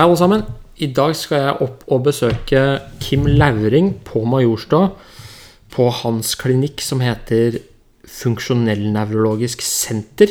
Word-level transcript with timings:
Hei, 0.00 0.06
alle 0.06 0.16
sammen. 0.16 0.42
I 0.80 0.86
dag 0.96 1.10
skal 1.12 1.42
jeg 1.42 1.56
opp 1.60 1.82
og 1.92 2.06
besøke 2.06 2.60
Kim 3.04 3.26
Lauring 3.28 3.90
på 4.00 4.22
Majorstua. 4.24 4.94
På 5.68 5.90
hans 5.92 6.30
klinikk 6.40 6.80
som 6.80 7.02
heter 7.04 7.58
Funksjonellnevrologisk 8.08 9.60
senter. 9.60 10.30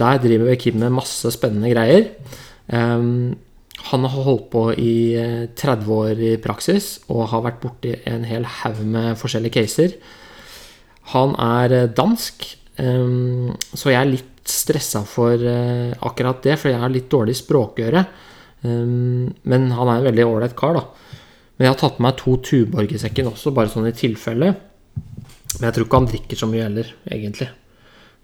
Der 0.00 0.16
driver 0.22 0.56
Kim 0.56 0.78
med 0.80 0.94
masse 0.96 1.28
spennende 1.34 1.74
greier. 1.74 2.06
Um, 2.72 3.34
han 3.90 4.06
har 4.08 4.24
holdt 4.30 4.46
på 4.54 4.62
i 4.80 4.94
eh, 5.20 5.44
30 5.52 5.92
år 5.92 6.22
i 6.30 6.30
praksis 6.40 6.86
og 7.12 7.26
har 7.34 7.42
vært 7.44 7.58
borti 7.66 7.92
en 8.08 8.24
hel 8.24 8.48
haug 8.62 8.80
med 8.80 9.18
forskjellige 9.20 9.58
caser. 9.58 9.98
Han 11.12 11.36
er 11.36 11.74
eh, 11.82 11.90
dansk, 12.00 12.48
um, 12.80 13.52
så 13.74 13.92
jeg 13.92 14.00
er 14.00 14.14
litt 14.14 14.48
stressa 14.48 15.04
for 15.04 15.36
uh, 15.36 15.92
akkurat 16.00 16.40
det, 16.48 16.56
for 16.56 16.72
jeg 16.72 16.80
har 16.80 16.96
litt 16.96 17.12
dårlig 17.12 17.36
språkøre. 17.42 18.06
Um, 18.64 19.34
men 19.44 19.68
han 19.76 19.90
er 19.90 20.00
en 20.00 20.08
veldig 20.08 20.26
ålreit 20.26 20.56
kar, 20.58 20.78
da. 20.78 21.16
Men 21.56 21.66
jeg 21.66 21.74
har 21.74 21.80
tatt 21.80 21.98
med 21.98 22.08
meg 22.08 22.18
to 22.20 22.36
Tuborg 22.44 22.92
i 22.92 23.00
sekken 23.00 23.30
også, 23.30 23.52
bare 23.56 23.72
sånn 23.72 23.88
i 23.88 23.94
tilfelle. 23.96 24.52
Men 25.56 25.68
jeg 25.68 25.76
tror 25.76 25.86
ikke 25.86 26.00
han 26.02 26.08
drikker 26.10 26.40
så 26.40 26.48
mye 26.50 26.66
heller, 26.66 26.92
egentlig. 27.08 27.48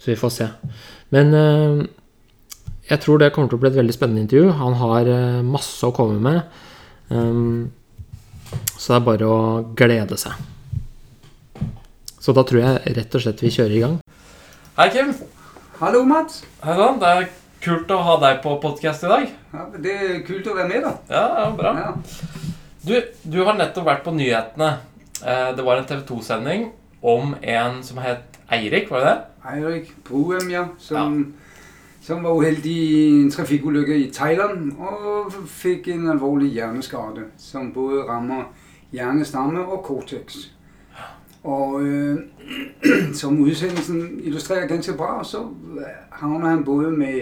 Så 0.03 0.13
vi 0.13 0.19
får 0.21 0.33
se. 0.35 0.49
Men 1.15 1.37
uh, 1.37 1.83
jeg 2.91 3.01
tror 3.05 3.21
det 3.23 3.33
kommer 3.35 3.53
til 3.53 3.61
å 3.61 3.63
bli 3.63 3.71
et 3.73 3.79
veldig 3.79 3.97
spennende 3.97 4.25
intervju. 4.27 4.53
Han 4.59 4.77
har 4.81 5.09
uh, 5.09 5.45
masse 5.47 5.87
å 5.87 5.95
komme 5.97 6.19
med. 6.21 6.43
Um, 7.09 7.71
så 8.77 8.93
det 8.93 8.99
er 8.99 9.07
bare 9.07 9.29
å 9.29 9.43
glede 9.79 10.19
seg. 10.21 10.35
Så 12.23 12.35
da 12.37 12.45
tror 12.47 12.63
jeg 12.63 12.97
rett 12.99 13.15
og 13.17 13.25
slett 13.25 13.41
vi 13.43 13.51
kjører 13.55 13.77
i 13.77 13.83
gang. 13.83 13.95
Hei, 14.77 14.89
Kim. 14.95 15.15
Hallo, 15.81 16.05
Mats. 16.07 16.43
Hei 16.63 16.77
sann. 16.79 17.01
Det 17.01 17.09
er 17.09 17.25
kult 17.63 17.91
å 17.95 17.99
ha 18.03 18.17
deg 18.23 18.41
på 18.43 18.57
podkast 18.63 19.05
i 19.07 19.11
dag. 19.11 19.29
Ja, 19.53 19.67
det 19.85 19.93
er 19.95 20.17
kult 20.27 20.49
å 20.51 20.57
være 20.57 20.71
med, 20.71 20.87
da. 20.87 20.95
Ja, 21.13 21.27
ja 21.39 21.51
bra. 21.57 21.75
Ja. 21.79 21.93
Du, 22.83 22.97
du, 23.23 23.39
har 23.47 23.55
nettopp 23.55 23.87
vært 23.87 24.03
på 24.07 24.15
nyhetene. 24.17 24.73
Eh, 25.23 25.51
det 25.55 25.67
var 25.67 25.79
en 25.79 25.87
TV 25.87 26.03
2-sending 26.09 26.71
om 27.07 27.37
en 27.39 27.79
som 27.87 28.01
het 28.03 28.41
Eirik, 28.53 28.91
var 28.91 29.05
det 29.05 29.13
det? 29.13 29.45
Eirik 29.53 29.93
Bruem, 30.07 30.51
ja. 30.51 30.65
Som, 30.83 31.21
ja. 31.23 31.61
som 32.03 32.27
var 32.27 32.43
uheldig 32.43 32.73
i 32.73 32.99
en 33.21 33.31
trafikkulykke 33.31 34.01
i 34.01 34.11
Thailand 34.15 34.75
og 34.83 35.39
fikk 35.51 35.93
en 35.95 36.11
alvorlig 36.17 36.51
hjerneskade 36.57 37.29
som 37.41 37.71
både 37.75 38.03
rammer 38.11 38.49
hjernestamme 38.93 39.63
og 39.63 39.85
cortex. 39.87 40.49
Og 41.45 41.83
øh, 41.83 42.19
som 43.21 43.41
udsendelsen 43.41 44.21
illustrerer 44.23 44.67
ganske 44.67 44.93
bra, 44.93 45.25
så 45.25 45.49
havner 46.11 46.49
han 46.49 46.65
både 46.65 46.91
med 46.91 47.21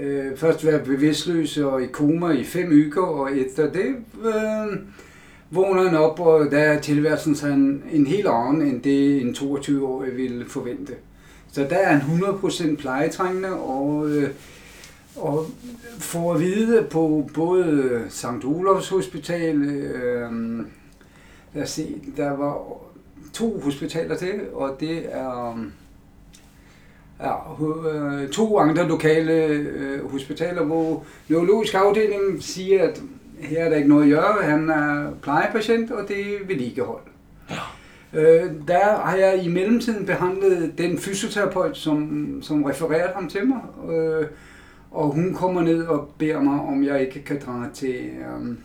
øh, 0.00 0.36
først 0.36 0.66
være 0.66 0.84
bevidstløs 0.84 1.58
og 1.58 1.82
i 1.82 1.86
koma 1.86 2.30
i 2.30 2.44
fem 2.44 2.72
uger, 2.72 3.06
og 3.06 3.38
efter 3.38 3.72
det 3.72 3.94
øh, 4.24 4.78
vågner 5.50 5.82
han 5.82 5.94
op, 5.94 6.20
og 6.20 6.50
der 6.50 6.58
er 6.58 6.80
tilværelsen 6.80 7.34
sådan 7.34 7.82
en 7.92 8.06
helt 8.06 8.26
anden, 8.26 8.62
end 8.62 8.82
det 8.82 9.22
en 9.22 9.34
22-årig 9.34 10.16
ville 10.16 10.44
forvente. 10.48 10.92
Så 11.52 11.66
der 11.70 11.76
er 11.76 11.96
han 11.96 12.20
100% 12.20 12.76
plejetrængende, 12.76 13.52
og, 13.52 14.10
øh, 14.10 14.30
og 15.16 15.46
får 15.98 16.34
at 16.34 16.40
vide 16.40 16.86
på 16.90 17.30
både 17.34 18.00
St. 18.08 18.44
Olofs 18.44 18.88
Hospital, 18.88 19.62
øh, 19.62 20.30
lad 21.54 21.62
os 21.62 21.70
se, 21.70 21.94
der 22.16 22.30
var 22.36 22.82
to 23.32 23.60
hospitaler 23.64 24.16
til, 24.16 24.40
og 24.54 24.76
det 24.80 25.02
er 25.10 25.58
ja, 27.20 27.34
øh, 27.64 28.28
to 28.28 28.58
andre 28.58 28.88
lokale 28.88 29.32
øh, 29.32 30.10
hospitaler, 30.10 30.64
hvor 30.64 31.04
neurologisk 31.28 31.74
afdeling 31.74 32.42
siger, 32.42 32.82
at 32.82 33.02
her 33.40 33.64
er 33.64 33.68
der 33.68 33.76
ikke 33.76 33.88
noget 33.88 34.04
at 34.04 34.10
gøre, 34.10 34.42
han 34.42 34.70
er 34.70 35.10
plejepatient, 35.22 35.90
og 35.90 36.08
det 36.08 36.20
er 36.20 36.46
vedligehold. 36.46 37.02
Ja. 37.50 37.56
Øh, 38.14 38.50
der 38.68 38.96
har 38.96 39.16
jeg 39.16 39.44
i 39.44 39.48
mellemtiden 39.48 40.06
behandlet 40.06 40.78
den 40.78 40.98
fysioterapeut, 40.98 41.76
som, 41.76 42.38
som 42.42 42.64
refererede 42.64 43.12
ham 43.14 43.28
til 43.28 43.40
mig, 43.46 43.60
øh, 43.94 44.26
og 44.90 45.08
hun 45.08 45.34
kommer 45.34 45.62
ned 45.62 45.86
og 45.86 46.08
beder 46.18 46.40
mig, 46.40 46.60
om 46.60 46.84
jeg 46.84 47.00
ikke 47.00 47.24
kan 47.24 47.40
drage 47.46 47.70
til, 47.74 47.94
øh, 47.94 48.56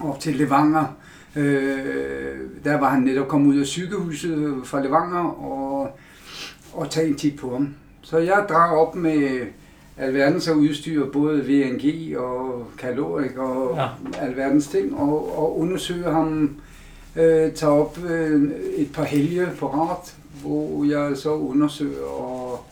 op 0.00 0.20
til 0.20 0.36
Levanger, 0.36 0.96
Øh, 1.36 2.38
der 2.64 2.78
var 2.78 2.88
han 2.88 3.02
netop 3.02 3.28
kommet 3.28 3.54
ud 3.54 3.60
af 3.60 3.66
sygehuset 3.66 4.54
fra 4.64 4.82
Levanger 4.82 5.44
og, 5.44 5.98
og 6.72 6.90
tage 6.90 7.08
en 7.08 7.16
tit 7.16 7.36
på 7.36 7.52
ham. 7.52 7.74
Så 8.02 8.18
jeg 8.18 8.46
drager 8.48 8.76
op 8.76 8.94
med 8.94 9.40
alverdens 9.98 10.48
af 10.48 10.52
udstyr, 10.52 11.10
både 11.10 11.44
VNG 11.44 12.18
og 12.18 12.66
kalorik 12.78 13.36
og 13.36 13.76
ja. 13.76 13.88
alverdens 14.26 14.66
ting, 14.66 14.96
og, 14.96 15.38
og 15.38 15.58
undersøger 15.58 16.12
ham, 16.12 16.56
øh, 17.16 17.52
tager 17.52 17.72
op 17.72 17.98
øh, 18.10 18.50
et 18.76 18.92
par 18.92 19.04
helge 19.04 19.48
på 19.58 19.66
rart, 19.66 20.14
hvor 20.42 20.84
jeg 20.84 21.16
så 21.16 21.30
undersøger 21.30 22.04
og, 22.04 22.64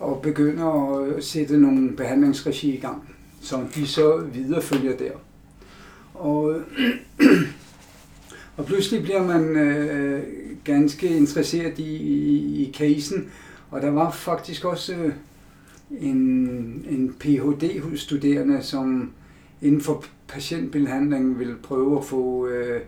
og 0.00 0.20
begynder 0.22 0.98
at 1.16 1.24
sætte 1.24 1.58
nogle 1.58 1.92
behandlingsregi 1.92 2.76
i 2.76 2.80
gang, 2.80 3.08
som 3.40 3.66
de 3.74 3.86
så 3.86 4.16
viderefølger 4.16 4.96
der. 4.96 5.12
Og 6.14 6.54
Og 8.56 8.64
pludselig 8.64 9.02
bliver 9.02 9.22
man 9.22 9.56
øh, 9.56 10.22
ganske 10.64 11.08
interesseret 11.08 11.78
i, 11.78 11.96
i, 11.96 12.62
i 12.62 12.72
casen, 12.72 13.28
og 13.70 13.82
der 13.82 13.90
var 13.90 14.10
faktisk 14.10 14.64
også 14.64 14.94
øh, 14.94 15.12
en, 15.90 16.16
en 16.90 17.14
Ph.D.-studerende, 17.20 18.62
som 18.62 19.12
inden 19.62 19.80
for 19.80 20.04
patientbehandling 20.28 21.38
ville 21.38 21.56
prøve 21.62 21.98
at 21.98 22.04
få 22.04 22.46
øh, 22.46 22.80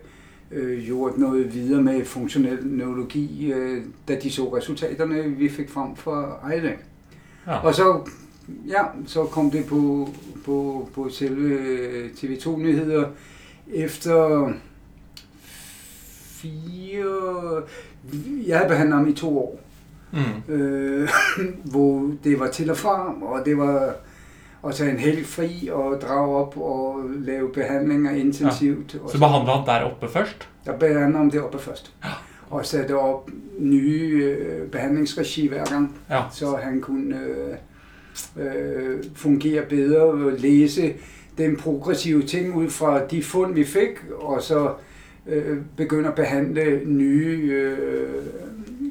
øh, 0.51 0.83
gjort 0.83 1.17
noget 1.17 1.53
videre 1.53 1.81
med 1.81 2.05
funktionel 2.05 2.67
neurologi, 2.67 3.51
øh, 3.53 3.83
da 4.07 4.15
de 4.15 4.31
så 4.31 4.55
resultaterne, 4.55 5.23
vi 5.23 5.49
fik 5.49 5.69
frem 5.69 5.95
fra 5.95 6.39
Ejle. 6.43 6.73
Ja. 7.47 7.57
Og 7.57 7.75
så, 7.75 8.09
ja, 8.67 8.83
så 9.05 9.23
kom 9.23 9.51
det 9.51 9.65
på, 9.65 10.09
på, 10.45 10.89
på 10.93 11.09
selve 11.09 11.57
TV2-nyheder 12.07 13.07
efter 13.73 14.49
fire... 16.41 17.63
Jeg 18.47 18.57
havde 18.57 18.69
behandlet 18.69 18.97
ham 18.97 19.07
i 19.07 19.13
to 19.13 19.39
år. 19.39 19.59
Mm. 20.11 20.53
Øh, 20.53 21.09
hvor 21.71 22.11
det 22.23 22.39
var 22.39 22.47
til 22.47 22.71
og 22.71 22.77
fra, 22.77 23.13
og 23.21 23.45
det 23.45 23.57
var 23.57 23.95
at 24.67 24.75
tage 24.75 24.91
en 24.91 24.97
helg 24.99 25.25
fri 25.25 25.69
og 25.71 26.01
drage 26.01 26.35
op 26.35 26.57
og 26.57 27.01
lave 27.19 27.49
behandlinger 27.53 28.11
intensivt. 28.11 28.93
Ja. 28.93 28.99
Så 29.11 29.19
behandler 29.19 29.53
han 29.53 29.65
der 29.65 29.91
oppe 29.91 30.09
først? 30.09 30.49
Jeg 30.65 30.75
behandler 30.79 31.17
ham 31.17 31.31
deroppe 31.31 31.59
først. 31.59 31.93
Ja. 32.03 32.09
Og 32.49 32.65
satte 32.65 32.97
op 32.97 33.29
nye 33.59 34.35
øh, 34.39 34.67
behandlingsregi 34.67 35.47
hver 35.47 35.65
gang, 35.65 35.95
ja. 36.09 36.21
så 36.31 36.55
han 36.63 36.81
kunne 36.81 37.19
øh, 38.35 38.45
øh, 38.45 39.03
fungere 39.15 39.65
bedre 39.69 40.01
og 40.01 40.31
læse 40.37 40.93
den 41.37 41.57
progressive 41.57 42.23
ting 42.23 42.55
ud 42.55 42.69
fra 42.69 43.05
de 43.05 43.23
fund, 43.23 43.53
vi 43.53 43.65
fik, 43.65 43.89
og 44.19 44.41
så 44.41 44.73
øh, 45.29 45.57
begynde 45.77 46.07
at 46.07 46.15
behandle 46.15 46.81
nye, 46.85 47.51
øh, 47.51 48.23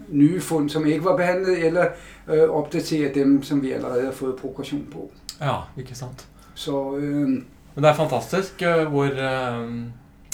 nye 0.09 0.41
fund, 0.41 0.71
som 0.71 0.87
ikke 0.87 1.05
var 1.05 1.17
behandlet, 1.17 1.67
eller 1.67 1.87
øh, 2.29 2.49
opdatere 2.51 3.15
dem, 3.15 3.43
som 3.43 3.63
vi 3.63 3.73
allerede 3.73 4.05
har 4.05 4.13
fået 4.13 4.37
progression 4.37 4.87
på. 4.93 5.11
Ja, 5.41 5.55
ikke 5.79 5.95
sant. 5.95 6.27
Så, 6.55 6.97
øh, 6.97 7.29
Men 7.29 7.45
det 7.77 7.85
er 7.85 7.95
fantastisk, 7.95 8.63
øh, 8.63 8.87
hvor 8.87 9.05
øh, 9.05 9.11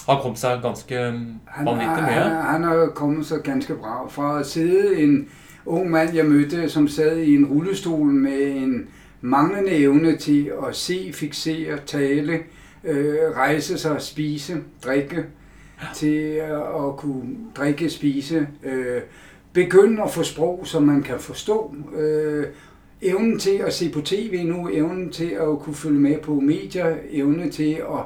har 0.09 0.21
kommet 0.23 0.39
sig 0.39 0.61
ganske 0.63 0.97
vanvittigt 1.65 2.03
med. 2.03 2.13
Han, 2.13 2.43
han 2.43 2.63
har 2.63 2.87
kommet 2.95 3.27
sig 3.27 3.39
ganske 3.41 3.75
bra. 3.75 4.09
Fra 4.09 4.41
at 4.41 4.47
sidde 4.47 5.03
en 5.03 5.29
ung 5.67 5.91
mand, 5.91 6.15
jeg 6.15 6.27
mødte, 6.27 6.69
som 6.69 6.89
sad 6.89 7.17
i 7.17 7.35
en 7.35 7.47
rullestol 7.47 8.07
med 8.07 8.57
en 8.57 8.89
manglende 9.21 9.71
evne 9.71 10.17
til 10.17 10.53
at 10.69 10.77
se, 10.77 11.11
fixere, 11.15 11.79
tale, 11.87 12.39
øh, 12.85 13.17
rejse 13.37 13.79
sig, 13.79 13.97
spise, 14.03 14.57
drikke, 14.85 15.25
til 15.95 16.41
at 16.87 16.97
kunne 16.97 17.37
drikke, 17.57 17.91
spise, 17.91 18.49
øh, 18.63 19.01
begynde 19.53 20.03
at 20.03 20.11
få 20.11 20.23
sprog, 20.23 20.61
som 20.65 20.83
man 20.83 21.03
kan 21.03 21.21
forstå, 21.21 21.75
øh, 21.97 22.47
evnen 23.03 23.39
til 23.39 23.57
at 23.67 23.75
se 23.75 23.91
på 23.91 24.01
tv 24.01 24.45
nu, 24.47 24.69
evnen 24.73 25.11
til 25.11 25.31
at 25.31 25.59
kunne 25.61 25.75
følge 25.75 26.01
med 26.01 26.19
på 26.19 26.35
medier, 26.35 26.97
evne 27.11 27.51
til 27.51 27.73
at 27.73 28.01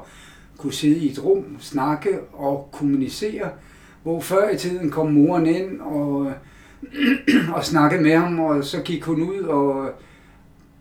kunne 0.59 0.73
sidde 0.73 0.99
i 0.99 1.11
et 1.11 1.25
rum, 1.25 1.45
snakke 1.61 2.19
og 2.33 2.69
kommunicere, 2.73 3.51
hvor 4.03 4.21
før 4.21 4.51
i 4.51 4.57
tiden 4.57 4.91
kom 4.91 5.13
moren 5.13 5.47
ind 5.47 5.81
og, 5.81 6.33
og 7.57 7.65
snakkede 7.65 8.03
med 8.03 8.17
ham, 8.17 8.41
og 8.41 8.65
så 8.65 8.83
gik 8.83 9.05
hun 9.05 9.23
ud, 9.23 9.43
og 9.43 9.91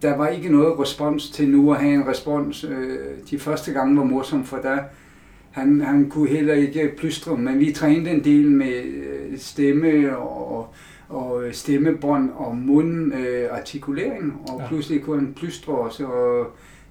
der 0.02 0.18
var 0.18 0.28
ikke 0.28 0.50
noget 0.50 0.80
respons 0.80 1.30
til 1.30 1.50
nu 1.50 1.74
at 1.74 1.80
have 1.80 1.94
en 1.94 2.08
respons. 2.08 2.64
Øh, 2.64 2.98
de 3.32 3.40
første 3.40 3.72
gange 3.72 3.98
var 3.98 4.04
morsomt, 4.04 4.48
for 4.48 4.58
der 4.58 4.80
han, 5.58 5.82
han 5.82 6.10
kunne 6.10 6.30
heller 6.30 6.54
ikke 6.54 6.94
plystre, 6.98 7.38
men 7.38 7.60
vi 7.60 7.72
trænede 7.72 8.12
en 8.12 8.24
del 8.24 8.52
med 8.52 8.84
øh, 8.84 9.38
stemme 9.38 10.18
og, 10.18 10.74
og 11.10 11.44
stemmebånd 11.52 12.30
og 12.36 12.58
mundartikulering, 12.58 14.24
øh, 14.24 14.54
og 14.54 14.62
ja. 14.62 14.68
pludselig 14.68 15.02
kunne 15.02 15.20
han 15.20 15.34
plystre 15.34 15.74
os, 15.74 16.00
og 16.00 16.46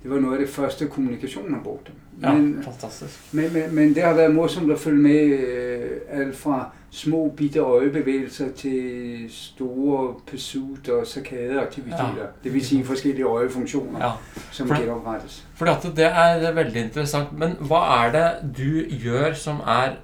det 0.07 0.15
var 0.15 0.21
noget 0.21 0.39
af 0.39 0.47
det 0.47 0.55
første 0.55 0.87
kommunikation, 0.87 1.55
han 1.55 1.63
brugte. 1.63 1.93
Ja, 2.23 2.33
Men, 2.33 2.63
fantastisk. 2.65 3.21
men, 3.33 3.53
men, 3.53 3.75
men 3.75 3.95
det 3.95 4.03
har 4.03 4.15
været 4.15 4.35
morsomt 4.35 4.73
at 4.73 4.79
følge 4.79 5.03
med 5.03 5.21
øh, 5.39 5.91
alt 6.11 6.37
fra 6.37 6.71
små 6.91 7.33
bitte 7.37 7.59
øjebevægelser 7.59 8.53
til 8.57 9.27
store 9.31 10.15
pursuit 10.31 10.89
og 10.89 11.07
saccade-aktiviteter. 11.07 12.15
Ja. 12.19 12.27
Det 12.45 12.55
vil 12.55 12.67
sige 12.67 12.85
forskellige 12.85 13.25
øjefunktioner, 13.27 14.05
Ja. 14.07 14.11
som 14.53 14.69
For- 14.69 14.75
genoprettes. 14.81 15.45
Fordi 15.55 15.71
at 15.71 15.97
det 15.97 16.05
er 16.07 16.53
veldig 16.53 16.83
interessant. 16.85 17.39
Men 17.39 17.51
hva 17.61 17.83
er 18.07 18.13
det 18.13 18.57
du 18.59 18.97
gjør 19.03 19.33
som 19.35 19.57
er 19.67 19.97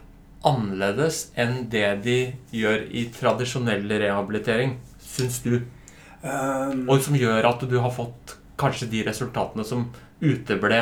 annerledes 0.45 1.29
enn 1.39 1.69
det 1.73 1.87
de 2.05 2.17
gjør 2.53 2.79
i 2.91 3.07
tradisjonell 3.21 3.89
rehabilitering, 3.93 4.77
syns 5.01 5.41
du? 5.45 5.59
Um, 6.23 6.89
Og 6.89 7.01
som 7.03 7.15
gjør 7.19 7.43
at 7.49 7.61
du 7.71 7.79
har 7.83 7.91
fått 7.91 8.37
kanskje 8.59 8.89
de 8.91 9.05
resultatene 9.11 9.65
som 9.65 9.85
uteble 10.23 10.79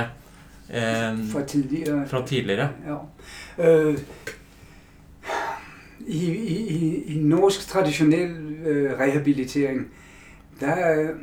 eh, 0.70 1.19
fra 1.32 1.43
tidligere 1.46 2.08
fra 2.08 2.26
tidligere? 2.26 2.69
Ja. 2.87 2.96
Øh, 3.70 3.99
i, 6.06 6.25
i, 6.31 6.69
i, 6.69 7.02
I 7.14 7.19
norsk 7.22 7.69
traditionel 7.69 8.31
øh, 8.67 8.99
rehabilitering, 9.00 9.87
der, 10.61 10.67
er- 10.72 11.14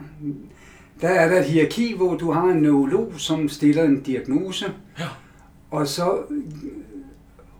der 1.00 1.08
er 1.08 1.28
der 1.28 1.38
et 1.38 1.44
hierarki, 1.44 1.94
hvor 1.96 2.14
du 2.16 2.30
har 2.32 2.44
en 2.44 2.62
neurolog, 2.62 3.12
som 3.16 3.48
stiller 3.48 3.82
en 3.84 4.00
diagnose, 4.00 4.66
Ja. 4.98 5.04
og 5.70 5.88
så 5.88 6.18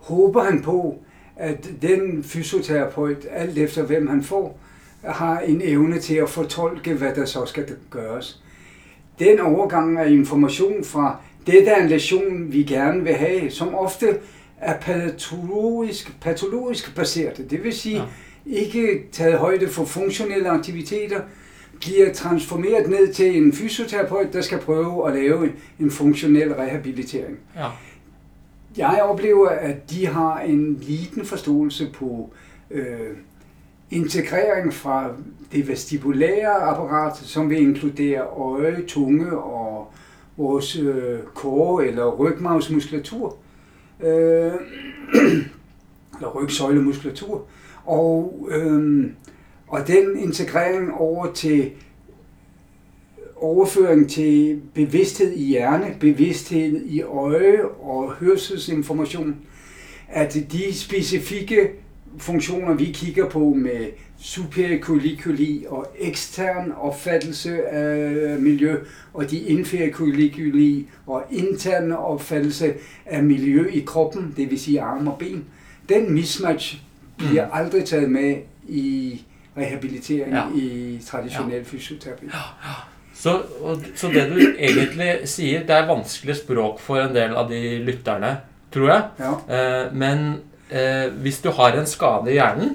håber 0.01 0.43
han 0.43 0.63
på, 0.63 0.99
at 1.37 1.71
den 1.83 2.23
fysioterapeut, 2.25 3.27
alt 3.31 3.59
efter 3.59 3.83
hvem 3.83 4.07
han 4.09 4.23
får, 4.23 4.61
har 5.07 5.39
en 5.41 5.61
evne 5.65 5.99
til 5.99 6.15
at 6.15 6.29
fortolke, 6.29 6.95
hvad 6.95 7.15
der 7.15 7.25
så 7.25 7.47
skal 7.47 7.65
gøres. 7.91 8.41
Den 9.19 9.41
overgang 9.41 9.99
af 9.99 10.11
information 10.11 10.85
fra 10.85 11.17
det, 11.47 11.67
der 11.67 11.75
er 11.77 11.83
en 11.83 11.89
lesion, 11.89 12.53
vi 12.53 12.63
gerne 12.63 13.03
vil 13.05 13.15
have, 13.15 13.51
som 13.51 13.75
ofte 13.75 14.07
er 14.61 14.81
patologisk, 14.81 16.21
patologisk 16.21 16.95
baseret. 16.97 17.47
Det 17.51 17.65
vil 17.65 17.73
sige, 17.73 17.97
Ja. 17.97 18.05
ikke 18.47 19.03
taget 19.13 19.39
højde 19.39 19.69
for 19.69 19.85
funktionelle 19.85 20.49
aktiviteter, 20.49 21.21
bliver 21.81 22.13
transformeret 22.13 22.91
ned 22.91 23.13
til 23.13 23.37
en 23.37 23.53
fysioterapeut, 23.53 24.33
der 24.33 24.41
skal 24.41 24.59
prøve 24.59 25.09
at 25.09 25.15
lave 25.15 25.45
en, 25.45 25.53
en 25.81 25.91
funktionel 25.91 26.55
rehabilitering. 26.55 27.39
Ja. 27.57 27.67
Jeg 28.77 29.03
oplever, 29.03 29.49
at 29.49 29.91
de 29.91 30.07
har 30.07 30.41
en 30.41 30.79
liten 30.83 31.25
forståelse 31.25 31.91
på 31.95 32.31
øh, 32.71 32.87
integrering 33.95 34.75
fra 34.75 35.11
det 35.53 35.69
vestibulære 35.69 36.53
apparat, 36.53 37.17
som 37.17 37.51
vil 37.51 37.61
inkludere 37.61 38.21
øje, 38.21 38.85
tunge 38.87 39.39
og 39.39 39.93
vores 40.37 40.77
øh, 40.77 41.19
kåre 41.35 41.87
eller 41.87 42.11
rygmavsmuskulatur, 42.11 43.37
øh, 44.01 44.53
eller 46.17 46.29
rygsøjlemuskulatur, 46.35 47.47
og, 47.85 48.49
øh, 48.51 49.11
og 49.69 49.87
den 49.89 50.19
integrering 50.19 50.95
over 50.95 51.33
til 51.33 51.71
overføring 53.37 54.11
til 54.11 54.61
bevidsthed 54.75 55.33
i 55.33 55.45
hjerne, 55.45 55.97
bevidsthed 56.01 56.87
i 56.87 57.03
øje 57.03 57.65
og 57.65 58.13
hørselsinformation, 58.13 59.37
at 60.09 60.37
de 60.53 60.75
specifikke 60.75 61.84
funktioner, 62.19 62.75
vi 62.75 62.85
kigger 62.85 63.29
på 63.29 63.39
med 63.57 63.87
superikulikuli 64.21 65.65
og 65.69 65.87
ekstern 65.99 66.73
opfattelse 66.81 67.69
af 67.69 68.39
miljø, 68.39 68.77
og 69.15 69.31
de 69.31 69.39
infericuliculi 69.39 70.87
og 71.07 71.25
interne 71.31 71.99
opfattelse 71.99 72.75
af 73.07 73.23
miljø 73.23 73.67
i 73.73 73.81
kroppen, 73.87 74.35
det 74.37 74.51
vil 74.51 74.61
sige 74.61 74.81
arme 74.81 75.11
og 75.13 75.19
ben, 75.19 75.45
den 75.89 76.13
mismatch 76.15 76.77
bliver 77.19 77.45
Mm. 77.45 77.51
aldrig 77.53 77.85
taget 77.85 78.11
med 78.11 78.35
i 78.69 79.23
rehabilitering 79.57 80.33
Ja. 80.33 80.43
i 80.57 80.99
traditionel 81.07 81.65
fysioterapi. 81.65 82.27
Så, 83.15 83.43
og, 83.61 83.77
så 83.95 84.09
det 84.09 84.31
du 84.31 84.39
egentlig 84.59 85.19
sier, 85.25 85.61
det 85.61 85.71
er 85.71 85.87
vanskelig 85.95 86.37
språk 86.37 86.81
for 86.81 86.97
en 86.97 87.15
del 87.15 87.35
av 87.35 87.49
de 87.51 87.79
lytterne, 87.85 88.37
tror 88.75 88.89
jeg. 88.89 89.03
Ja. 89.49 89.85
Eh, 89.87 89.97
men 89.97 90.35
eh, 90.75 91.07
hvis 91.23 91.39
du 91.45 91.51
har 91.55 91.77
en 91.79 91.87
skade 91.87 92.33
i 92.33 92.39
hjernen 92.39 92.75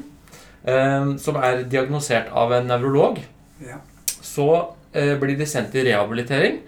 eh, 0.64 1.10
som 1.20 1.36
er 1.40 1.64
diagnosert 1.70 2.32
av 2.32 2.54
en 2.56 2.68
nevrolog, 2.72 3.20
Ja. 3.60 3.76
så 4.22 4.46
eh, 4.94 5.18
blir 5.20 5.36
de 5.38 5.46
sendt 5.46 5.76
i 5.76 5.84
rehabilitering. 5.90 6.60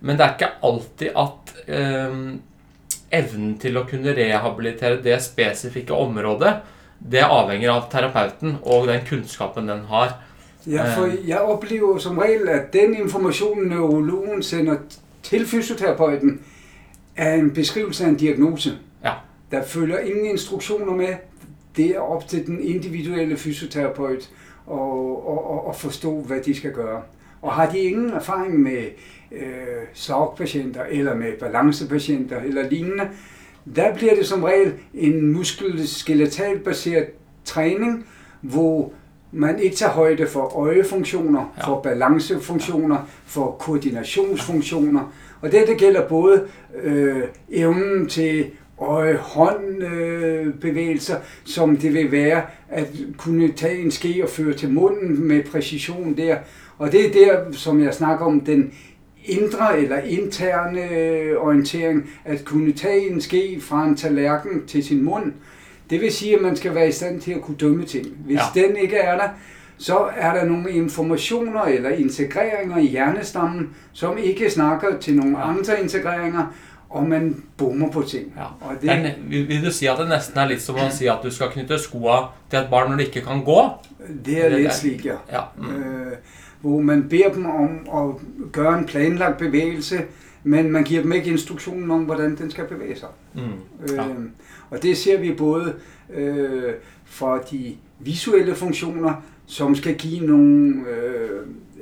Men 0.00 0.16
det 0.18 0.24
er 0.26 0.34
ikke 0.36 0.52
alltid 0.62 1.10
at 1.16 1.54
eh, 1.66 2.20
evnen 3.16 3.56
til 3.62 3.76
å 3.80 3.84
kunne 3.88 4.14
rehabilitere 4.16 5.00
det 5.02 5.18
spesifikke 5.24 5.94
området, 5.94 6.54
det 6.98 7.22
avhenger 7.26 7.70
av 7.74 7.88
terapeuten 7.92 8.56
og 8.62 8.86
den 8.88 9.02
kunnskapen 9.08 9.66
den 9.68 9.82
har. 9.90 10.14
Ja, 10.66 10.84
for 10.96 11.06
Øh. 11.06 11.28
jeg 11.28 11.38
oplever 11.40 11.98
som 11.98 12.18
regel, 12.18 12.48
at 12.48 12.72
den 12.72 12.94
information, 12.96 13.68
neurologen 13.68 14.42
sender 14.42 14.76
til 15.22 15.46
fysioterapeuten, 15.46 16.40
er 17.16 17.34
en 17.34 17.50
beskrivelse 17.54 18.04
af 18.04 18.08
en 18.08 18.16
diagnose. 18.16 18.72
Der 19.50 19.62
følger 19.62 19.98
ingen 19.98 20.26
instruktioner 20.26 20.92
med. 20.92 21.14
Det 21.76 21.86
er 21.90 22.00
op 22.00 22.28
til 22.28 22.46
den 22.46 22.60
individuelle 22.60 23.36
fysioterapeut 23.36 24.30
at, 24.70 24.78
at, 25.28 25.68
at, 25.68 25.76
forstå, 25.76 26.20
hvad 26.20 26.40
de 26.40 26.54
skal 26.54 26.72
gøre. 26.72 27.02
Og 27.42 27.52
har 27.52 27.70
de 27.70 27.78
ingen 27.78 28.10
erfaring 28.10 28.60
med 28.60 28.82
øh, 29.32 29.42
slagpatienter 29.92 30.84
eller 30.84 31.14
med 31.14 31.32
balancepatienter 31.40 32.40
eller 32.40 32.68
lignende, 32.68 33.08
der 33.76 33.94
bliver 33.94 34.14
det 34.14 34.26
som 34.26 34.44
regel 34.44 34.72
en 34.94 35.32
muskel-skeletal 35.32 36.58
baseret 36.58 37.06
træning, 37.44 38.06
hvor 38.40 38.92
man 39.32 39.58
ikke 39.58 39.76
tager 39.76 39.92
højde 39.92 40.26
for 40.26 40.58
øjefunktioner, 40.58 41.54
ja. 41.58 41.68
for 41.68 41.80
balancefunktioner, 41.80 43.08
for 43.26 43.50
koordinationsfunktioner. 43.50 45.12
Og 45.40 45.52
det, 45.52 45.68
det 45.68 45.78
gælder 45.78 46.08
både 46.08 46.46
øh, 46.82 47.22
evnen 47.50 48.08
til 48.08 48.46
øje-hånd-bevægelser, 48.80 50.46
øh, 50.46 50.54
bevægelser, 50.54 51.16
som 51.44 51.76
det 51.76 51.94
vil 51.94 52.12
være 52.12 52.42
at 52.68 52.88
kunne 53.16 53.52
tage 53.52 53.78
en 53.82 53.90
ske 53.90 54.20
og 54.22 54.28
føre 54.28 54.54
til 54.54 54.72
munden 54.72 55.28
med 55.28 55.42
præcision 55.52 56.16
der. 56.16 56.36
Og 56.78 56.92
det 56.92 57.06
er 57.06 57.10
der, 57.12 57.52
som 57.52 57.82
jeg 57.82 57.94
snakker 57.94 58.24
om, 58.26 58.40
den 58.40 58.72
indre 59.24 59.78
eller 59.78 59.98
interne 59.98 60.90
øh, 60.98 61.36
orientering, 61.36 62.10
at 62.24 62.44
kunne 62.44 62.72
tage 62.72 63.10
en 63.10 63.20
ske 63.20 63.58
fra 63.60 63.86
en 63.86 63.96
tallerken 63.96 64.66
til 64.66 64.84
sin 64.84 65.02
mund. 65.04 65.32
Det 65.90 66.00
vil 66.00 66.12
sige, 66.12 66.34
at 66.36 66.42
man 66.42 66.56
skal 66.56 66.74
være 66.74 66.88
i 66.88 66.92
stand 66.92 67.20
til 67.20 67.32
at 67.32 67.40
kunne 67.40 67.56
dømme 67.56 67.84
ting. 67.84 68.06
Hvis 68.26 68.38
Ja. 68.56 68.60
den 68.62 68.76
ikke 68.76 68.96
er 68.96 69.18
der, 69.18 69.28
så 69.78 70.08
er 70.16 70.34
der 70.34 70.44
nogle 70.44 70.70
informationer 70.70 71.62
eller 71.62 71.90
integreringer 71.90 72.76
i 72.78 72.86
hjernestammen, 72.86 73.70
som 73.92 74.18
ikke 74.18 74.50
snakker 74.50 74.98
til 74.98 75.16
nogle 75.16 75.38
andre 75.38 75.82
integreringer, 75.82 76.54
og 76.96 77.06
man 77.08 77.42
bommer 77.58 77.90
på 77.92 78.02
ting. 78.02 78.32
Ja. 78.36 78.44
Og 78.60 78.74
Det 78.82 78.90
er, 78.90 79.02
det, 79.02 79.14
ne- 79.30 79.46
vil 79.48 79.64
du 79.64 79.70
si 79.72 79.86
at 79.86 79.98
det 79.98 80.08
nesten 80.08 80.38
er 80.42 80.48
litt 80.50 80.62
som 80.62 80.74
å 80.80 80.88
si 80.90 81.06
at 81.12 81.18
du 81.24 81.30
skal 81.30 81.50
knytte 81.54 81.78
skoa 81.78 82.18
til 82.50 82.58
et 82.62 82.70
barn 82.70 82.90
når 82.90 82.96
det 83.02 83.06
ikke 83.10 83.26
kan 83.26 83.44
gå? 83.44 83.60
det 84.24 84.38
er 84.40 84.50
er- 84.50 84.58
lidt 84.58 84.74
slik, 84.74 85.04
ja. 85.06 85.16
Ja. 85.32 85.40
Mm. 85.58 85.66
øh, 85.82 86.12
hvor 86.60 86.80
man 86.80 87.06
beder 87.08 87.32
dem 87.34 87.46
om 87.46 87.70
at 87.94 88.14
gøre 88.52 88.78
en 88.78 88.84
planlagt 88.84 89.38
bevægelse, 89.38 90.00
men 90.44 90.70
man 90.72 90.84
giver 90.84 91.02
dem 91.02 91.12
ikke 91.12 91.30
instruktionen 91.30 91.90
om, 91.90 92.04
hvordan 92.04 92.36
den 92.36 92.50
skal 92.50 92.64
bevæge 92.64 92.96
sig. 92.98 93.08
Mm. 93.34 93.40
Ja. 93.96 94.02
Øh, 94.08 94.14
og 94.70 94.82
det 94.82 94.96
ser 94.96 95.18
vi 95.20 95.32
både 95.32 95.74
øh, 96.14 96.72
fra 97.04 97.38
de 97.50 97.74
visuelle 98.00 98.54
funktioner, 98.54 99.22
som 99.46 99.74
skal 99.74 99.94
give 99.94 100.26
nogle 100.26 100.74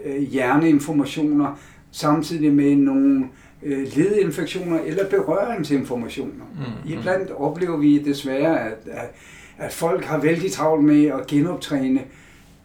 øh, 0.04 0.23
hjerneinformationer, 0.23 1.59
samtidig 1.92 2.52
med 2.52 2.76
nogle 2.76 3.25
ledinfektioner 3.64 4.78
eller 4.87 5.09
berøringsinformationer. 5.09 6.44
Mm. 6.85 6.90
Iblandt 6.92 7.30
oplever 7.30 7.76
vi 7.76 7.99
desværre, 7.99 8.61
at, 8.61 8.78
at, 8.90 9.11
at 9.59 9.73
folk 9.73 10.04
har 10.04 10.18
vældig 10.18 10.52
travlt 10.52 10.85
med 10.85 11.06
at 11.06 11.26
genoptræne 11.26 12.00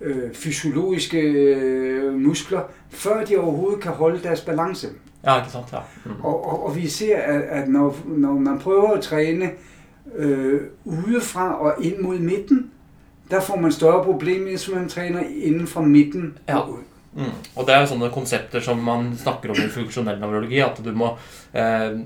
øh, 0.01 0.33
fysiologiske 0.33 1.21
øh, 1.21 2.13
muskler, 2.13 2.61
før 2.89 3.23
de 3.25 3.37
overhovedet 3.37 3.81
kan 3.81 3.91
holde 3.91 4.23
deres 4.23 4.41
balance. 4.41 4.87
Ja, 5.25 5.39
ikke 5.39 5.51
sant? 5.51 5.65
Ja. 5.73 5.77
Mm. 6.05 6.11
Og, 6.23 6.45
og, 6.51 6.65
og 6.65 6.75
vi 6.75 6.87
ser, 6.87 7.17
at, 7.17 7.41
at 7.41 7.69
når, 7.69 7.97
når 8.07 8.33
man 8.33 8.59
prøver 8.59 8.91
at 8.91 9.01
træne 9.03 9.49
øh, 10.15 10.61
udefra 10.85 11.59
og 11.61 11.75
ind 11.83 11.99
mod 11.99 12.19
midten, 12.19 12.71
der 13.31 13.39
får 13.41 13.55
man 13.55 13.71
større 13.71 14.03
problemer, 14.03 14.49
hvis 14.49 14.71
man 14.73 14.89
træner 14.89 15.23
inden 15.41 15.67
fra 15.67 15.81
midten 15.81 16.37
Ja. 16.49 16.57
og 16.57 16.71
ud. 16.71 16.77
Mm. 17.15 17.31
Og 17.55 17.65
det 17.65 17.75
er 17.75 17.85
sånne 17.89 18.09
konsepter 18.13 18.61
som 18.61 18.81
man 18.85 19.15
snakker 19.17 19.49
om 19.49 19.57
i 19.57 19.67
funksjonell 19.73 20.19
nevrologi, 20.21 20.59
at 20.61 20.77
du 20.83 20.91
må 20.91 21.17
eh, 21.53 21.97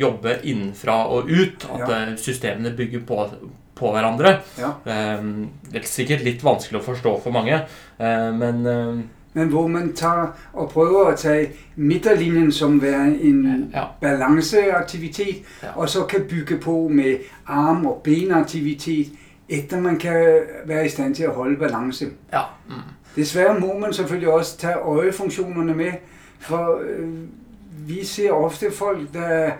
jobbe 0.00 0.38
innenfra 0.44 1.06
og 1.08 1.28
ut. 1.30 1.66
At 1.74 1.88
Ja. 1.88 1.96
eh, 2.10 2.16
systemene 2.16 2.70
bygger 2.76 3.00
på, 3.06 3.28
på 3.74 3.92
hverandre. 3.92 4.40
Ja. 4.58 4.72
Eh, 4.84 5.22
det 5.70 5.82
er 5.82 5.86
sikkert 5.88 6.24
litt 6.24 6.42
vanskelig 6.42 6.80
å 6.80 6.84
forstå 6.92 7.22
for 7.22 7.30
mange, 7.32 7.62
eh, 7.98 8.30
men 8.32 8.66
eh, 8.66 9.02
men 9.32 9.46
hvor 9.48 9.68
man 9.70 9.92
tager 9.94 10.32
og 10.58 10.72
prøver 10.72 11.12
at 11.12 11.18
tage 11.22 11.52
midterlinjen 11.76 12.50
som 12.52 12.80
være 12.82 13.12
en 13.22 13.70
Ja. 13.72 13.84
balanceaktivitet, 14.00 15.44
Ja. 15.62 15.68
og 15.76 15.88
så 15.88 16.04
kan 16.08 16.20
bygge 16.28 16.58
på 16.58 16.88
med 16.88 17.18
arm- 17.46 17.86
og 17.86 18.02
benaktivitet, 18.02 19.12
efter 19.48 19.80
man 19.80 19.98
kan 19.98 20.12
være 20.66 20.84
i 20.84 20.88
stand 20.88 21.14
til 21.14 21.24
at 21.24 21.30
holde 21.34 21.56
balance. 21.58 22.04
Ja. 22.32 22.42
Mm. 22.68 22.74
Desværre 23.16 23.60
må 23.60 23.78
man 23.78 23.92
selvfølgelig 23.92 24.28
også 24.28 24.56
tage 24.56 24.74
øjefunktionerne 24.76 25.74
med, 25.74 25.92
for 26.38 26.80
øh, 26.88 27.08
vi 27.88 28.04
ser 28.04 28.30
ofte 28.32 28.70
folk, 28.72 29.12
der 29.14 29.50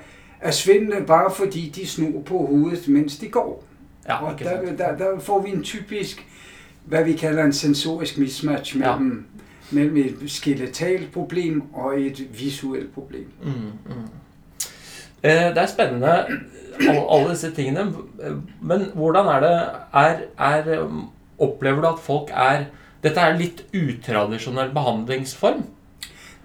er 0.40 0.50
svindende 0.50 1.06
bare 1.06 1.30
fordi 1.34 1.72
de 1.74 1.86
snur 1.86 2.22
på 2.22 2.38
hovedet, 2.38 2.88
mens 2.88 3.16
de 3.16 3.28
går. 3.28 3.64
Ja, 4.08 4.24
Og 4.24 4.38
der, 4.38 4.72
der, 4.76 4.96
der 4.96 5.18
får 5.20 5.42
vi 5.42 5.50
en 5.50 5.62
typisk, 5.62 6.26
hvad 6.84 7.04
vi 7.04 7.12
kalder 7.12 7.44
en 7.44 7.52
sensorisk 7.52 8.18
mismatch 8.18 8.78
Ja. 8.78 8.96
mellem, 8.96 9.24
mellem 9.70 9.96
et 9.96 10.16
skeletalt 10.26 11.12
problem 11.12 11.62
og 11.74 12.00
et 12.00 12.26
visuelt 12.40 12.94
problem. 12.94 13.26
Mm, 13.42 13.48
mm. 13.86 13.92
Eh, 15.22 15.30
Det 15.32 15.58
er 15.58 15.66
spennende, 15.66 16.08
alle, 16.80 17.00
alle 17.12 17.30
disse 17.30 17.50
tingene. 17.54 17.80
Eh, 18.22 18.32
Men 18.62 18.80
hvordan 18.94 19.26
er 19.26 19.40
det 19.40 19.68
er, 19.92 20.16
er, 20.38 20.88
Opplever 21.38 21.80
du 21.80 21.86
at 21.88 21.98
folk 22.00 22.30
er 22.32 22.64
Dette 23.02 23.20
er 23.20 23.36
litt 23.38 23.62
utradisjonell 23.74 24.72
behandlingsform. 24.74 25.62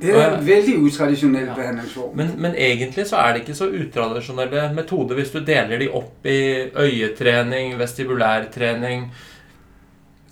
Det 0.01 0.12
er 0.15 0.38
en 0.38 0.47
vældig 0.47 0.77
utraditionel 0.79 1.45
Ja. 1.47 1.53
behandlingsform. 1.55 2.15
Men, 2.17 2.31
men 2.38 2.55
egentlig 2.57 3.07
så 3.07 3.15
er 3.15 3.33
det 3.33 3.41
ikke 3.41 3.53
så 3.55 3.67
utradisjonelle 3.69 4.71
metoder 4.75 5.15
hvis 5.15 5.29
du 5.31 5.39
deler 5.39 5.79
de 5.79 5.89
opp 5.89 6.25
i 6.25 6.38
øyetrening, 6.77 7.79
vestibulærtrening 7.79 9.12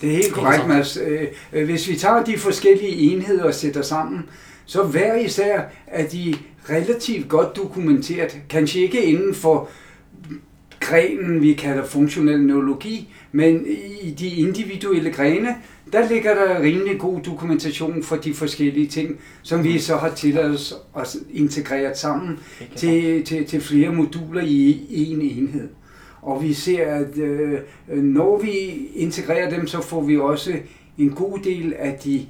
Det 0.02 0.10
er 0.12 0.16
helt 0.16 0.34
korrekt? 0.34 0.68
Mads. 0.68 0.98
Øh, 0.98 1.28
øh, 1.54 1.66
Hvis 1.66 1.88
vi 1.90 1.96
tager 1.96 2.24
de 2.24 2.38
forskellige 2.38 3.12
enheder 3.14 3.44
og 3.44 3.54
sætter 3.54 3.82
sammen, 3.82 4.30
så 4.66 4.84
hver 4.84 5.16
især 5.16 5.62
er 5.88 6.08
de 6.08 6.36
relativt 6.70 7.30
godt 7.30 7.56
dokumenteret. 7.56 8.38
Kanskje 8.50 8.82
ikke 8.82 9.04
inden 9.06 9.36
for 9.36 9.70
grenen, 10.84 11.42
vi 11.42 11.54
kalder 11.54 11.86
funktionel 11.86 12.40
neurologi, 12.46 13.14
men 13.32 13.66
i 14.02 14.12
de 14.12 14.28
individuelle 14.28 15.12
grene, 15.12 15.56
der 15.94 16.10
ligger 16.10 16.36
der 16.36 16.62
rimelig 16.62 17.00
god 17.00 17.22
dokumentation 17.22 18.04
for 18.04 18.16
de 18.16 18.34
forskellige 18.34 18.88
ting, 18.88 19.20
som 19.42 19.64
vi 19.64 19.80
så 19.80 19.98
har 19.98 20.10
tilladt 20.10 20.56
os 20.56 20.74
at 20.98 21.16
integrere 21.34 21.96
sammen 21.96 22.40
til, 22.76 23.26
til, 23.26 23.46
til 23.46 23.62
flere 23.62 23.92
moduler 23.92 24.42
i 24.42 25.12
en 25.12 25.22
enhed. 25.22 25.70
Og 26.22 26.44
vi 26.44 26.54
ser, 26.54 26.86
at 26.86 27.18
øh, 27.18 27.60
når 27.90 28.42
vi 28.42 28.50
integrerer 28.96 29.50
dem, 29.50 29.68
så 29.68 29.82
får 29.82 30.02
vi 30.02 30.18
også 30.18 30.54
en 30.98 31.10
god 31.10 31.40
del 31.40 31.74
af 31.74 32.00
de 32.04 32.26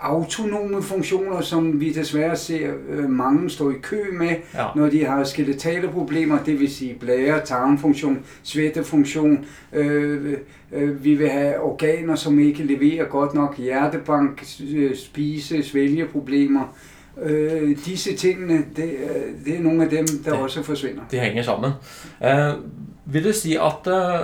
autonome 0.00 0.82
funktioner, 0.82 1.40
som 1.40 1.80
vi 1.80 1.92
desværre 1.92 2.36
ser 2.36 2.70
øh, 2.90 3.10
mange 3.10 3.50
stå 3.50 3.70
i 3.70 3.74
kø 3.82 4.00
med, 4.12 4.28
Ja. 4.54 4.64
når 4.76 4.88
de 4.88 5.04
har 5.04 5.24
skeletale 5.24 5.88
problemer, 5.88 6.38
det 6.46 6.60
vil 6.60 6.70
sige 6.70 6.94
blære, 7.00 7.40
tarmfunktion, 7.44 8.18
svættefunktion. 8.42 9.44
Øh, 9.72 10.32
øh, 10.72 11.04
vi 11.04 11.14
vil 11.14 11.28
have 11.28 11.60
organer, 11.60 12.14
som 12.14 12.38
ikke 12.38 12.62
leverer 12.64 13.04
godt 13.04 13.34
nok, 13.34 13.58
hjertebank, 13.58 14.44
øh, 14.74 14.96
spise, 14.96 15.62
svælgeproblemer. 15.62 16.76
Øh, 17.22 17.76
disse 17.86 18.16
tingene, 18.16 18.64
det, 18.76 18.84
er- 18.84 19.44
det 19.44 19.54
er 19.56 19.60
nogle 19.62 19.84
af 19.84 19.90
dem, 19.90 20.06
der 20.24 20.30
Det- 20.32 20.40
også 20.40 20.62
forsvinder. 20.62 21.02
De 21.10 21.18
henger 21.18 21.42
sammen. 21.42 21.70
Eh, 22.24 22.52
vil 23.06 23.26
du 23.28 23.32
si 23.36 23.54
at 23.58 23.86
eh, 23.86 24.22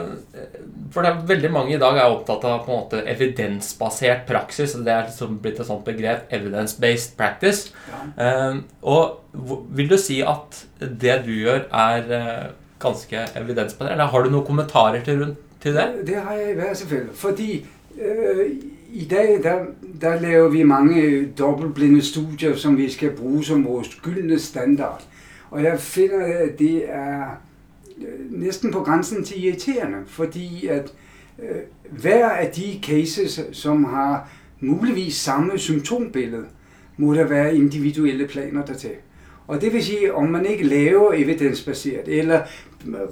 For 0.92 1.04
det 1.04 1.10
er 1.10 1.26
veldig 1.28 1.50
mange 1.54 1.76
i 1.76 1.80
dag 1.80 1.96
er 1.98 2.10
opptatt 2.10 2.44
av 2.48 2.64
på 2.66 2.72
en 2.72 2.80
måte 2.80 3.02
evidensbasert 3.08 4.26
praksis. 4.28 4.74
Det 4.74 4.92
er 4.92 5.06
liksom 5.06 5.38
blitt 5.42 5.60
et 5.62 5.68
sånt 5.68 5.84
begrep. 5.86 6.26
Evidence-based 6.34 7.14
practice. 7.18 7.70
Ja. 7.88 8.02
Eh, 8.26 8.58
og 8.82 9.22
vil 9.76 9.88
du 9.92 9.96
si 10.00 10.20
at 10.26 10.64
det 10.80 11.22
du 11.26 11.32
gjør, 11.32 11.64
er 11.70 12.12
eh, 12.18 12.50
ganske 12.82 13.22
evidensbasert? 13.38 13.94
Eller 13.94 14.10
har 14.12 14.26
du 14.26 14.34
noen 14.34 14.46
kommentarer 14.46 15.06
til, 15.06 15.30
til 15.62 15.78
det? 15.78 15.88
Det 16.10 16.18
har 16.18 16.36
jeg 16.40 16.58
hvert 16.58 16.84
fald, 16.90 17.08
fordi 17.14 17.50
øh, 17.96 18.42
i 18.92 19.06
dag 19.08 19.38
der, 19.46 19.64
der 20.02 20.20
laver 20.20 20.48
vi 20.48 20.62
mange 20.62 21.04
dobbeltblinde 21.38 22.02
studier, 22.02 22.56
som 22.56 22.76
vi 22.76 22.90
skal 22.90 23.14
bruge 23.16 23.44
som 23.44 23.64
vores 23.64 23.94
gyldne 24.02 24.38
standard. 24.38 25.06
Og 25.50 25.62
jeg 25.62 25.80
finder, 25.80 26.24
at 26.24 26.58
det 26.58 26.90
er 26.90 27.38
Øh, 27.98 28.40
næsten 28.40 28.72
på 28.72 28.80
grænsen 28.80 29.24
til 29.24 29.44
irriterende, 29.44 29.98
fordi 30.06 30.66
at 30.66 30.92
øh, 31.38 31.60
hver 31.90 32.28
af 32.28 32.50
de 32.50 32.80
cases, 32.82 33.40
som 33.52 33.84
har 33.84 34.28
muligvis 34.60 35.16
samme 35.16 35.58
symptombillede, 35.58 36.44
må 36.96 37.14
der 37.14 37.24
være 37.24 37.56
individuelle 37.56 38.26
planer 38.26 38.64
dertil. 38.64 38.90
Og 39.46 39.60
det 39.60 39.72
vil 39.72 39.84
sige, 39.84 40.14
om 40.14 40.28
man 40.28 40.46
ikke 40.46 40.64
laver 40.64 41.12
evidensbaseret 41.12 42.08
eller 42.18 42.40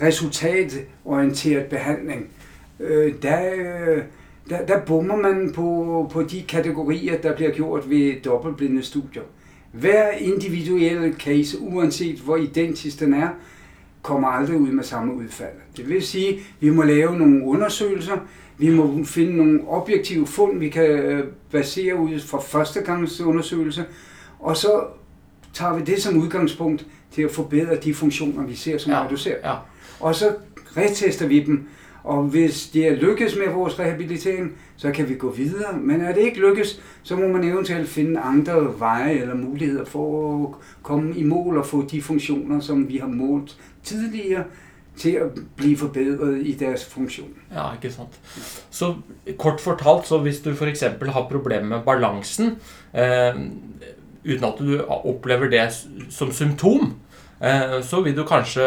resultatorienteret 0.02 1.66
behandling, 1.66 2.28
øh, 2.80 3.14
der, 3.22 3.54
øh, 3.54 4.02
der, 4.50 4.66
der 4.66 4.80
bommer 4.80 5.16
man 5.16 5.52
på, 5.54 6.08
på 6.12 6.22
de 6.22 6.42
kategorier, 6.48 7.18
der 7.18 7.36
bliver 7.36 7.50
gjort 7.50 7.90
ved 7.90 8.22
dobbeltblinde 8.24 8.82
studier. 8.82 9.22
Hver 9.72 10.10
individuel 10.10 11.14
case, 11.18 11.60
uanset 11.60 12.18
hvor 12.18 12.36
identisk 12.36 13.00
den 13.00 13.14
er, 13.14 13.28
kommer 14.02 14.28
aldrig 14.28 14.56
ud 14.58 14.68
med 14.68 14.84
samme 14.84 15.14
udfald. 15.14 15.54
Det 15.76 15.88
vil 15.88 16.02
sige, 16.02 16.28
at 16.34 16.40
vi 16.60 16.70
må 16.70 16.82
lave 16.82 17.18
nogle 17.18 17.44
undersøgelser, 17.44 18.16
vi 18.58 18.70
må 18.70 19.04
finde 19.04 19.36
nogle 19.36 19.60
objektive 19.68 20.26
fund, 20.26 20.58
vi 20.58 20.68
kan 20.68 20.84
øh, 20.90 21.24
basere 21.52 21.96
ud 21.96 22.20
fra 22.20 22.40
førstegangsundersøgelse, 22.40 23.84
og 24.38 24.56
så 24.56 24.82
tager 25.52 25.74
vi 25.74 25.84
det 25.84 26.02
som 26.02 26.16
udgangspunkt 26.16 26.86
til 27.14 27.22
at 27.22 27.30
forbedre 27.30 27.76
de 27.76 27.94
funktioner, 27.94 28.46
vi 28.46 28.54
ser 28.54 28.78
som 28.78 28.92
Ja. 28.92 29.04
reduceret. 29.04 29.38
Ja. 29.44 29.54
Og 30.00 30.14
så 30.14 30.34
retester 30.76 31.26
vi 31.26 31.40
dem, 31.44 31.68
og 32.04 32.22
hvis 32.22 32.66
det 32.66 32.88
er 32.88 32.96
lykkes 32.96 33.36
med 33.36 33.54
vores 33.54 33.78
rehabilitering, 33.78 34.52
så 34.76 34.90
kan 34.90 35.08
vi 35.08 35.14
gå 35.14 35.30
videre. 35.30 35.78
Men 35.80 36.00
er 36.00 36.14
det 36.14 36.20
ikke 36.20 36.40
lykkes, 36.40 36.80
så 37.02 37.16
må 37.16 37.28
man 37.28 37.44
eventuelt 37.44 37.88
finde 37.88 38.20
andre 38.20 38.78
veje 38.78 39.14
eller 39.14 39.34
muligheder 39.34 39.84
for 39.84 40.42
at 40.44 40.54
komme 40.82 41.16
i 41.16 41.22
mål 41.22 41.58
og 41.58 41.66
få 41.66 41.84
de 41.90 42.02
funktioner, 42.02 42.60
som 42.60 42.88
vi 42.88 42.96
har 42.96 43.08
målt 43.08 43.56
tidligere, 43.82 44.44
til 44.96 45.10
at 45.10 45.30
blive 45.56 45.76
forbedret 45.76 46.46
i 46.46 46.52
deres 46.52 46.84
funktion. 46.84 47.28
Ja, 47.54 47.72
ikke 47.74 47.94
sant. 47.94 48.20
Så 48.70 48.94
kort 49.38 49.60
fortalt, 49.60 50.06
så 50.06 50.18
hvis 50.18 50.40
du 50.40 50.54
f.eks. 50.54 50.80
har 50.80 51.26
problemer 51.30 51.66
med 51.66 51.80
balansen, 51.84 52.46
øh, 52.98 53.34
uten 54.24 54.44
at 54.44 54.54
du 54.58 54.80
opplever 54.80 55.48
det 55.50 55.86
som 56.10 56.32
symptom, 56.32 56.94
eh, 57.44 57.82
så 57.82 58.02
vil 58.04 58.16
du 58.16 58.24
kanskje 58.24 58.62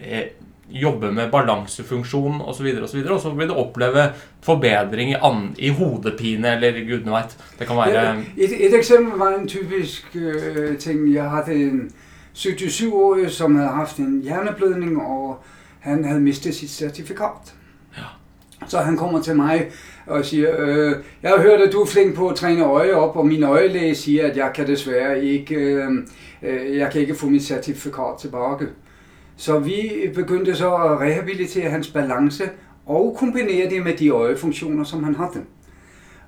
eh, 0.00 0.26
jobbe 0.70 1.12
med 1.12 1.30
balansefunksjon 1.30 2.40
osv., 2.40 2.66
og, 2.82 2.88
så 2.88 2.96
videre, 2.96 3.12
og 3.12 3.20
så 3.20 3.30
vil 3.30 3.48
du 3.48 3.54
oppleve 3.54 4.12
forbedring 4.42 5.10
i, 5.10 5.16
i 5.58 5.68
hodepine 5.68 6.54
eller 6.54 6.72
gudene 6.90 7.12
veit. 7.12 7.36
Det 7.58 7.66
kan 7.66 7.76
være 7.76 8.18
et, 8.36 8.66
et 8.66 8.74
eksempel 8.78 9.18
var 9.18 9.34
en 9.34 9.48
typisk 9.48 10.16
øh, 10.16 10.78
ting. 10.78 11.14
Jeg 11.14 11.30
havde 11.30 11.62
en 11.62 11.90
77-årig, 12.34 13.30
som 13.30 13.56
havde 13.56 13.70
haft 13.70 13.96
en 13.96 14.20
hjerneblødning, 14.22 15.02
og 15.02 15.42
han 15.80 16.04
havde 16.04 16.20
mistet 16.20 16.54
sit 16.54 16.70
certifikat. 16.70 17.54
Ja. 17.96 18.02
Så 18.68 18.78
han 18.78 18.96
kommer 18.96 19.22
til 19.22 19.36
mig 19.36 19.70
og 20.06 20.24
siger, 20.24 20.54
øh, 20.58 20.96
jeg 21.22 21.30
har 21.30 21.42
hørt, 21.42 21.60
at 21.60 21.72
du 21.72 21.80
er 21.80 21.86
flink 21.86 22.14
på 22.14 22.28
at 22.28 22.36
træne 22.36 22.64
øje 22.64 22.92
op, 22.92 23.16
og 23.16 23.26
min 23.26 23.42
øjelæge 23.42 23.94
siger, 23.94 24.30
at 24.30 24.36
jeg 24.36 24.50
kan 24.54 24.66
desværre 24.66 25.24
ikke, 25.24 25.54
øh, 25.54 25.90
øh, 26.42 26.76
jeg 26.76 26.90
kan 26.92 27.00
ikke 27.00 27.14
få 27.14 27.26
mit 27.26 27.42
certifikat 27.42 28.14
tilbage. 28.20 28.68
Så 29.38 29.58
vi 29.58 29.90
begyndte 30.14 30.56
så 30.56 30.74
at 30.74 31.00
rehabilitere 31.00 31.70
hans 31.70 31.88
balance 31.90 32.44
og 32.86 33.16
kombinere 33.18 33.70
det 33.70 33.82
med 33.84 33.96
de 33.96 34.08
øjefunktioner, 34.08 34.84
som 34.84 35.04
han 35.04 35.14
havde. 35.14 35.44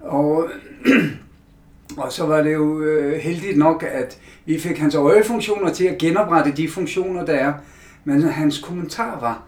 Og, 0.01 0.49
og 2.05 2.13
så 2.13 2.27
var 2.27 2.43
det 2.43 2.53
jo 2.53 2.81
øh, 2.83 3.19
heldigt 3.21 3.59
nok, 3.59 3.85
at 3.93 4.19
vi 4.47 4.59
fik 4.59 4.79
hans 4.79 4.95
øjefunktioner 4.95 5.73
til 5.73 5.85
at 5.85 5.99
genoprette 5.99 6.53
de 6.57 6.69
funktioner, 6.69 7.25
der 7.25 7.33
er. 7.33 7.53
Men 8.05 8.23
hans 8.23 8.59
kommentar 8.59 9.21
var, 9.21 9.43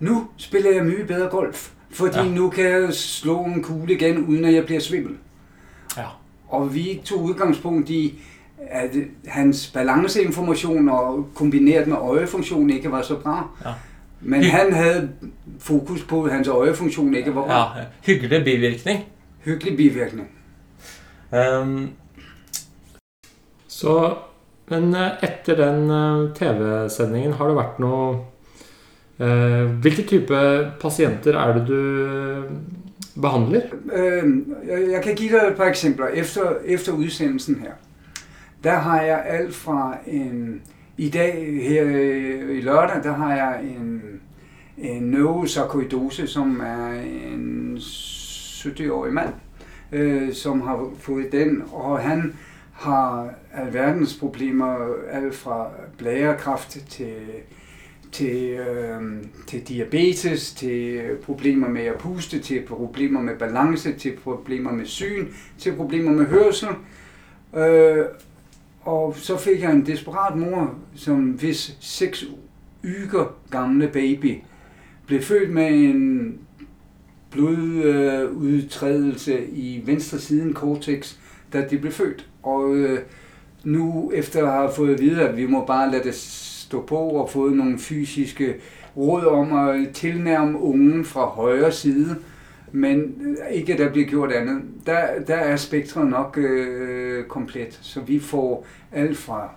nu 0.00 0.26
spiller 0.36 0.70
jeg 0.70 0.84
mye 0.84 1.04
bedre 1.06 1.28
golf, 1.28 1.70
fordi 1.90 2.16
Ja. 2.18 2.24
ja. 2.24 2.30
nu 2.34 2.50
kan 2.50 2.64
jeg 2.64 2.94
slå 2.94 3.44
en 3.44 3.62
kugle 3.62 3.94
igen, 3.94 4.26
uden 4.26 4.44
at 4.44 4.54
jeg 4.54 4.64
bliver 4.64 4.80
svimmel. 4.80 5.14
Ja. 5.96 6.04
Og 6.48 6.74
vi 6.74 7.00
tog 7.04 7.22
udgangspunkt 7.22 7.90
i, 7.90 8.20
at 8.70 8.90
hans 9.26 9.70
balanceinformation 9.74 10.88
og 10.88 11.28
kombineret 11.34 11.86
med 11.86 11.96
øjefunktion 11.96 12.70
ikke 12.70 12.90
var 12.90 13.02
så 13.02 13.16
bra. 13.16 13.48
Ja. 13.64 13.70
Men 14.20 14.42
han 14.42 14.72
havde 14.72 15.10
fokus 15.58 16.02
på, 16.02 16.24
at 16.24 16.32
hans 16.32 16.48
øjefunktion 16.48 17.14
ikke 17.14 17.34
var 17.34 17.44
bra. 17.44 17.78
ja, 17.78 17.84
hyggelig 18.02 18.44
bivirkning. 18.44 19.04
Hyggelig 19.44 19.76
bivirkning. 19.76 20.28
Um, 21.32 21.90
så, 23.68 24.14
men 24.70 24.94
eh, 24.94 25.10
etter 25.22 25.56
den 25.56 25.90
eh, 25.90 26.30
TV-sendingen, 26.34 27.32
har 27.38 27.50
det 27.50 27.56
vært 27.58 27.78
noe 27.82 28.06
eh, 29.20 29.68
Hvilke 29.84 30.02
type 30.08 30.40
pasienter 30.80 31.36
er 31.38 31.52
det 31.58 31.66
du 31.68 33.20
behandler? 33.20 33.68
Jeg, 33.92 34.80
jeg 34.90 35.02
kan 35.04 35.14
give 35.14 35.36
dig 35.36 35.50
et 35.50 35.56
par 35.56 35.70
eksempler. 35.70 36.06
Efter, 36.06 36.58
efter 36.64 36.92
udsendelsen 36.92 37.60
her, 37.62 37.76
der 38.64 38.74
har 38.74 39.02
jeg 39.02 39.24
alt 39.26 39.54
fra 39.54 39.98
en... 40.06 40.62
I 41.00 41.08
dag, 41.10 41.62
her 41.62 41.84
øh, 41.86 42.58
i 42.58 42.60
lørdag, 42.60 43.02
der 43.02 43.12
har 43.12 43.34
jeg 43.36 43.60
en, 43.62 44.02
en 44.78 45.02
neurosarkoidose, 45.02 46.26
som 46.26 46.60
er 46.60 47.00
en 47.32 47.76
70-årig 47.76 49.12
mand, 49.12 49.34
øh, 49.92 50.32
som 50.32 50.60
har 50.60 50.90
fået 50.98 51.32
den, 51.32 51.62
og 51.72 51.98
han 51.98 52.34
har 52.72 53.34
alverdens 53.54 54.16
problemer, 54.20 54.76
alt 55.10 55.34
fra 55.34 55.70
blærekræft 55.98 56.78
til, 56.88 57.14
til, 58.12 58.50
øh, 58.50 59.02
til 59.46 59.68
diabetes, 59.68 60.52
til 60.52 61.02
problemer 61.22 61.68
med 61.68 61.82
at 61.82 61.98
puste, 61.98 62.38
til 62.38 62.62
problemer 62.66 63.20
med 63.20 63.38
balance, 63.38 63.92
til 63.92 64.16
problemer 64.24 64.72
med 64.72 64.86
syn, 64.86 65.28
til 65.58 65.76
problemer 65.76 66.12
med 66.12 66.26
hørsel. 66.26 66.68
Øh, 67.56 68.04
og 68.82 69.14
så 69.16 69.36
fik 69.36 69.62
jeg 69.62 69.72
en 69.72 69.86
desperat 69.86 70.38
mor, 70.38 70.74
som 70.94 71.20
hvis 71.20 71.76
seks 71.80 72.24
yger 72.84 73.36
gamle 73.50 73.88
baby 73.88 74.36
blev 75.06 75.22
født 75.22 75.50
med 75.50 75.68
en 75.68 76.38
blodudtrædelse 77.30 79.46
i 79.46 79.82
venstre 79.84 80.18
siden 80.18 80.54
cortex, 80.54 81.16
da 81.52 81.64
de 81.70 81.78
blev 81.78 81.92
født. 81.92 82.28
Og 82.42 82.76
øh, 82.76 83.00
nu 83.64 84.12
efter 84.14 84.46
at 84.46 84.52
have 84.52 84.70
fået 84.76 84.94
at 84.94 85.00
vide, 85.00 85.28
at 85.28 85.36
vi 85.36 85.46
må 85.46 85.64
bare 85.64 85.90
lade 85.90 86.04
det 86.04 86.14
stå 86.14 86.82
på 86.82 86.96
og 86.96 87.30
fået 87.30 87.56
nogle 87.56 87.78
fysiske 87.78 88.54
råd 88.96 89.24
om 89.24 89.52
at 89.52 89.88
tilnærme 89.94 90.58
ungen 90.58 91.04
fra 91.04 91.26
højre 91.26 91.72
side, 91.72 92.16
men 92.72 93.14
ikke 93.50 93.72
at 93.72 93.78
der 93.78 93.90
bliver 93.92 94.06
gjort 94.06 94.32
andet. 94.32 94.62
Der, 94.86 95.00
der 95.26 95.34
er 95.36 95.56
spektret 95.56 96.06
nok 96.06 96.38
øh, 96.38 97.24
komplet, 97.24 97.78
så 97.82 98.00
vi 98.00 98.20
får 98.20 98.66
alt 98.92 99.18
fra 99.18 99.50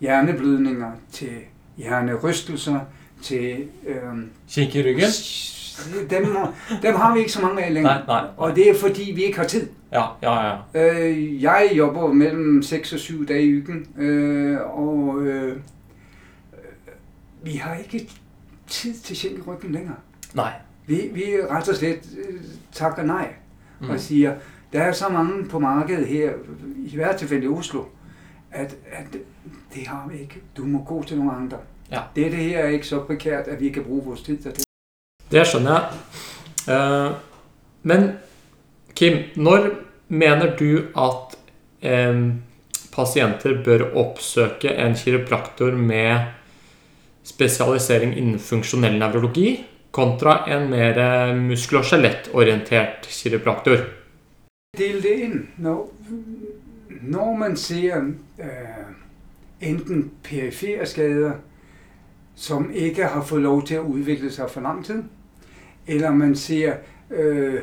hjerneblødninger 0.00 0.90
til 1.12 1.32
hjernerystelser 1.76 2.80
til... 3.22 3.68
Øh, 3.86 3.96
Kink 4.48 4.74
i 4.74 4.82
ryggen? 4.82 5.04
dem, 6.10 6.36
dem 6.82 6.94
har 6.94 7.14
vi 7.14 7.18
ikke 7.18 7.32
så 7.32 7.42
mange 7.42 7.64
af 7.64 7.74
længere. 7.74 7.94
Nej, 7.94 8.06
nej, 8.06 8.20
nej. 8.22 8.30
Og 8.36 8.56
det 8.56 8.70
er 8.70 8.74
fordi, 8.74 9.12
vi 9.14 9.24
ikke 9.24 9.38
har 9.38 9.46
tid. 9.46 9.68
Ja, 9.92 10.04
ja, 10.22 10.56
ja. 10.74 11.00
Øh, 11.08 11.42
jeg 11.42 11.70
jobber 11.74 12.12
mellem 12.12 12.62
6 12.62 12.92
og 12.92 12.98
7 12.98 13.28
dage 13.28 13.42
i 13.44 13.62
ugen, 13.62 13.86
øh, 13.98 14.60
og 14.60 15.22
øh, 15.22 15.56
vi 17.42 17.52
har 17.52 17.74
ikke 17.74 18.10
tid 18.66 18.94
til 18.94 19.16
sjæl 19.16 19.38
i 19.38 19.40
ryggen 19.40 19.72
længere. 19.72 19.96
Nej. 20.34 20.52
Vi, 20.86 21.10
vi 21.12 21.22
ret 21.50 21.68
og 21.68 21.76
slet 21.76 22.00
øh, 22.18 22.40
takker 22.72 23.02
nej 23.02 23.28
Mm. 23.80 23.90
og 23.90 24.00
siger, 24.00 24.34
der 24.72 24.82
er 24.82 24.92
så 24.92 25.08
mange 25.08 25.48
på 25.48 25.58
markedet 25.58 26.06
her, 26.06 26.32
i 26.76 26.94
hvert 26.96 27.16
tilfælde 27.16 27.44
i 27.44 27.48
Oslo, 27.48 27.82
at, 28.50 28.76
at 28.92 29.06
det 29.74 29.86
har 29.86 30.08
vi 30.12 30.18
ikke. 30.20 30.40
Du 30.56 30.64
må 30.64 30.84
gå 30.84 31.02
til 31.02 31.16
nogle 31.16 31.32
andre. 31.32 31.56
Ja. 31.90 32.00
Det, 32.16 32.32
det 32.32 32.38
her 32.40 32.58
er 32.58 32.68
ikke 32.68 32.86
så 32.86 33.00
prekært, 33.00 33.46
at 33.48 33.60
vi 33.60 33.68
kan 33.68 33.84
bruge 33.84 34.04
vores 34.04 34.22
tid 34.22 34.36
til 34.38 34.50
det. 34.50 34.64
Det 35.30 35.46
skjønner 35.46 35.80
jeg. 36.66 37.06
Eh, 37.08 37.12
men 37.82 38.10
Kim, 38.94 39.18
når 39.36 39.68
mener 40.08 40.56
du 40.56 40.78
at 40.98 41.38
eh, 41.90 42.28
pasienter 42.92 43.64
bør 43.64 43.94
oppsøke 43.94 44.68
en 44.74 44.94
kiropraktor 44.94 45.70
med 45.70 46.18
spesialisering 47.24 48.16
innen 48.16 48.38
funksjonell 48.38 48.98
nevrologi 48.98 49.66
kontra 49.92 50.44
en 50.48 50.70
mer 50.70 50.98
eh, 50.98 51.36
muskel- 51.36 51.78
og 51.78 51.84
skjelettorientert 51.84 53.06
kiropraktor? 53.08 53.84
Del 54.78 55.02
det 55.02 55.14
inn. 55.24 55.48
Når, 55.56 55.88
når 57.02 57.36
man 57.36 57.56
ser 57.56 57.96
øh, 58.38 58.84
enten 59.60 60.10
perifere 60.24 60.86
skader, 60.86 61.32
som 62.34 62.70
ikke 62.74 63.04
har 63.04 63.24
fått 63.24 63.42
lov 63.42 63.66
til 63.66 63.82
å 63.82 63.92
utvikle 63.92 64.30
seg 64.32 64.50
for 64.50 64.64
lang 64.64 64.84
tid, 64.84 65.02
eller 65.86 66.10
man 66.10 66.36
ser 66.36 66.80
øh, 67.10 67.60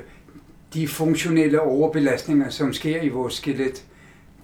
de 0.74 0.88
funksjonelle 0.88 1.62
overbelastninger, 1.62 2.50
som 2.50 2.74
sker 2.74 3.02
i 3.02 3.10
vårt 3.10 3.34
skelett, 3.34 3.84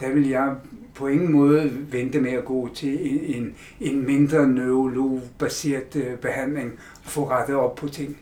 da 0.01 0.09
vil 0.09 0.29
jeg 0.29 0.55
på 0.95 1.07
ingen 1.07 1.31
måde 1.31 1.71
vente 1.91 2.21
med 2.21 2.31
at 2.31 2.45
gå 2.45 2.69
til 2.75 2.97
en, 3.01 3.35
en, 3.35 3.55
en 3.79 4.05
mindre 4.05 4.47
neurologbaseret 4.47 6.17
behandling, 6.21 6.79
få 7.05 7.29
rettet 7.29 7.55
op 7.55 7.75
på 7.75 7.87
ting. 7.87 8.17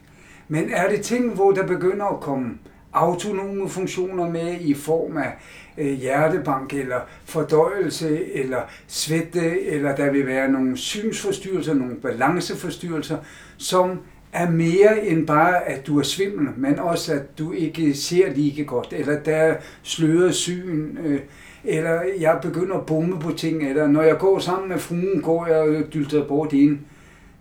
Men 0.47 0.69
er 0.73 0.89
det 0.89 1.01
ting, 1.01 1.33
hvor 1.33 1.51
der 1.51 1.67
begynder 1.67 2.05
at 2.05 2.19
komme 2.19 2.57
autonome 2.93 3.69
funktioner 3.69 4.29
med 4.29 4.55
i 4.61 4.73
form 4.73 5.17
af 5.17 5.33
øh, 5.77 5.93
hjertebank 5.93 6.73
eller 6.73 6.99
fordøjelse 7.25 8.33
eller 8.33 8.61
svette, 8.87 9.61
eller 9.61 9.95
der 9.95 10.11
vil 10.11 10.27
være 10.27 10.51
nogle 10.51 10.77
synsforstyrrelser, 10.77 11.73
nogle 11.73 11.95
balanceforstyrrelser, 11.95 13.17
som 13.57 13.99
er 14.33 14.49
mere 14.49 15.05
end 15.05 15.27
bare, 15.27 15.69
at 15.69 15.87
du 15.87 15.99
er 15.99 16.03
svimmel, 16.03 16.47
men 16.57 16.79
også, 16.79 17.13
at 17.13 17.37
du 17.37 17.51
ikke 17.51 17.93
ser 17.93 18.33
lige 18.33 18.65
godt, 18.65 18.87
eller 18.91 19.19
der 19.19 19.35
er 19.35 19.55
sløret 19.83 20.35
syn, 20.35 20.97
øh, 21.05 21.19
eller 21.63 22.01
jeg 22.19 22.39
begynder 22.41 22.75
at 22.75 22.85
bombe 22.85 23.19
på 23.19 23.31
ting, 23.37 23.69
eller 23.69 23.87
når 23.87 24.01
jeg 24.01 24.17
går 24.17 24.39
sammen 24.39 24.69
med 24.69 24.79
fruen, 24.79 25.21
går 25.21 25.47
jeg 25.47 25.57
og 25.57 25.93
dylter 25.93 26.27
bort 26.27 26.53
ind. 26.53 26.79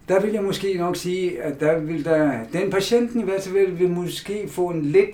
Der 0.08 0.20
vil 0.20 0.32
jeg 0.32 0.42
måske 0.42 0.74
nok 0.74 0.96
sige, 0.96 1.42
at 1.42 1.60
der 1.60 1.78
vil 1.78 2.04
der, 2.04 2.44
den 2.52 2.70
patienten 2.70 3.20
i 3.20 3.24
hvert 3.24 3.42
fald 3.42 3.72
vil 3.72 3.90
måske 3.90 4.48
få 4.48 4.68
en 4.68 4.82
lidt, 4.82 5.10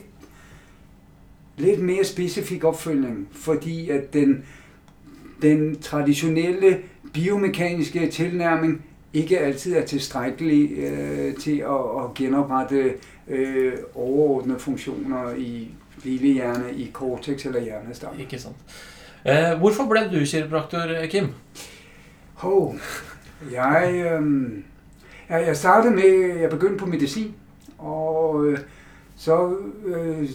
lidt 1.56 1.80
mere 1.80 2.04
specifik 2.04 2.64
opfølgning, 2.64 3.28
fordi 3.32 3.90
at 3.90 4.12
den, 4.12 4.44
den 5.42 5.80
traditionelle 5.80 6.78
biomekaniske 7.12 8.10
tilnærming 8.10 8.84
ikke 9.12 9.38
altid 9.38 9.76
er 9.76 9.84
tilstrækkelig 9.84 10.70
øh, 10.78 11.34
til 11.34 11.58
at, 11.58 12.04
at 12.04 12.14
genoprette 12.14 12.92
øh, 13.28 13.72
overordnede 13.94 14.58
funktioner 14.58 15.34
i 15.36 15.68
lille 16.04 16.32
hjerne, 16.32 16.74
i 16.74 16.90
cortex 16.92 17.46
eller 17.46 17.60
hjernestam. 17.60 18.12
Ikke 18.20 18.38
sant. 18.38 18.56
Eh, 19.26 19.58
hvorfor 19.58 19.88
ble 19.88 20.20
du 20.20 20.24
kiropraktor, 20.24 21.06
Kim? 21.10 21.26
Hov, 22.34 22.76
jeg, 23.52 23.92
øh, 23.94 24.50
jeg, 25.28 25.46
jeg 25.46 25.56
startede 25.56 25.94
med, 25.94 26.38
jeg 26.40 26.50
begyndte 26.50 26.76
på 26.76 26.86
medicin, 26.86 27.34
og 27.78 28.46
øh, 28.46 28.58
så, 29.16 29.56
øh, 29.86 30.28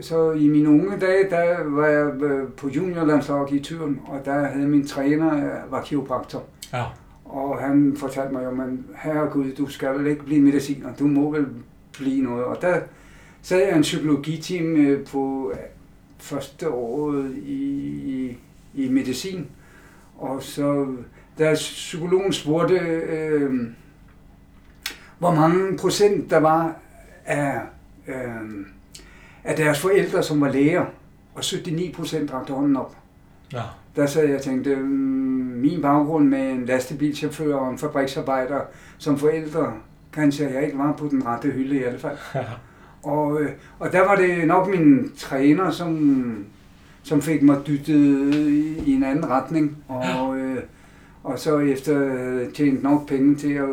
så 0.00 0.32
i 0.32 0.48
mine 0.48 0.68
unge 0.68 0.98
dage, 1.00 1.30
der 1.30 1.64
var 1.64 1.86
jeg 1.86 2.22
øh, 2.22 2.48
på 2.48 2.68
juniorlandslaget 2.68 3.50
i 3.50 3.60
Tyren, 3.60 4.00
og 4.06 4.24
der 4.24 4.46
havde 4.46 4.68
min 4.68 4.86
træner, 4.86 5.36
øh, 5.36 5.72
var 5.72 5.82
kiropraktor. 5.82 6.42
Ja. 6.72 6.84
Og 7.24 7.58
han 7.58 7.96
fortalte 7.96 8.32
mig 8.32 8.44
jo, 8.44 8.50
men 8.50 8.86
herregud, 8.96 9.52
du 9.52 9.66
skal 9.66 9.98
vel 9.98 10.06
ikke 10.06 10.24
blive 10.24 10.40
mediciner, 10.40 10.94
du 10.98 11.06
må 11.06 11.30
vel 11.30 11.46
blive 11.92 12.22
noget. 12.22 12.44
Og 12.44 12.58
der 12.60 12.80
sad 13.42 13.58
jeg 13.58 13.76
en 13.76 13.82
psykologiteam 13.82 14.76
øh, 14.76 15.06
på 15.06 15.52
første 16.18 16.70
året 16.70 17.34
i, 17.36 17.62
i, 18.04 18.38
i 18.74 18.88
medicin. 18.88 19.46
Og 20.18 20.42
så, 20.42 20.86
da 21.38 21.54
psykologen 21.54 22.32
spurgte, 22.32 22.74
øh, 22.74 23.52
hvor 25.22 25.34
mange 25.34 25.78
procent 25.78 26.30
der 26.30 26.38
var 26.38 26.76
af, 27.26 27.60
øh, 28.08 28.66
af 29.44 29.56
deres 29.56 29.80
forældre, 29.80 30.22
som 30.22 30.40
var 30.40 30.48
læger, 30.48 30.84
og 31.34 31.44
79 31.52 31.96
procent 31.96 32.32
rakte 32.32 32.52
hånden 32.52 32.76
op. 32.76 32.96
Ja. 33.52 33.62
Der 33.96 34.06
sad 34.06 34.26
jeg 34.26 34.36
og 34.36 34.42
tænkte, 34.42 34.76
mm, 34.76 34.86
min 35.60 35.82
baggrund 35.82 36.28
med 36.28 36.50
en 36.50 36.64
lastebilchauffør 36.64 37.54
og 37.54 37.70
en 37.70 37.78
fabriksarbejder 37.78 38.60
som 38.98 39.18
forældre, 39.18 39.72
kanskje 40.12 40.50
jeg 40.54 40.64
ikke 40.64 40.78
var 40.78 40.92
på 40.92 41.08
den 41.10 41.26
rette 41.26 41.50
hylde 41.50 41.76
i 41.76 41.78
hvert 41.78 42.00
fald. 42.00 42.18
Og, 43.02 43.40
øh, 43.40 43.50
og 43.78 43.92
der 43.92 44.00
var 44.00 44.16
det 44.16 44.46
nok 44.46 44.68
min 44.68 45.12
træner, 45.16 45.70
som, 45.70 46.44
som 47.02 47.22
fik 47.22 47.42
mig 47.42 47.66
dyttet 47.66 48.34
i 48.86 48.92
en 48.92 49.02
anden 49.02 49.30
retning. 49.30 49.76
Og, 49.88 50.36
øh, 50.36 50.62
og 51.24 51.38
så 51.38 51.58
efter 51.58 52.14
øh, 52.14 52.52
tjent 52.52 52.82
nok 52.82 53.08
penge 53.08 53.34
til 53.34 53.52
at 53.52 53.68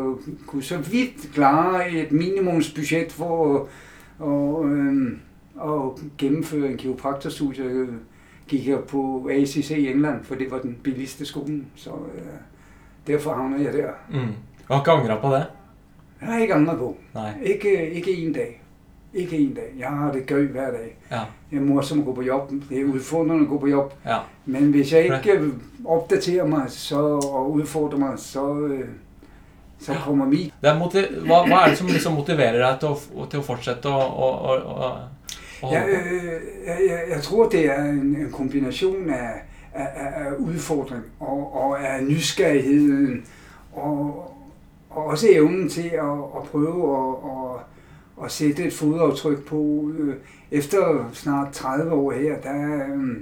kunne 0.46 0.62
så 0.62 0.78
vidt 0.78 1.32
klare 1.34 1.90
et 1.90 2.12
minimumsbudget 2.12 3.12
for 3.12 3.56
at, 3.56 3.62
og, 4.18 4.68
øh, 4.68 5.12
at 5.62 6.02
gennemføre 6.18 6.70
en 6.70 6.76
kiropraktorstudie, 6.76 7.64
øh, 7.64 7.88
gik 8.48 8.68
jeg 8.68 8.78
på 8.88 9.28
ACC 9.32 9.70
i 9.70 9.88
England, 9.88 10.24
for 10.24 10.34
det 10.34 10.50
var 10.50 10.58
den 10.58 10.78
billigste 10.82 11.26
skole. 11.26 11.64
Så 11.74 11.90
øh, 11.90 12.22
derfor 13.06 13.34
havnede 13.34 13.64
jeg 13.64 13.72
der. 13.72 13.90
Mm. 14.10 14.76
Ikke 14.76 14.90
angra 14.90 15.20
på 15.20 15.34
det? 15.34 15.46
Jeg 16.20 16.28
har 16.28 16.38
ikke 16.38 16.54
angret 16.54 16.78
på. 16.78 16.96
Nei. 17.14 17.30
Ikke, 17.42 17.90
ikke 17.90 18.12
en 18.16 18.32
dag. 18.32 18.59
Ikke 19.14 19.38
en 19.38 19.54
dag. 19.54 19.74
Jeg 19.78 19.88
har 19.88 20.12
det 20.12 20.26
gøy 20.26 20.46
hver 20.46 20.70
dag. 20.70 20.96
Ja. 21.10 21.20
Jeg 21.52 21.58
er 21.58 21.62
morsom 21.62 21.98
at 21.98 22.04
gå 22.04 22.14
på 22.14 22.22
jobb. 22.22 22.50
Det 22.68 22.80
er 22.80 22.84
udfordrende 22.84 23.42
at 23.42 23.48
gå 23.48 23.58
på 23.58 23.66
jobb. 23.66 23.92
ja. 24.06 24.18
Men 24.44 24.70
hvis 24.70 24.92
jeg 24.92 25.04
ikke 25.04 25.40
opdaterer 25.84 26.46
mig 26.46 26.64
så, 26.68 27.00
og 27.32 27.52
udfordrer 27.52 27.98
mig, 27.98 28.12
så, 28.16 28.58
øh, 28.58 28.88
så 29.80 29.94
kommer 30.04 30.26
mit. 30.26 30.54
Det 30.62 30.70
er 30.70 30.78
motiv 30.78 31.00
hva, 31.26 31.46
hva 31.46 31.64
er 31.64 31.68
det 31.68 31.78
som 31.78 31.86
liksom 31.86 32.14
motiverer 32.14 32.58
deg 32.58 32.80
til 32.80 32.88
å, 32.88 33.26
til 33.30 33.42
fortsette 33.42 33.88
å, 33.88 34.00
å, 34.00 34.28
å, 34.30 34.56
å 34.74 34.90
å 35.62 35.72
Jeg, 35.72 35.88
øh, 35.88 36.40
jeg, 36.66 37.00
jeg, 37.10 37.22
tror, 37.22 37.48
det 37.48 37.64
er 37.70 37.82
en, 37.84 38.16
en 38.16 38.30
kombinasjon 38.32 39.10
av, 39.10 39.40
av, 39.74 39.86
af, 39.86 40.26
af 40.26 40.32
udfordring 40.38 41.02
og, 41.20 41.56
og 41.56 41.84
af 41.84 42.02
nysgerrigheden 42.04 43.24
og, 43.72 44.32
og 44.90 45.04
også 45.06 45.26
evnen 45.30 45.68
til 45.68 45.90
at, 45.94 46.24
at 46.36 46.48
prøve 46.52 46.96
at, 46.96 47.30
at, 47.32 47.66
at 48.24 48.30
sætte 48.32 48.64
et 48.64 48.72
fodaftryk 48.72 49.44
på. 49.46 49.90
Øh, 49.98 50.14
Efter 50.52 51.10
snart 51.12 51.48
30 51.52 51.92
år 51.92 52.12
her, 52.12 52.36
der, 52.42 52.74
øh, 52.76 53.16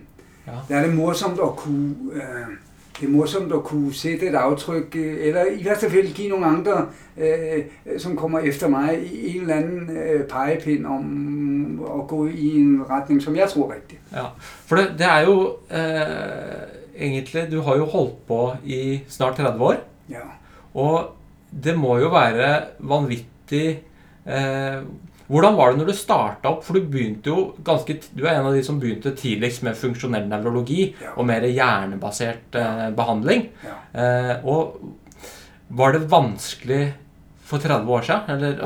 Ja. 0.47 0.53
der 0.69 0.77
er 0.77 0.87
det 0.87 0.97
morsomt 0.97 1.41
at 1.43 1.57
kunne 1.57 1.95
øh, 2.15 2.23
det 3.01 3.07
er 3.07 3.11
morsomt 3.11 3.53
at 3.53 3.63
kunne 3.65 3.95
sætte 3.95 4.27
et 4.29 4.35
aftryk, 4.35 4.97
øh, 4.97 5.17
eller 5.27 5.45
i 5.59 5.65
værste 5.65 5.91
fald 5.91 6.15
give 6.15 6.29
nogle 6.29 6.47
andre, 6.47 6.87
øh, 7.17 7.65
som 7.99 8.17
kommer 8.17 8.39
efter 8.39 8.69
mig, 8.69 8.99
i 9.13 9.37
en 9.37 9.41
eller 9.41 9.55
anden 9.55 9.91
øh, 9.97 10.25
pegepind 10.25 10.87
om 10.87 12.01
at 12.01 12.09
gå 12.09 12.27
i 12.27 12.57
en 12.57 12.83
retning, 12.91 13.23
som 13.23 13.37
jeg 13.37 13.49
tror 13.49 13.73
rigtigt. 13.75 14.01
Ja, 14.13 14.23
for 14.67 14.77
det, 14.77 14.87
det 14.99 15.07
er 15.07 15.21
jo 15.21 15.57
eh, 15.71 17.03
egentlig 17.07 17.49
Du 17.53 17.61
har 17.61 17.77
jo 17.77 17.85
holdt 17.85 18.27
på 18.27 18.51
i 18.65 19.01
snart 19.09 19.37
30 19.37 19.65
år. 19.65 19.75
Ja. 20.11 20.17
Og 20.75 21.05
det 21.65 21.79
må 21.79 21.99
jo 21.99 22.09
være 22.09 22.61
vanvittig 22.79 23.83
eh, 24.29 24.81
Hvordan 25.29 25.57
var 25.59 25.71
det 25.75 25.79
når 25.83 25.91
du 25.91 25.93
starta 25.93 26.49
opp? 26.49 26.63
For 26.65 26.73
du 26.79 26.87
begynte 26.89 27.29
jo 27.29 27.43
ganske 27.65 27.99
Du 28.17 28.23
er 28.25 28.39
en 28.39 28.47
av 28.49 28.55
de 28.57 28.63
som 28.65 28.79
begynte 28.81 29.13
tidligst 29.17 29.63
med 29.67 29.77
funksjonell 29.77 30.25
nevrologi 30.31 30.95
Ja. 31.03 31.11
og 31.17 31.27
mer 31.29 31.45
hjernebasert 31.45 32.57
eh, 32.57 32.87
behandling. 32.97 33.49
ja. 33.65 33.75
Eh, 34.01 34.47
og 34.49 34.79
var 35.69 35.93
det 35.93 36.07
vanskelig 36.11 36.95
for 37.45 37.59
30 37.61 37.93
år 37.93 38.01
siden? 38.07 38.31
Eller 38.31 38.63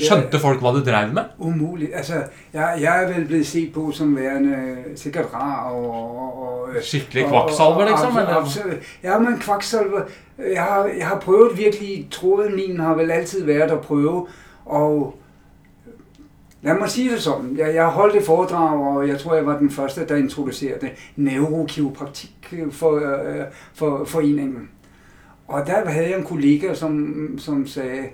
skjønte 0.00 0.38
folk 0.40 0.60
hva 0.60 0.74
du 0.76 0.82
drev 0.84 1.10
med? 1.16 1.24
Umuligt. 1.38 1.94
Altså, 1.96 2.20
jeg, 2.52 2.78
jeg 2.82 3.02
er 3.02 3.08
vel 3.14 3.24
blevet 3.28 3.46
set 3.46 3.72
på 3.72 3.86
som 3.92 4.12
værende 4.16 4.84
sikkert 4.96 5.32
rar 5.32 5.70
og... 5.72 5.88
og, 5.94 6.38
og 6.42 6.76
Skikkelig 6.82 7.26
kvakksalver, 7.28 7.88
liksom? 7.90 8.16
Eller? 8.18 8.36
absolut. 8.42 8.92
Ja, 9.02 9.18
men 9.18 9.38
kvakksalver... 9.38 10.04
Jeg 10.38 10.62
har, 10.62 10.86
jeg 10.98 11.06
har 11.06 11.18
prøvet 11.20 11.56
virkelig... 11.58 12.08
Tråden 12.10 12.56
min 12.56 12.80
har 12.80 12.94
vel 12.94 13.10
altid 13.10 13.44
været 13.44 13.70
at 13.70 13.80
prøve, 13.80 14.26
og... 14.64 15.18
Lad 16.62 16.78
mig 16.78 16.90
sige 16.90 17.12
det 17.12 17.20
sådan. 17.20 17.56
Jeg, 17.56 17.74
jeg 17.74 17.86
holdt 17.86 18.16
et 18.16 18.22
foredrag, 18.22 18.78
og 18.78 19.08
jeg 19.08 19.18
tror, 19.18 19.34
jeg 19.34 19.46
var 19.46 19.58
den 19.58 19.70
første, 19.70 20.06
der 20.08 20.16
introducerede 20.16 20.90
neurokiropraktik 21.16 22.54
for, 22.70 22.94
øh, 22.94 23.44
for 23.74 24.04
foreningen. 24.04 24.68
Og 25.48 25.66
der 25.66 25.90
havde 25.90 26.10
jeg 26.10 26.18
en 26.18 26.24
kollega, 26.24 26.74
som, 26.74 27.14
som 27.38 27.66
sagde, 27.66 28.04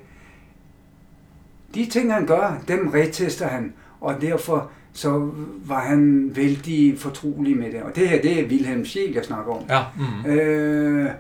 de 1.74 1.86
ting, 1.86 2.12
han 2.12 2.26
gør, 2.26 2.62
dem 2.68 2.88
retester 2.88 3.46
han, 3.46 3.72
og 4.00 4.14
derfor 4.20 4.70
så 4.92 5.30
var 5.66 5.80
han 5.80 6.32
vældig 6.34 6.98
fortrolig 6.98 7.56
med 7.56 7.72
det. 7.72 7.82
Og 7.82 7.96
det 7.96 8.08
her, 8.08 8.22
det 8.22 8.40
er 8.40 8.48
Wilhelm 8.48 8.84
Scheel, 8.84 9.12
jeg 9.12 9.24
snakker 9.24 9.52
om. 9.52 9.62
Ja. 9.68 9.82
Mm. 10.24 10.30
Øh, 10.30 11.10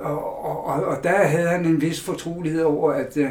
og, 0.00 0.44
og, 0.44 0.64
og, 0.64 0.84
og 0.84 1.04
der 1.04 1.26
havde 1.26 1.48
han 1.48 1.64
en 1.64 1.80
vis 1.80 2.04
fortrolighed 2.04 2.62
over, 2.62 2.92
at 2.92 3.16
øh, 3.16 3.28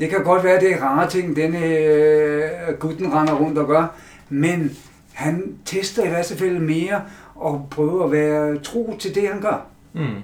det 0.00 0.10
kan 0.10 0.24
godt 0.24 0.44
være, 0.44 0.60
det 0.60 0.72
er 0.72 0.82
rare 0.82 1.10
ting, 1.10 1.36
denne 1.36 1.66
øh, 1.66 2.78
gutten 2.78 3.12
render 3.14 3.34
rundt 3.34 3.58
og 3.58 3.66
gør, 3.66 3.94
men 4.28 4.76
han 5.12 5.54
tester 5.64 6.04
i 6.04 6.08
hvert 6.08 6.32
fald 6.38 6.58
mere 6.58 7.02
og 7.34 7.66
prøver 7.70 8.04
at 8.04 8.12
være 8.12 8.58
tro 8.58 8.96
til 8.98 9.14
det, 9.14 9.28
han 9.28 9.40
gør. 9.40 9.66
Mm. 9.92 10.22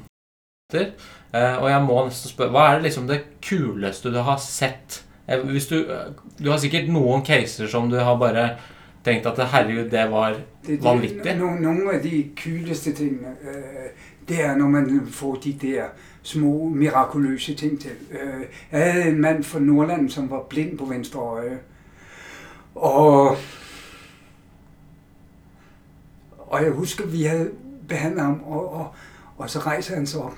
Eh, 0.75 1.62
og 1.62 1.71
jeg 1.71 1.83
må 1.83 2.05
nesten 2.07 2.31
spørre 2.31 2.51
Hva 2.51 2.65
er 2.69 2.75
det 2.75 2.83
liksom 2.83 3.07
det 3.09 3.21
kuleste 3.49 4.11
du 4.15 4.19
har 4.19 4.37
sett? 4.43 5.05
Eh, 5.29 5.39
Hvis 5.51 5.67
du, 5.67 5.85
du 6.45 6.51
har 6.51 6.59
sikkert 6.59 6.89
noen 6.89 7.25
caser 7.27 7.67
som 7.71 7.91
du 7.91 7.97
har 7.97 8.17
bare 8.19 8.49
tenkt 9.05 9.27
at 9.27 9.39
herregud, 9.53 9.91
det 9.91 10.11
var 10.11 10.35
Det, 10.67 10.85
Vanvittigt. 10.85 11.25
det, 11.25 11.39
no, 11.39 11.51
nogle 11.55 11.93
af 11.93 12.03
de 12.03 12.25
kyleste 12.37 12.93
ting, 12.93 13.21
øh, 13.43 13.91
det 14.29 14.45
er, 14.45 14.57
når 14.57 14.67
man 14.67 15.07
får 15.11 15.35
de 15.35 15.53
der 15.53 15.85
små, 16.27 16.69
mirakuløse 16.69 17.55
ting 17.55 17.81
til. 17.81 17.91
Øh, 18.11 18.45
jeg 18.73 18.93
havde 18.93 19.09
en 19.09 19.21
mand 19.21 19.45
fra 19.45 19.59
Nordland, 19.59 20.11
som 20.11 20.31
var 20.31 20.43
blind 20.49 20.79
på 20.79 20.85
venstre 20.85 21.21
øje. 21.21 21.59
Og, 22.75 23.37
og 26.39 26.62
jeg 26.65 26.71
husker, 26.71 27.07
vi 27.07 27.23
havde 27.23 27.51
behandlet 27.89 28.23
ham, 28.25 28.41
og, 28.47 28.73
og, 28.75 28.95
og 29.37 29.51
så 29.51 29.59
rejser 29.59 29.95
han 29.95 30.07
sig 30.07 30.21
op. 30.23 30.35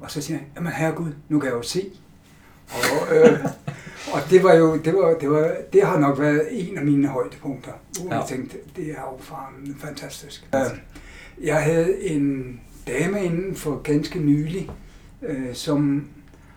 Og 0.00 0.10
så 0.10 0.22
siger 0.22 0.38
han, 0.38 0.46
jamen 0.56 0.72
herregud, 0.72 1.10
nu 1.28 1.38
kan 1.40 1.48
jeg 1.48 1.56
jo 1.56 1.62
se. 1.62 1.90
Og, 2.70 3.16
øh, 3.16 3.38
og 4.14 4.20
det 4.30 4.42
var 4.42 4.54
jo, 4.54 4.76
det, 4.76 4.94
var, 4.94 5.14
det, 5.20 5.30
var, 5.30 5.54
det 5.72 5.86
har 5.86 5.98
nok 5.98 6.18
været 6.20 6.48
en 6.50 6.78
af 6.78 6.84
mine 6.84 7.08
højdepunkter. 7.08 7.72
Hvor 8.00 8.14
Ja. 8.14 8.18
jeg 8.20 8.28
tænkte, 8.28 8.56
det 8.76 8.90
er 8.90 9.00
jo 9.12 9.18
faren 9.20 9.76
fantastisk. 9.78 10.48
Øh, 10.54 10.60
Jeg 11.46 11.62
havde 11.62 12.02
en 12.04 12.60
dame 12.86 13.24
inden 13.24 13.56
for 13.56 13.76
ganske 13.82 14.18
nylig, 14.18 14.70
øh, 15.28 15.54
som 15.54 16.04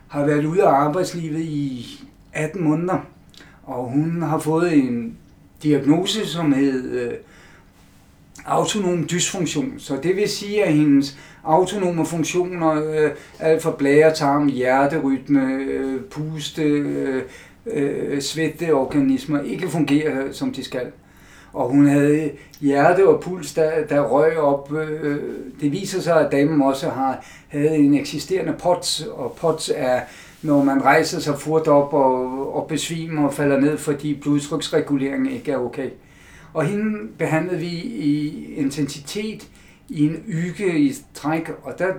har 0.08 0.26
været 0.26 0.46
ude 0.46 0.64
af 0.64 0.70
arbejdslivet 0.70 1.40
i 1.40 1.86
18 2.34 2.64
måneder. 2.64 2.98
Og 3.64 3.90
hun 3.90 4.22
har 4.22 4.40
fået 4.40 4.74
en 4.74 5.18
diagnose, 5.64 6.28
som 6.28 6.54
hed 6.54 6.92
øh, 6.92 7.14
autonom 8.46 9.08
dysfunktion. 9.10 9.74
Så 9.78 10.00
det 10.04 10.16
vil 10.16 10.30
sige, 10.30 10.64
at 10.64 10.74
hendes 10.74 11.18
autonome 11.44 12.06
funktioner, 12.06 12.72
øh, 12.72 13.12
alt 13.40 13.62
fra 13.62 13.76
blære, 13.78 14.14
tarm, 14.14 14.48
hjerterytme, 14.48 15.54
øh, 15.54 16.02
puste, 16.02 16.64
øh, 16.64 17.24
øh, 17.66 18.22
svetteorganismer, 18.22 19.42
ikke 19.42 19.70
fungerer, 19.70 20.32
som 20.32 20.54
de 20.54 20.64
skal. 20.64 20.92
Og 21.56 21.70
hun 21.70 21.88
havde 21.88 22.32
hjerte 22.62 23.08
og 23.08 23.22
puls, 23.22 23.54
der, 23.54 23.86
der 23.90 24.02
røg 24.02 24.38
op. 24.38 24.74
Øh, 24.74 25.20
det 25.62 25.72
viser 25.72 26.02
sig, 26.02 26.26
at 26.26 26.32
damen 26.32 26.62
også 26.62 26.90
har 26.90 27.26
havde 27.48 27.76
en 27.76 27.94
eksisterende 27.94 28.54
POTS, 28.54 29.02
og 29.02 29.38
POTS 29.42 29.72
er, 29.76 30.00
når 30.42 30.64
man 30.64 30.84
rejser 30.84 31.20
sig 31.20 31.40
fort 31.40 31.68
op 31.68 31.94
og, 31.94 32.56
og 32.56 32.68
besvimer 32.68 33.28
og 33.28 33.34
falder 33.34 33.60
ned, 33.60 33.78
fordi 33.78 34.14
blodtryksreguleringen 34.14 35.32
ikke 35.32 35.52
er 35.52 35.58
okay. 35.58 35.90
Og 36.54 36.66
hende 36.66 37.08
behandlede 37.18 37.60
vi 37.60 37.72
i 37.84 38.46
intensitet 38.56 39.48
i 39.90 40.06
en 40.06 40.24
uge 40.28 40.80
i 40.80 40.94
træk, 41.14 41.52
og 41.64 41.80
der 41.80 41.94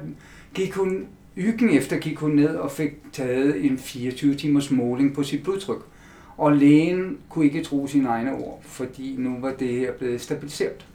gik 0.54 0.74
hun, 0.74 1.04
ugen 1.36 1.70
efter 1.70 1.96
gik 1.96 2.18
hun 2.18 2.30
ned 2.30 2.56
og 2.56 2.70
fik 2.70 2.90
taget 3.12 3.64
en 3.64 3.78
24 3.78 4.34
timers 4.34 4.70
måling 4.70 5.14
på 5.14 5.22
sit 5.22 5.42
blodtryk. 5.42 5.95
Og 6.38 6.53
lægen 6.53 7.18
kunne 7.29 7.44
ikke 7.44 7.62
tro 7.62 7.87
sine 7.87 8.09
egne 8.09 8.33
ord, 8.35 8.61
fordi 8.62 9.14
nu 9.18 9.37
var 9.40 9.53
det 9.53 9.68
her 9.68 9.92
blevet 9.92 10.20
stabiliseret. 10.20 10.87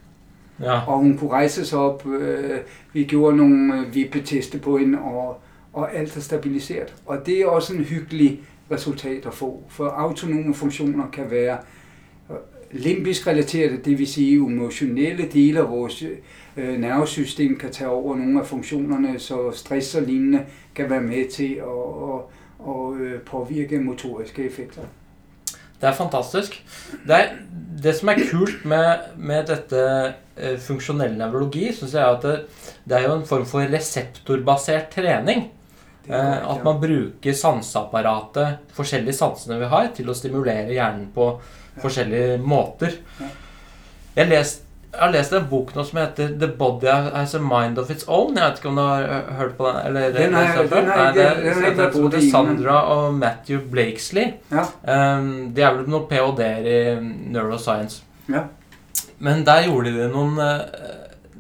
Ja. 0.60 0.88
Og 0.88 0.98
hun 0.98 1.18
kunne 1.18 1.30
rejse 1.30 1.66
sig 1.66 1.80
op. 1.80 2.08
Øh, 2.08 2.60
vi 2.94 3.04
gjorde 3.04 3.38
nogle 3.38 3.80
øh, 3.80 3.96
vippeteste 3.96 4.60
på 4.60 4.78
hende, 4.78 5.00
og, 5.00 5.42
og 5.74 5.96
alt 5.96 6.18
er 6.18 6.22
stabiliseret. 6.22 6.94
Og 7.06 7.26
det 7.26 7.42
er 7.42 7.46
også 7.46 7.76
en 7.76 7.84
hyggelig 7.84 8.40
resultat 8.72 9.26
at 9.26 9.34
få. 9.34 9.64
For 9.70 9.86
autonome 9.86 10.54
funktioner 10.54 11.08
kan 11.14 11.32
være 11.32 11.58
øh, 12.30 12.36
limbisk 12.72 13.28
relaterede, 13.28 13.78
det 13.78 14.00
vil 14.00 14.08
sige 14.08 14.36
emotionelle 14.36 15.28
dele 15.34 15.60
af 15.60 15.70
vores 15.70 16.04
øh, 16.58 16.80
nervesystem 16.80 17.58
kan 17.58 17.72
tage 17.72 17.90
over 17.90 18.16
nogle 18.16 18.40
af 18.40 18.48
funktionerne, 18.48 19.20
så 19.20 19.52
stress 19.52 19.96
og 19.96 20.02
lignende 20.02 20.46
kan 20.76 20.90
være 20.90 21.02
med 21.02 21.30
til 21.30 21.54
at, 21.54 21.62
at, 22.10 22.22
at, 22.70 23.02
øh, 23.02 23.22
påvirke 23.22 23.80
motoriske 23.80 24.44
effekter. 24.44 24.82
Det 25.82 25.89
er 25.89 25.98
fantastisk. 25.98 26.60
Det, 27.08 27.15
er, 27.17 27.32
det 27.82 27.96
som 27.98 28.12
er 28.12 28.22
kult 28.30 28.65
med, 28.70 29.08
med 29.17 29.48
dette 29.50 29.80
eh, 30.38 30.60
funksjonell 30.62 31.15
nevrologi, 31.17 31.72
syns 31.74 31.96
jeg 31.98 32.04
er 32.04 32.20
at 32.20 32.28
det, 32.28 32.36
det 32.86 33.00
er 33.00 33.08
jo 33.08 33.15
en 33.17 33.26
form 33.26 33.48
for 33.50 33.65
reseptorbasert 33.65 34.91
trening. 34.94 35.48
Eh, 36.08 36.38
at 36.54 36.63
man 36.65 36.80
bruker 36.82 37.38
sanseapparatet, 37.38 38.62
forskjellige 38.78 39.17
sansene 39.17 39.60
vi 39.62 39.70
har, 39.74 39.89
til 39.98 40.10
å 40.10 40.17
stimulere 40.17 40.74
hjernen 40.74 41.10
på 41.15 41.34
forskjellige 41.82 42.38
måter. 42.46 43.00
Jeg, 44.15 44.28
lest, 44.30 44.65
jeg 44.92 45.00
har 45.00 45.12
lest 45.14 45.34
en 45.34 45.46
bok 45.48 45.70
nå 45.76 45.84
som 45.88 46.00
heter 46.02 46.34
'The 46.36 46.48
Body 46.60 46.88
Has 47.16 47.34
a 47.36 47.40
Mind 47.40 47.80
of 47.80 47.90
Its 47.90 48.04
Own'. 48.08 48.36
Jeg 48.36 48.44
vet 48.44 48.58
ikke 48.60 48.70
om 48.70 48.76
du 48.76 48.82
har 48.82 49.04
eh, 49.04 49.34
hørt 49.38 49.54
på 49.58 49.68
den? 49.68 49.78
Eller, 49.88 50.02
Den 50.12 50.14
før? 50.14 50.20
den 50.22 50.36
jeg 50.36 50.86
Nei, 50.88 51.06
det, 51.16 51.28
den 51.46 52.14
det 52.14 52.16
i, 52.16 52.28
er 52.28 52.32
Sandra 52.32 52.80
og 52.96 53.14
Matthew 53.14 53.62
Blakesley. 53.72 54.34
Ja. 54.52 54.66
Um, 55.18 55.54
de 55.56 55.62
er 55.64 55.78
vel 55.78 55.88
noen 55.88 56.10
ph.d.-er 56.10 56.68
i 56.68 56.82
neuroscience. 57.32 58.04
Ja. 58.28 58.44
Men 59.20 59.46
der 59.46 59.68
gjorde 59.70 59.94
de 59.96 60.10
noen 60.12 60.38
eh, 60.42 60.62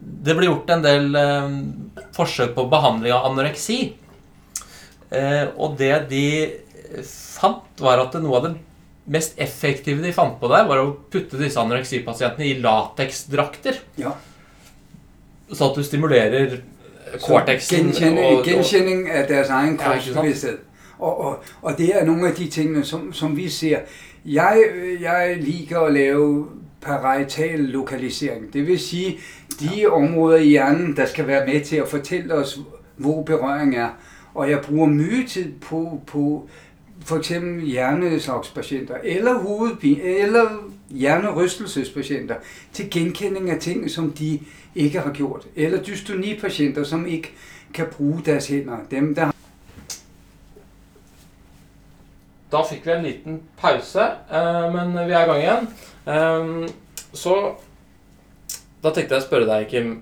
Det 0.01 0.35
ble 0.37 0.47
gjort 0.47 0.69
en 0.69 0.83
del 0.85 1.15
eh, 1.17 1.53
forsøk 2.15 2.55
på 2.55 2.69
behandling 2.71 3.13
av 3.13 3.31
anoreksi. 3.31 3.79
Eh, 5.11 5.45
og 5.57 5.75
det 5.77 5.95
de 6.09 6.25
fant, 7.03 7.65
var 7.81 7.99
at 7.99 8.15
noe 8.21 8.37
av 8.37 8.47
det 8.47 8.55
mest 9.11 9.39
effektive 9.41 10.03
de 10.03 10.13
fant 10.15 10.39
på 10.39 10.49
der, 10.51 10.67
var 10.69 10.81
å 10.81 10.91
putte 11.11 11.39
disse 11.39 11.59
anoreksipasientene 11.59 12.47
i 12.47 12.59
lateksdrakter. 12.63 13.81
Ja. 13.99 14.15
Så 15.51 15.67
at 15.67 15.75
du 15.75 15.83
stimulerer 15.83 16.61
cortexen 17.19 17.91
Genkending, 17.91 18.43
genkending 18.45 19.09
af 19.09 19.27
deres 19.27 19.49
egen 19.49 19.79
Ja, 19.79 19.93
ikke 19.93 20.05
sant? 20.05 20.15
kropsbevidsthed. 20.15 20.57
Og, 20.99 21.19
og, 21.25 21.43
og 21.61 21.77
det 21.77 21.95
er 21.95 22.05
nogle 22.05 22.27
af 22.27 22.35
de 22.35 22.47
tingene, 22.47 22.85
som, 22.85 23.13
som 23.13 23.37
vi 23.37 23.49
ser. 23.49 23.79
Jeg, 24.25 24.63
jeg 25.01 25.37
liker 25.39 25.79
at 25.79 25.93
lave 25.93 26.47
parietal 26.81 27.59
lokalisering. 27.59 28.53
Det 28.53 28.67
vil 28.67 28.79
sige, 28.79 29.19
de 29.59 29.85
områder 29.87 30.37
i 30.37 30.49
hjernen, 30.49 30.95
der 30.97 31.05
skal 31.05 31.27
være 31.27 31.45
med 31.45 31.61
til 31.61 31.75
at 31.75 31.87
fortælle 31.87 32.33
os, 32.33 32.59
hvor 32.97 33.23
berøring 33.23 33.75
er. 33.75 33.89
Og 34.33 34.49
jeg 34.49 34.59
bruger 34.61 34.87
mye 34.87 35.27
tid 35.27 35.51
på, 35.61 36.01
på 36.07 36.49
for 37.11 37.19
eksempel 37.19 37.65
hjerneslagspatienter, 37.67 39.01
eller 39.03 39.33
hovedpine, 39.43 40.01
eller 40.01 40.49
hjernerystelsespatienter, 40.89 42.35
til 42.73 42.89
genkending 42.89 43.49
af 43.49 43.59
ting, 43.59 43.91
som 43.91 44.11
de 44.11 44.39
ikke 44.75 44.99
har 44.99 45.11
gjort. 45.11 45.47
Eller 45.55 45.83
dystonipatienter, 45.83 46.83
som 46.83 47.05
ikke 47.05 47.33
kan 47.73 47.85
bruge 47.91 48.21
deres 48.25 48.47
hænder. 48.47 48.77
Dem, 48.91 49.15
der 49.15 49.31
Da 52.51 52.63
fikk 52.67 52.85
vi 52.85 52.91
en 52.91 53.03
liten 53.03 53.41
pause, 53.57 54.01
eh, 54.31 54.73
men 54.73 54.93
vi 55.07 55.13
er 55.13 55.23
i 55.23 55.27
gang 55.27 55.39
igjen. 55.39 55.67
Eh, 56.07 56.69
så 57.13 57.35
da 58.83 58.91
tenkte 58.91 59.15
jeg 59.15 59.23
å 59.23 59.27
spørre 59.27 59.47
deg, 59.47 59.67
Kim. 59.71 59.93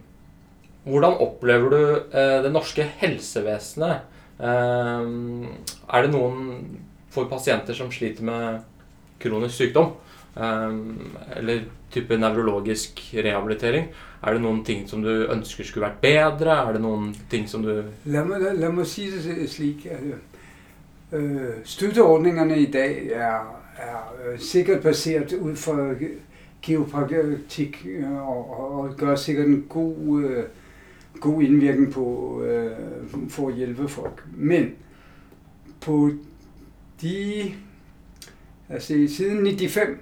Hvordan 0.84 1.17
opplever 1.22 1.69
du 1.69 1.82
eh, 2.17 2.39
det 2.43 2.52
norske 2.54 2.86
helsevesenet? 3.02 4.02
Eh, 4.39 5.12
er 5.93 6.02
det 6.02 6.13
noen 6.13 6.63
for 7.12 7.30
pasienter 7.30 7.74
som 7.74 7.91
sliter 7.91 8.24
med 8.24 8.60
kronisk 9.19 9.56
sykdom, 9.56 9.91
ehm, 10.38 11.15
eller 11.36 11.65
type 11.91 12.17
nevrologisk 12.17 13.02
rehabilitering, 13.13 13.89
er 14.22 14.34
det 14.34 14.41
noen 14.41 14.63
ting 14.65 14.88
som 14.88 15.02
du 15.04 15.10
ønsker 15.32 15.63
skulle 15.63 15.88
vært 15.88 16.02
bedre? 16.02 16.58
Er 16.67 16.74
det 16.76 16.82
noen 16.82 17.13
ting 17.32 17.48
som 17.48 17.63
du 17.63 17.72
La 18.06 18.24
meg, 18.24 18.43
la 18.60 18.72
meg 18.72 18.88
si 18.88 19.10
det 19.12 19.50
slik. 19.50 19.88
Øh, 21.12 21.65
støtteordningene 21.65 22.60
i 22.60 22.72
dag 22.72 23.08
er, 23.08 23.48
er 23.78 24.13
øh, 24.26 24.39
sikkert 24.39 24.84
basert 24.84 25.34
ut 25.34 25.58
fra 25.58 25.95
geopraktikk 26.62 27.86
øh, 27.86 28.28
og, 28.30 28.60
og 28.80 28.95
gør 28.98 29.15
sikkert 29.15 29.48
en 29.48 29.65
god, 29.69 30.24
øh, 30.24 30.43
god 31.19 31.41
innvirkning 31.41 31.93
på 31.93 32.06
øh, 32.43 32.72
for 33.30 33.50
å 33.50 33.56
hjelpe 33.56 33.88
folk. 33.88 34.24
Men 34.36 34.74
på 35.82 36.12
de, 37.02 37.54
altså 38.70 38.94
siden 39.08 39.46
95 39.46 40.00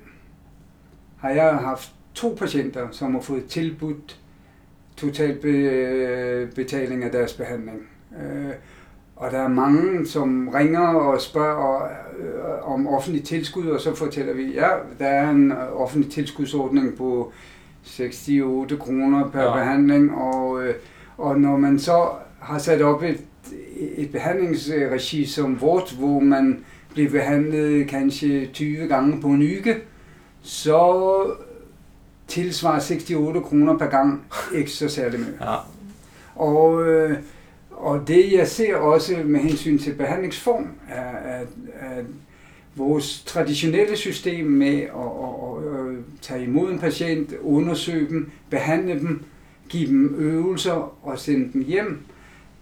har 1.17 1.29
jeg 1.29 1.57
haft 1.57 1.91
to 2.13 2.35
patienter, 2.39 2.87
som 2.91 3.13
har 3.13 3.21
fået 3.21 3.45
tilbudt 3.45 4.19
total 4.97 5.35
betaling 6.55 7.03
af 7.03 7.11
deres 7.11 7.33
behandling. 7.33 7.77
Øh, 8.21 8.53
og 9.15 9.31
der 9.31 9.39
er 9.39 9.47
mange, 9.47 10.07
som 10.07 10.47
ringer 10.47 10.87
og 10.87 11.21
spørger 11.21 11.83
øh, 12.19 12.71
om 12.71 12.87
offentlig 12.87 13.23
tilskud, 13.23 13.67
og 13.67 13.81
så 13.81 13.95
fortæller 13.95 14.33
vi, 14.33 14.53
ja, 14.53 14.69
der 14.99 15.07
er 15.07 15.29
en 15.29 15.51
offentlig 15.51 16.11
tilskudsordning 16.11 16.97
på 16.97 17.31
68 17.99 18.79
kroner 18.79 19.29
per 19.29 19.41
ja. 19.41 19.53
behandling, 19.53 20.15
og, 20.15 20.63
øh, 20.63 20.75
og 21.17 21.39
når 21.39 21.57
man 21.57 21.79
så 21.79 22.09
har 22.39 22.57
sat 22.57 22.81
op 22.81 23.03
et, 23.03 23.21
et 23.97 24.11
behandlingsregi 24.11 25.25
som 25.25 25.61
vort, 25.61 25.95
hvor 25.99 26.19
man 26.19 26.65
bliver 26.97 27.11
behandlet 27.11 27.87
kanskje 27.87 28.49
20 28.53 28.87
gange 28.87 29.21
på 29.21 29.27
en 29.27 29.41
uge, 29.41 29.75
så 30.41 31.31
tilsvarer 32.27 32.79
68 32.79 33.49
kroner 33.49 33.77
per 33.77 33.85
gang 33.85 34.25
ikke 34.55 34.71
så 34.71 34.89
særlig 34.89 35.19
meget. 35.19 35.35
Ja. 35.41 35.55
Og 36.35 36.87
øh, 36.87 37.17
og 37.71 38.07
det 38.07 38.31
jeg 38.31 38.47
ser 38.47 38.75
også 38.75 39.17
med 39.25 39.39
hensyn 39.39 39.79
til 39.79 39.93
behandlingsform, 39.93 40.67
er 40.89 41.17
at, 41.17 41.47
at 41.79 42.05
vores 42.75 43.23
traditionelle 43.25 43.97
system 43.97 44.45
med 44.45 44.77
at, 44.77 44.83
at, 44.83 45.79
at, 45.79 45.89
at 45.89 45.95
tage 46.21 46.43
imod 46.43 46.71
en 46.71 46.79
patient, 46.79 47.33
undersøge 47.41 48.09
dem, 48.09 48.31
behandle 48.49 48.99
dem, 48.99 49.23
give 49.69 49.87
dem 49.87 50.15
øvelser 50.17 51.05
og 51.05 51.19
sende 51.19 51.53
dem 51.53 51.63
hjem, 51.63 51.99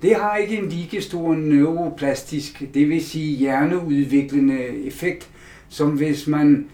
det 0.06 0.16
har 0.16 0.36
ikke 0.36 0.58
en 0.58 0.70
lige 0.70 1.02
stor 1.02 1.36
neuroplastisk, 1.36 2.64
det 2.74 2.90
vil 2.90 3.06
sige 3.06 3.36
hjerneudviklende 3.36 4.68
effekt, 4.68 5.30
som 5.70 5.90
hvis 5.90 6.28
man 6.28 6.68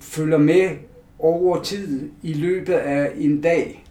følger 0.00 0.38
med 0.38 0.70
over 1.18 1.62
tid 1.62 2.10
i 2.22 2.32
løbet 2.32 2.72
af 2.72 3.10
en 3.16 3.40
dag 3.40 3.84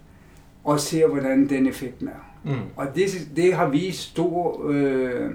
og 0.64 0.80
ser, 0.80 1.08
hvordan 1.08 1.50
den 1.50 1.68
effekt 1.68 2.02
er. 2.02 2.08
Mm. 2.44 2.52
Og 2.76 2.88
det, 2.96 3.30
det 3.36 3.54
har 3.54 3.70
vi 3.70 3.92
stor, 3.92 4.70
øh, 4.70 5.32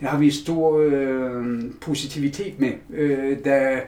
det 0.00 0.08
har 0.08 0.18
vi 0.18 0.30
stor 0.30 0.78
øh, 0.78 1.62
positivitet 1.80 2.60
med, 2.60 2.72
øh, 2.94 3.36
da 3.44 3.80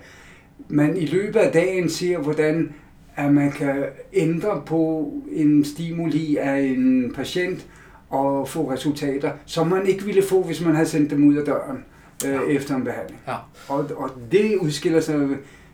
man 0.68 0.96
i 0.96 1.06
løbet 1.06 1.40
af 1.40 1.52
dagen 1.52 1.88
ser, 1.88 2.18
hvordan 2.18 2.72
at 3.16 3.34
man 3.34 3.52
kan 3.52 3.84
ændre 4.12 4.62
på 4.66 5.12
en 5.32 5.64
stimuli 5.64 6.36
af 6.36 6.60
en 6.60 7.12
patient 7.14 7.66
og 8.10 8.48
få 8.48 8.72
resultater, 8.72 9.32
som 9.46 9.66
man 9.66 9.86
ikke 9.86 10.04
ville 10.04 10.22
få, 10.22 10.42
hvis 10.42 10.64
man 10.64 10.74
havde 10.74 10.88
sendt 10.88 11.10
dem 11.10 11.28
ud 11.28 11.34
af 11.34 11.44
døren 11.44 11.84
øh, 12.26 12.32
ja. 12.32 12.40
efter 12.40 12.76
en 12.76 12.84
behandling. 12.84 13.20
Ja. 13.26 13.34
Og, 13.68 13.90
og 13.96 14.10
det 14.32 14.56
udskiller 14.56 15.00
sig 15.00 15.28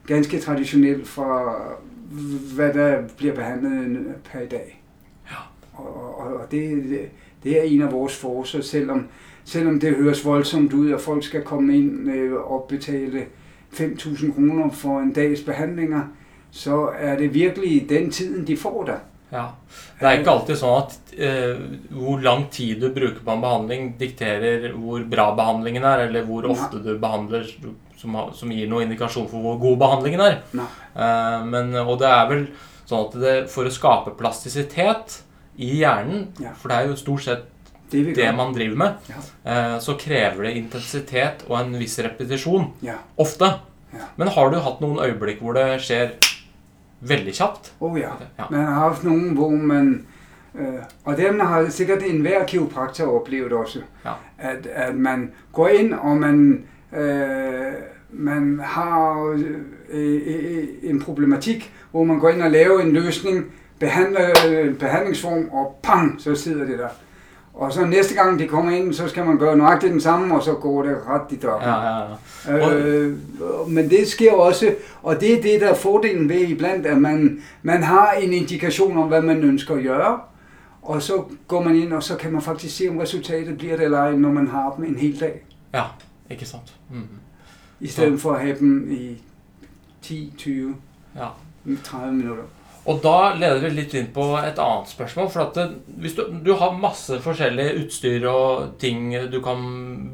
ganske 0.06 0.40
traditionelt 0.40 1.08
fra, 1.08 1.56
hvad 2.54 2.74
der 2.74 3.02
bliver 3.16 3.34
behandlet 3.34 4.14
per 4.32 4.46
dag. 4.50 4.82
Og, 5.72 6.20
og, 6.20 6.34
og 6.34 6.50
det, 6.50 6.98
det 7.44 7.58
er 7.58 7.62
en 7.62 7.82
af 7.82 7.92
vores 7.92 8.16
forser, 8.16 8.60
selvom, 8.60 9.06
selvom 9.44 9.80
det 9.80 9.94
høres 9.94 10.24
voldsomt 10.24 10.72
ud, 10.72 10.92
at 10.92 11.00
folk 11.00 11.24
skal 11.24 11.42
komme 11.42 11.78
ind 11.78 12.10
øh, 12.10 12.32
og 12.32 12.66
betale 12.68 13.26
5.000 13.72 14.34
kroner 14.34 14.70
for 14.70 15.00
en 15.00 15.12
dags 15.12 15.40
behandlinger, 15.40 16.02
så 16.50 16.90
er 16.98 17.16
det 17.18 17.34
virkelig 17.34 17.86
den 17.88 18.10
tiden, 18.10 18.46
de 18.46 18.56
får 18.56 18.84
der. 18.84 18.98
Ja. 19.30 19.44
Det 19.98 20.08
er 20.08 20.18
ikke 20.18 20.32
alltid 20.32 20.58
sånn 20.58 20.78
at 20.80 21.12
eh, 21.14 21.60
hvor 21.94 22.22
lang 22.24 22.48
tid 22.52 22.80
du 22.82 22.88
bruker 22.94 23.20
på 23.22 23.34
en 23.34 23.44
behandling, 23.44 23.92
dikterer 24.00 24.72
hvor 24.74 25.04
bra 25.10 25.30
behandlingen 25.38 25.86
er, 25.86 26.06
eller 26.08 26.26
hvor 26.26 26.48
ofte 26.50 26.82
du 26.82 26.92
behandler 26.98 27.46
som, 28.00 28.16
som 28.34 28.52
gir 28.54 28.68
noen 28.70 28.88
indikasjon 28.88 29.28
for 29.30 29.44
hvor 29.44 29.60
god 29.62 29.78
behandlingen 29.84 30.24
er. 30.24 30.36
Eh, 30.56 31.38
men, 31.46 31.72
og 31.84 31.96
det 32.02 32.10
er 32.10 32.28
vel 32.32 32.44
sånn 32.90 33.06
at 33.06 33.16
det, 33.22 33.36
for 33.52 33.68
å 33.68 33.74
skape 33.74 34.16
plastisitet 34.18 35.20
i 35.60 35.76
hjernen, 35.82 36.30
ja. 36.42 36.54
for 36.56 36.72
det 36.72 36.78
er 36.78 36.90
jo 36.90 36.98
stort 36.98 37.26
sett 37.26 37.48
det, 37.90 38.04
det 38.14 38.28
man 38.38 38.54
driver 38.54 38.78
med, 38.78 39.08
ja. 39.10 39.22
Eh, 39.50 39.76
så 39.82 39.96
krever 39.98 40.46
det 40.46 40.56
intensitet 40.58 41.44
og 41.48 41.56
en 41.58 41.74
viss 41.78 41.98
repetisjon. 42.02 42.70
Ja. 42.86 43.00
Ofte. 43.20 43.56
Men 44.16 44.30
har 44.30 44.52
du 44.52 44.60
hatt 44.62 44.82
noen 44.82 45.00
øyeblikk 45.02 45.40
hvor 45.42 45.56
det 45.58 45.80
skjer 45.82 46.12
veldig 47.00 47.34
kjapt? 47.34 47.72
Oh 47.80 47.98
ja. 47.98 48.14
Man 48.50 48.64
har 48.64 48.88
hatt 48.88 49.04
noen 49.04 49.36
hvor 49.38 49.54
man 49.56 50.00
Uh, 50.50 50.82
og 51.06 51.14
dem 51.14 51.36
har 51.46 51.68
sikkert 51.70 52.02
enhver 52.02 52.42
kiropraktor 52.42 53.06
opplevd 53.06 53.52
også. 53.54 53.84
Ja. 54.02 54.16
At, 54.38 54.66
at 54.66 54.96
man 54.98 55.28
går 55.54 55.68
inn 55.68 55.92
og 55.94 56.16
man, 56.18 56.40
uh, 56.90 57.76
man 58.10 58.48
har 58.58 59.30
uh, 59.30 60.90
en 60.90 60.98
problematikk 60.98 61.68
hvor 61.92 62.04
man 62.04 62.18
går 62.18 62.34
inn 62.34 62.42
og 62.42 62.50
laver 62.50 62.82
en 62.82 62.90
løsning 62.92 63.44
behandler 63.80 64.30
øh, 64.48 64.74
behandlingsform, 64.78 65.48
og 65.52 65.80
pang, 65.82 66.20
så 66.20 66.34
sidder 66.34 66.66
det 66.66 66.78
der. 66.78 66.88
Og 67.54 67.72
så 67.72 67.84
næste 67.84 68.14
gang 68.14 68.38
de 68.38 68.48
kommer 68.48 68.72
ind, 68.72 68.92
så 68.92 69.08
skal 69.08 69.26
man 69.26 69.38
gøre 69.38 69.56
nøjagtigt 69.56 69.92
den 69.92 70.00
samme, 70.00 70.34
og 70.34 70.42
så 70.42 70.54
går 70.54 70.82
det 70.82 70.96
ret 71.08 71.22
i 71.30 71.36
døren. 71.36 71.62
Ja, 71.62 71.98
ja, 71.98 72.66
ja. 72.66 72.76
Øh, 72.76 73.16
men 73.68 73.90
det 73.90 74.08
sker 74.08 74.32
også, 74.32 74.74
og 75.02 75.20
det 75.20 75.38
er 75.38 75.42
det, 75.42 75.60
der 75.60 75.68
er 75.68 75.74
fordelen 75.74 76.28
ved 76.28 76.40
iblandt, 76.40 76.86
at 76.86 76.98
man, 76.98 77.42
man 77.62 77.82
har 77.82 78.12
en 78.12 78.32
indikation 78.32 78.98
om, 78.98 79.08
hvad 79.08 79.22
man 79.22 79.44
ønsker 79.44 79.74
at 79.74 79.82
gøre, 79.82 80.20
og 80.82 81.02
så 81.02 81.24
går 81.48 81.62
man 81.62 81.76
ind, 81.76 81.92
og 81.92 82.02
så 82.02 82.16
kan 82.16 82.32
man 82.32 82.42
faktisk 82.42 82.76
se, 82.76 82.88
om 82.88 82.98
resultatet 82.98 83.58
bliver 83.58 83.76
det 83.76 83.84
eller 83.84 83.98
ej, 83.98 84.12
når 84.12 84.32
man 84.32 84.48
har 84.48 84.74
dem 84.76 84.84
en 84.84 84.96
hel 84.96 85.20
dag. 85.20 85.46
Ja, 85.74 85.82
ikke 86.30 86.44
sant. 86.44 86.74
Mm. 86.90 87.02
I 87.80 87.86
stedet 87.86 88.20
for 88.20 88.32
at 88.32 88.40
have 88.40 88.58
dem 88.58 88.90
i 88.92 89.22
10, 90.02 90.34
20, 90.38 90.74
ja. 91.16 91.26
30 91.84 92.12
minutter. 92.12 92.42
Og 92.90 92.98
da 93.04 93.32
leder 93.38 93.60
vi 93.62 93.70
litt 93.76 93.92
inn 93.94 94.08
på 94.14 94.24
et 94.40 94.58
annet 94.58 94.90
spørsmål. 94.90 95.28
For 95.30 95.52
det, 95.54 95.66
du, 95.86 96.08
du, 96.42 96.52
har 96.58 96.78
masse 96.78 97.20
forskjellig 97.22 97.68
utstyr 97.84 98.26
og 98.30 98.72
ting 98.82 99.12
du 99.30 99.38
kan 99.44 99.60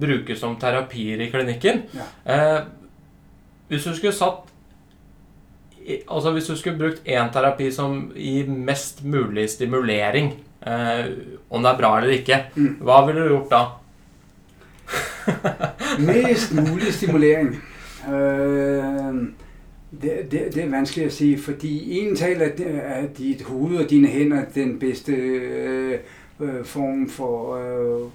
bruke 0.01 0.37
som 0.37 0.59
terapier 0.61 1.23
i 1.25 1.31
klinikken 1.33 1.87
ja. 1.97 2.09
eh, 2.29 2.59
Hvis 3.71 3.87
du 3.89 3.95
skulle 3.97 4.13
satt 4.17 4.53
Altså 5.87 6.33
hvis 6.35 6.49
du 6.51 6.57
skulle 6.59 6.81
brukt 6.81 7.07
én 7.07 7.29
terapi 7.31 7.71
som 7.71 8.09
gir 8.19 8.49
mest 8.51 9.05
mulig 9.07 9.45
stimulering, 9.53 10.33
eh, 10.67 11.05
om 11.47 11.63
det 11.63 11.71
er 11.71 11.79
bra 11.79 11.93
eller 12.01 12.17
ikke, 12.17 12.41
mm. 12.57 12.73
hva 12.83 12.97
ville 13.07 13.23
du 13.23 13.31
gjort 13.37 13.53
da? 13.55 13.61
mest 16.09 16.57
mulig 16.59 16.91
stimulering. 16.91 17.53
Uh, 18.03 19.31
det, 20.03 20.31
det, 20.31 20.55
det 20.55 20.65
er 20.65 20.71
vanskeligt 20.71 21.07
at 21.07 21.13
sige, 21.13 21.39
fordi 21.39 21.99
en 21.99 22.17
tal 22.17 22.43
er, 22.43 22.81
at 22.81 23.19
dit 23.19 23.43
hoved 23.43 23.77
og 23.77 23.91
dine 23.91 24.09
hænder 24.09 24.45
den 24.55 24.79
bedste 24.79 25.13
øh, 25.13 25.99
øh, 26.41 26.65
form 26.65 27.09
for, 27.09 27.57
øh, 27.57 28.11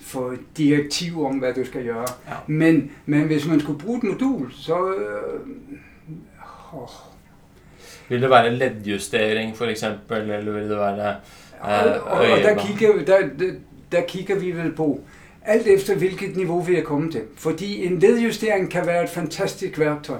for 0.00 0.34
direktiv 0.56 1.24
om, 1.24 1.36
hvad 1.36 1.54
du 1.54 1.64
skal 1.64 1.84
gøre. 1.84 2.06
Ja. 2.28 2.34
Men, 2.46 2.90
men 3.06 3.22
hvis 3.22 3.46
man 3.46 3.60
skulle 3.60 3.78
bruge 3.78 3.98
et 3.98 4.04
modul, 4.04 4.52
så... 4.52 4.94
Øh, 4.94 5.40
Vil 8.08 8.22
det 8.22 8.30
være 8.30 8.56
leddjustering, 8.56 9.56
f.eks., 9.56 9.82
eller 10.10 10.52
vil 10.52 10.62
det 10.62 10.78
være 10.78 11.16
og, 11.60 11.70
og, 12.04 12.20
og 12.20 12.38
der, 12.38 12.66
kigger, 12.66 13.04
der, 13.04 13.18
der, 13.38 13.52
der 13.92 14.00
kigger 14.00 14.38
vi 14.38 14.50
vel 14.50 14.72
på 14.72 15.00
alt 15.44 15.66
efter 15.66 15.94
hvilket 15.94 16.36
niveau 16.36 16.60
vi 16.60 16.76
er 16.76 16.82
kommet 16.82 17.12
til. 17.12 17.22
Fordi 17.36 17.86
en 17.86 17.98
ledjustering 17.98 18.70
kan 18.70 18.86
være 18.86 19.04
et 19.04 19.10
fantastisk 19.10 19.78
værktøj, 19.78 20.18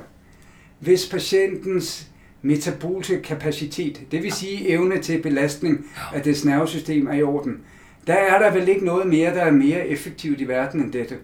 hvis 0.80 1.08
patientens 1.08 2.06
metabolske 2.42 3.22
kapacitet, 3.22 4.00
det 4.10 4.22
vil 4.22 4.32
sige 4.32 4.68
evne 4.68 5.02
til 5.02 5.22
belastning 5.22 5.86
af 6.14 6.22
det 6.22 6.44
nervesystem 6.44 7.06
er 7.06 7.12
i 7.12 7.22
orden. 7.22 7.60
Der 8.06 8.14
er 8.14 8.38
der 8.38 8.52
vel 8.52 8.68
ikke 8.68 8.84
noget 8.84 9.06
mere, 9.06 9.34
der 9.34 9.42
er 9.42 9.50
mere 9.50 9.88
effektivt 9.88 10.40
i 10.40 10.48
verden 10.48 10.80
end 10.80 10.92
dette. 10.92 11.16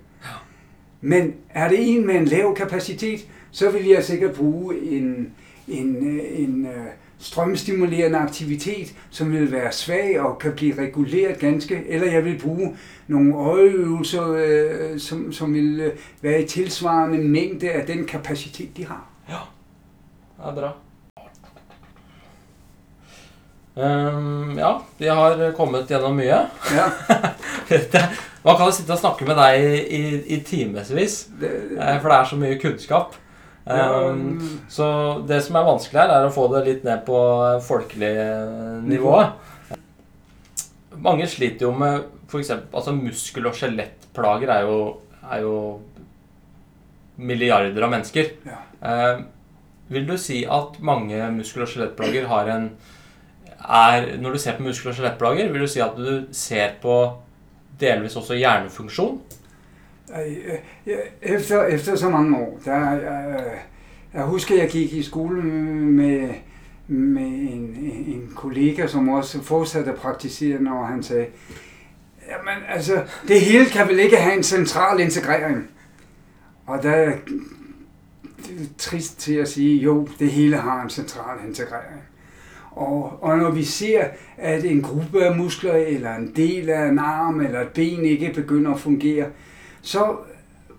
Men 1.00 1.34
er 1.50 1.68
det 1.68 1.94
en 1.94 2.06
med 2.06 2.14
en 2.14 2.24
lav 2.24 2.56
kapacitet, 2.56 3.26
så 3.50 3.70
vil 3.70 3.86
jeg 3.86 4.04
sikkert 4.04 4.34
bruge 4.34 4.80
en, 4.80 5.32
en, 5.68 5.96
øh, 5.96 6.40
en, 6.40 6.66
øh, 6.66 6.86
strømstimulerende 7.18 8.18
aktivitet, 8.18 8.94
som 9.10 9.32
vil 9.32 9.52
være 9.52 9.72
svag 9.72 10.20
og 10.20 10.38
kan 10.38 10.52
blive 10.52 10.78
reguleret 10.78 11.38
ganske, 11.38 11.82
eller 11.88 12.12
jeg 12.12 12.24
vil 12.24 12.38
bruge 12.38 12.76
nogle 13.08 13.34
øjeøvelser, 13.34 14.32
øh, 14.32 14.98
som, 14.98 15.32
som 15.32 15.54
vil 15.54 15.92
være 16.22 16.42
i 16.42 16.46
tilsvarende 16.46 17.18
mængde 17.18 17.70
af 17.70 17.86
den 17.86 18.04
kapacitet, 18.04 18.76
de 18.76 18.86
har. 18.86 19.13
Ja, 19.30 19.44
ja 20.38 20.54
bra. 20.56 20.72
Um, 23.74 24.54
ja, 24.58 24.82
vi 25.00 25.08
har 25.08 25.52
kommet 25.56 25.90
gjennom 25.90 26.14
mye. 26.16 26.44
Ja. 26.76 26.86
Man 28.44 28.58
kan 28.58 28.68
jo 28.68 28.74
sitte 28.76 28.92
og 28.94 29.00
snakke 29.00 29.26
med 29.26 29.38
deg 29.40 29.62
i, 29.64 29.76
i, 29.96 30.02
i 30.36 30.40
timevis, 30.44 31.14
eh, 31.40 31.94
for 31.96 32.10
det 32.10 32.16
er 32.18 32.28
så 32.28 32.38
mye 32.38 32.58
kunnskap. 32.60 33.16
Um, 33.64 34.36
så 34.68 34.86
det 35.24 35.40
som 35.46 35.56
er 35.56 35.64
vanskelig 35.64 36.02
her, 36.02 36.12
er 36.12 36.28
å 36.28 36.34
få 36.34 36.44
det 36.52 36.66
litt 36.66 36.84
ned 36.84 37.02
på 37.06 37.18
folkelig 37.64 38.12
nivå. 38.84 39.16
Mange 41.04 41.26
sliter 41.30 41.66
jo 41.66 41.72
med 41.74 42.04
f.eks. 42.28 42.52
Altså 42.68 42.94
muskel- 42.94 43.48
og 43.48 43.56
skjelettplager 43.56 44.52
er 44.52 44.68
jo, 44.68 44.78
er 45.24 45.42
jo 45.42 45.56
milliarder 47.16 47.82
av 47.82 47.90
mennesker. 47.90 48.34
Ja. 48.46 48.60
Uh, 48.84 49.24
vil 49.88 50.08
du 50.08 50.16
si 50.18 50.44
at 50.44 50.80
mange 50.80 51.30
muskel- 51.36 51.62
og 51.62 51.68
skjelettplager 51.68 52.26
har 52.28 52.48
en 52.56 52.70
er, 53.68 54.16
Når 54.20 54.30
du 54.30 54.38
ser 54.38 54.56
på 54.56 54.62
muskel- 54.62 54.88
og 54.88 54.94
skjelettplager, 54.94 55.52
vil 55.52 55.60
du 55.60 55.66
si 55.66 55.80
at 55.80 55.96
du 55.96 56.24
ser 56.32 56.68
på 56.82 57.12
delvis 57.80 58.16
også 58.16 58.34
hjernefunksjon? 58.34 59.22
Efter, 61.22 61.64
efter 61.64 61.96
så 61.96 62.10
mange 62.10 62.38
år, 62.38 62.60
der, 62.64 62.90
jeg, 62.90 63.58
jeg 64.14 64.22
husker, 64.22 64.56
jeg 64.56 64.68
gik 64.68 64.92
i 64.92 65.02
skole 65.02 65.42
med, 65.42 66.28
med 66.86 67.22
en, 67.26 67.76
en 68.06 68.32
kollega, 68.36 68.86
som 68.86 69.08
også 69.08 69.42
fortsatte 69.42 69.90
at 69.90 69.98
praktisere, 69.98 70.62
når 70.62 70.84
han 70.84 71.02
sagde, 71.02 71.26
jamen 72.28 72.62
altså, 72.68 73.02
det 73.28 73.40
hele 73.40 73.66
kan 73.66 73.88
vel 73.88 73.98
ikke 73.98 74.16
have 74.16 74.36
en 74.36 74.42
central 74.42 75.00
integrering. 75.00 75.70
Og 76.66 76.82
der 76.82 76.90
er 76.90 77.12
trist 78.78 79.20
til 79.20 79.34
at 79.34 79.48
sige, 79.48 79.82
jo, 79.82 80.08
det 80.18 80.30
hele 80.30 80.56
har 80.56 80.82
en 80.82 80.90
central 80.90 81.38
integrering. 81.48 82.00
Og, 82.70 83.18
og 83.22 83.38
når 83.38 83.50
vi 83.50 83.64
ser, 83.64 84.04
at 84.38 84.64
en 84.64 84.82
gruppe 84.82 85.24
af 85.24 85.36
muskler, 85.36 85.74
eller 85.74 86.14
en 86.14 86.32
del 86.36 86.70
af 86.70 86.88
en 86.88 86.98
arm, 86.98 87.40
eller 87.40 87.60
et 87.60 87.68
ben 87.68 88.04
ikke 88.04 88.32
begynder 88.34 88.74
at 88.74 88.80
fungere, 88.80 89.26
så 89.82 90.16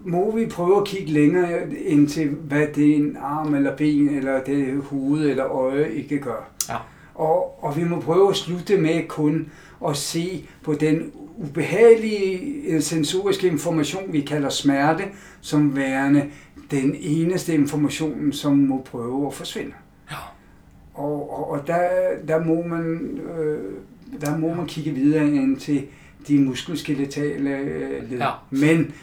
må 0.05 0.35
vi 0.35 0.45
prøve 0.45 0.77
at 0.77 0.87
kigge 0.87 1.11
længere 1.11 1.73
ind 1.73 2.07
til, 2.07 2.29
hvad 2.29 2.67
det 2.75 2.95
en 2.95 3.17
arm 3.21 3.55
eller 3.55 3.75
ben, 3.75 4.09
eller 4.09 4.43
det 4.43 4.83
hoved 4.83 5.29
eller 5.29 5.45
øje 5.45 5.91
ikke 5.91 6.19
gør. 6.19 6.49
Ja. 6.69 6.75
Og, 7.15 7.63
og 7.63 7.77
vi 7.77 7.83
må 7.83 7.99
prøve 7.99 8.29
at 8.29 8.35
slutte 8.35 8.77
med 8.77 9.07
kun 9.07 9.51
at 9.87 9.97
se 9.97 10.49
på 10.63 10.73
den 10.73 11.11
ubehagelige 11.37 12.81
sensoriske 12.81 13.47
information, 13.47 14.13
vi 14.13 14.21
kalder 14.21 14.49
smerte, 14.49 15.03
som 15.41 15.75
værende 15.75 16.25
den 16.71 16.95
eneste 16.99 17.53
information, 17.53 18.33
som 18.33 18.57
må 18.57 18.81
prøve 18.81 19.27
at 19.27 19.33
forsvinde. 19.33 19.73
Ja. 20.11 20.15
Og, 20.93 21.37
og, 21.37 21.49
og 21.51 21.67
der, 21.67 21.89
der, 22.27 22.43
må 22.43 22.67
man, 22.67 23.19
øh, 23.39 23.73
der 24.21 24.37
må 24.37 24.53
man 24.53 24.65
kigge 24.65 24.91
videre 24.91 25.27
ind 25.27 25.57
til 25.57 25.83
de 26.27 26.39
muskelskeletale 26.39 27.57
øh, 27.57 28.11
led. 28.11 28.17
Ja. 28.17 28.31
Men 28.49 28.93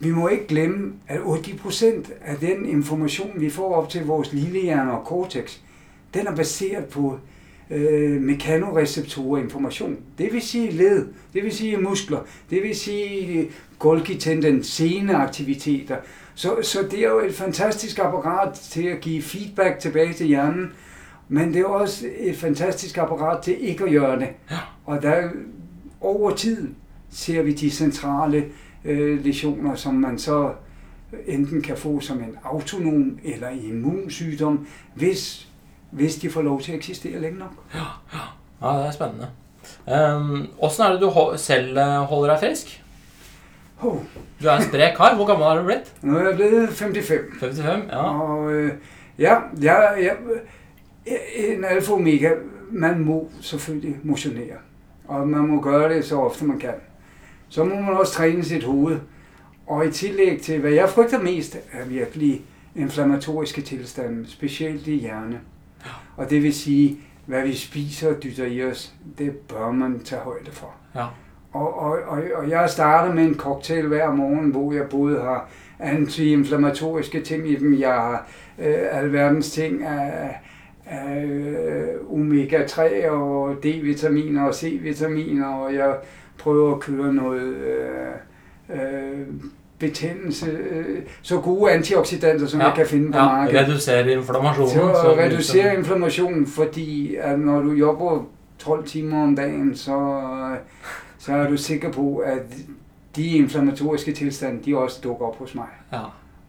vi 0.00 0.10
må 0.10 0.28
ikke 0.28 0.46
glemme, 0.46 0.92
at 1.08 1.18
80% 1.18 1.84
af 2.24 2.36
den 2.36 2.66
information, 2.66 3.30
vi 3.36 3.50
får 3.50 3.74
op 3.74 3.88
til 3.88 4.06
vores 4.06 4.32
lillehjerne 4.32 4.92
og 4.92 5.06
cortex, 5.06 5.58
den 6.14 6.26
er 6.26 6.36
baseret 6.36 6.84
på 6.84 7.18
øh, 7.70 8.22
mekanoreceptorer 8.22 9.42
information. 9.42 9.96
Det 10.18 10.32
vil 10.32 10.42
sige 10.42 10.70
led, 10.70 11.06
det 11.34 11.44
vil 11.44 11.52
sige 11.52 11.76
muskler, 11.76 12.20
det 12.50 12.62
vil 12.62 12.76
sige 12.76 13.50
Golgi-tendens, 13.78 14.66
seneaktiviteter. 14.66 15.96
Så, 16.34 16.56
så 16.62 16.78
det 16.90 16.98
er 16.98 17.08
jo 17.08 17.20
et 17.20 17.34
fantastisk 17.34 17.98
apparat 17.98 18.54
til 18.54 18.86
at 18.86 19.00
give 19.00 19.22
feedback 19.22 19.78
tilbage 19.78 20.12
til 20.12 20.26
hjernen, 20.26 20.72
men 21.28 21.54
det 21.54 21.60
er 21.60 21.64
også 21.64 22.06
et 22.18 22.36
fantastisk 22.36 22.98
apparat 22.98 23.42
til 23.42 23.56
ikke 23.60 23.84
at 23.84 23.90
gøre 23.90 24.18
det. 24.18 24.28
Og 24.84 25.02
der 25.02 25.28
over 26.00 26.30
tid 26.30 26.68
ser 27.10 27.42
vi 27.42 27.52
de 27.52 27.70
centrale 27.70 28.44
øh, 28.84 29.24
lesioner, 29.24 29.74
som 29.74 29.94
man 29.94 30.18
så 30.18 30.52
enten 31.26 31.62
kan 31.62 31.76
få 31.76 32.00
som 32.00 32.18
en 32.18 32.36
autonom 32.44 33.18
eller 33.24 33.48
immunsygdom, 33.50 34.66
hvis, 34.94 35.47
hvis 35.90 36.16
de 36.16 36.30
får 36.30 36.42
lov 36.42 36.60
til 36.60 36.72
at 36.72 36.78
eksistere 36.78 37.20
længe 37.20 37.38
nok. 37.38 37.52
Ja, 37.74 37.78
ja. 38.12 38.72
ja 38.72 38.78
det 38.78 38.86
er 38.86 38.90
spændende. 38.90 39.28
Um, 39.86 40.48
hvordan 40.58 40.86
er 40.86 40.92
det, 40.92 41.00
du 41.00 41.32
selv 41.36 41.78
øh, 41.78 41.84
holder 41.84 42.34
dig 42.34 42.40
frisk? 42.40 42.84
Oh. 43.82 43.96
Du 44.42 44.48
er 44.48 44.56
en 44.56 44.62
sprek 44.62 44.96
kar. 44.96 45.14
Hvor 45.14 45.26
gammel 45.26 45.46
er 45.46 45.54
du 45.54 45.64
blevet? 45.64 45.92
Nu 46.02 46.16
er 46.16 46.28
jeg 46.28 46.34
blevet 46.36 46.68
55. 46.68 47.24
55, 47.40 47.84
ja. 47.88 47.96
Og 47.96 48.52
øh, 48.52 48.72
ja, 49.18 49.36
jeg, 49.60 49.94
jeg, 50.02 50.16
en 51.36 51.64
alfa 51.64 51.92
omega, 51.92 52.30
man 52.70 52.98
må 52.98 53.30
selvfølgelig 53.40 53.96
motionere. 54.02 54.56
Og 55.08 55.28
man 55.28 55.40
må 55.40 55.60
gøre 55.60 55.94
det 55.94 56.04
så 56.04 56.20
ofte 56.20 56.44
man 56.44 56.58
kan 56.58 56.74
så 57.48 57.64
må 57.64 57.74
man 57.74 57.96
også 57.96 58.12
træne 58.12 58.44
sit 58.44 58.64
hoved. 58.64 58.98
Og 59.66 59.86
i 59.86 59.90
tillæg 59.90 60.40
til, 60.40 60.60
hvad 60.60 60.70
jeg 60.70 60.88
frygter 60.88 61.22
mest, 61.22 61.58
er 61.72 61.84
virkelig 61.84 62.42
inflammatoriske 62.74 63.62
tilstande, 63.62 64.30
specielt 64.30 64.86
i 64.86 64.94
hjerne. 64.94 65.40
Og 66.18 66.30
det 66.30 66.42
vil 66.42 66.54
sige, 66.54 67.00
hvad 67.26 67.42
vi 67.42 67.54
spiser 67.54 68.14
og 68.14 68.22
dytter 68.22 68.46
i 68.46 68.64
os, 68.64 68.94
det 69.18 69.32
bør 69.32 69.70
man 69.70 70.00
tage 70.00 70.20
højde 70.20 70.50
for. 70.50 70.74
Ja. 70.94 71.04
Og, 71.52 71.78
og, 71.78 71.98
og, 72.06 72.22
og 72.34 72.50
jeg 72.50 72.70
starter 72.70 73.14
med 73.14 73.24
en 73.24 73.34
cocktail 73.34 73.86
hver 73.86 74.12
morgen, 74.12 74.50
hvor 74.50 74.72
jeg 74.72 74.88
både 74.90 75.20
har 75.20 75.50
antiinflammatoriske 75.78 77.20
ting 77.20 77.50
i 77.50 77.56
dem, 77.56 77.80
jeg 77.80 77.92
har 77.94 78.28
øh, 78.58 78.74
alverdens 78.90 79.50
ting 79.50 79.84
af, 79.84 80.40
af 80.86 81.24
øh, 81.24 81.88
omega-3 82.10 83.08
og 83.08 83.56
D-vitaminer 83.62 84.42
og 84.42 84.54
C-vitaminer, 84.54 85.46
og 85.46 85.74
jeg 85.74 85.96
prøver 86.38 86.74
at 86.74 86.80
køre 86.80 87.14
noget 87.14 87.54
øh, 87.54 88.08
øh, 88.70 89.26
betændelse, 89.78 90.46
øh, 90.70 90.98
så 91.22 91.40
gode 91.40 91.72
antioxidanter, 91.72 92.46
som 92.46 92.60
ja, 92.60 92.66
jeg 92.66 92.76
kan 92.76 92.86
finde 92.86 93.12
på 93.12 93.18
ja, 93.18 93.24
markedet. 93.24 93.68
reducere 93.68 94.12
inflammationen. 94.12 94.70
Så, 94.70 95.00
så 95.02 95.14
reducere 95.18 95.74
inflammationen, 95.74 96.46
fordi 96.46 97.14
at 97.14 97.40
når 97.40 97.60
du 97.60 97.72
jobber 97.72 98.26
12 98.58 98.84
timer 98.84 99.22
om 99.22 99.36
dagen, 99.36 99.76
så, 99.76 100.20
så 101.18 101.32
er 101.32 101.50
du 101.50 101.56
sikker 101.56 101.92
på, 101.92 102.16
at 102.16 102.42
de 103.16 103.26
inflammatoriske 103.26 104.12
tilstande, 104.12 104.60
de 104.64 104.76
også 104.76 105.00
dukker 105.04 105.26
op 105.26 105.38
hos 105.38 105.54
mig. 105.54 105.66
Ja. 105.92 106.00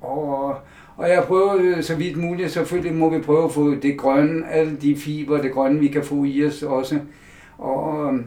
Og, 0.02 0.56
og 0.98 1.10
jeg 1.10 1.24
prøver 1.24 1.82
så 1.82 1.96
vidt 1.96 2.18
muligt, 2.18 2.52
selvfølgelig 2.52 2.98
må 2.98 3.10
vi 3.10 3.20
prøve 3.20 3.46
at 3.46 3.52
få 3.52 3.76
det 3.76 3.98
grønne, 3.98 4.52
alle 4.52 4.78
de 4.82 4.96
fiber, 4.96 5.42
det 5.42 5.52
grønne, 5.52 5.80
vi 5.80 5.88
kan 5.88 6.04
få 6.04 6.24
i 6.24 6.46
os 6.46 6.64
også. 6.64 7.00
Og, 7.58 8.20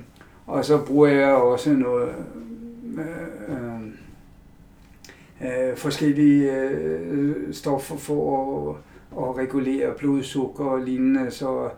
og 0.46 0.64
så 0.64 0.78
bruger 0.78 1.08
jeg 1.08 1.32
også 1.32 1.72
noget 1.72 2.08
øh, 2.98 3.04
øh, 3.48 3.92
forskellige 5.76 6.52
øh, 6.52 7.54
stoffer 7.54 7.96
for 7.96 8.70
at, 8.70 8.76
at 9.18 9.36
regulere 9.36 9.94
blodsukker 9.98 10.64
og 10.64 10.80
lignende, 10.80 11.30
så 11.30 11.68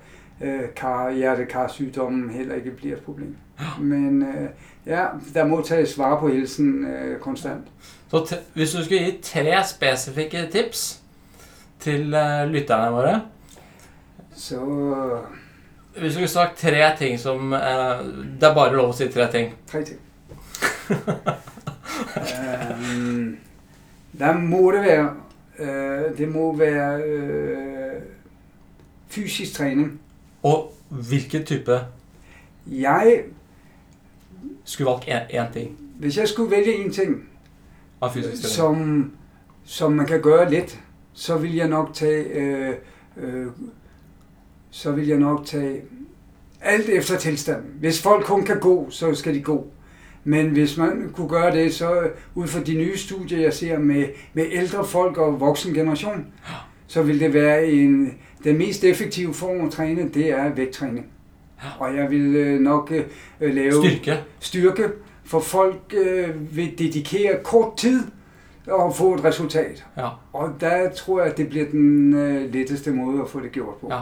øh, 0.41 0.61
kar, 0.77 1.11
hjertekarsygdommen 1.11 2.31
heller 2.31 2.55
ikke 2.55 2.71
bliver 2.71 2.97
et 2.97 3.03
problem. 3.03 3.37
Men 3.81 4.23
øh, 4.23 4.49
ja, 4.87 5.07
der 5.35 5.47
må 5.47 5.63
tages 5.63 5.99
vare 5.99 6.21
på 6.21 6.29
helsen 6.29 6.85
øh, 6.85 7.21
konstant. 7.21 7.67
Så 8.11 8.37
hvis 8.55 8.73
du 8.73 8.85
skulle 8.85 9.05
give 9.05 9.21
tre 9.23 9.63
specifikke 9.67 10.49
tips 10.53 11.01
til 11.81 12.15
uh, 12.15 12.51
lytterne 12.51 12.93
våre, 12.93 13.23
så 14.35 14.59
hvis 15.99 16.13
du 16.13 16.15
skulle 16.15 16.29
sagt 16.29 16.59
tre 16.59 16.97
ting 16.99 17.21
som 17.21 17.53
eh, 17.53 17.61
Det 18.41 18.49
er 18.49 18.55
bare 18.55 18.75
lov 18.75 18.91
å 18.91 18.97
si 18.97 19.07
tre 19.13 19.29
ting. 19.31 19.53
Tre 19.71 19.85
ting. 19.85 20.01
um, 22.17 23.37
der 24.19 24.39
må 24.39 24.73
det 24.73 24.81
være 24.81 25.15
uh, 25.59 26.19
Det 26.19 26.29
må 26.29 26.57
være 26.57 27.03
uh, 27.19 28.03
fysisk 29.09 29.53
træning. 29.53 30.01
Og 30.43 30.75
hvilken 30.89 31.45
type 31.45 31.81
Jeg, 32.67 33.23
skulle 34.65 34.91
valgt 34.91 35.09
en, 35.09 35.41
en 35.41 35.53
ting 35.53 35.85
hvis 35.99 36.17
jeg 36.17 36.29
skulle 36.29 36.51
vælge 36.51 36.75
en 36.75 36.93
ting, 36.93 37.29
av 38.01 38.13
fysisk 38.13 38.43
trening? 38.43 38.55
som, 38.55 39.13
som 39.65 39.93
man 39.93 40.07
kan 40.07 40.23
gøre 40.23 40.51
let, 40.51 40.81
så 41.13 41.37
vil 41.39 41.55
jeg 41.55 41.69
nok 41.69 41.95
tage, 41.95 42.25
øh, 42.25 42.75
øh, 43.17 43.47
så 44.71 44.93
vil 44.93 45.07
jeg 45.07 45.19
nok 45.19 45.47
tage 45.47 45.83
alt 46.61 46.89
efter 46.89 47.19
tilstanden. 47.19 47.71
Hvis 47.81 48.03
folk 48.03 48.25
kun 48.25 48.45
kan 48.45 48.61
gå, 48.61 48.91
så 48.91 49.15
skal 49.15 49.35
de 49.35 49.43
gå. 49.43 49.67
Men 50.25 50.47
hvis 50.47 50.77
man 50.77 51.11
kunne 51.13 51.29
gøre 51.29 51.57
det, 51.57 51.75
så 51.75 52.03
ud 52.35 52.47
fra 52.47 52.61
de 52.61 52.75
nye 52.75 52.97
studier, 52.97 53.41
jeg 53.41 53.53
ser 53.53 53.79
med, 53.79 54.07
med 54.35 54.45
ældre 54.53 54.85
folk 54.85 55.19
og 55.19 55.41
voksen 55.41 55.75
generation, 55.75 56.27
så 56.87 57.03
vil 57.03 57.21
det 57.21 57.35
være 57.35 57.67
en, 57.67 58.15
den 58.45 58.59
mest 58.59 58.85
effektive 58.85 59.35
form 59.35 59.67
at 59.67 59.73
træne, 59.73 60.09
det 60.09 60.31
er 60.31 60.55
vægttræning. 60.55 61.07
Og 61.79 61.97
jeg 61.97 62.11
vil 62.11 62.37
øh, 62.37 62.61
nok 62.61 62.93
øh, 63.41 63.55
lave 63.55 63.73
Styrke. 63.73 64.19
styrke, 64.41 64.89
for 65.25 65.41
folk 65.41 65.95
øh, 65.97 66.57
vil 66.57 66.79
dedikere 66.79 67.39
kort 67.43 67.77
tid 67.77 68.03
og 68.67 68.97
få 68.97 69.15
et 69.15 69.25
resultat. 69.25 69.85
Ja. 69.97 70.09
Og 70.33 70.51
der 70.61 70.91
tror 70.91 71.21
jeg, 71.21 71.31
at 71.31 71.37
det 71.37 71.49
bliver 71.49 71.67
den 71.71 72.15
øh, 72.15 72.53
letteste 72.53 72.91
måde 72.91 73.23
at 73.23 73.29
få 73.31 73.41
det 73.41 73.53
gjort 73.53 73.75
på. 73.81 73.89
Ja. 73.91 74.01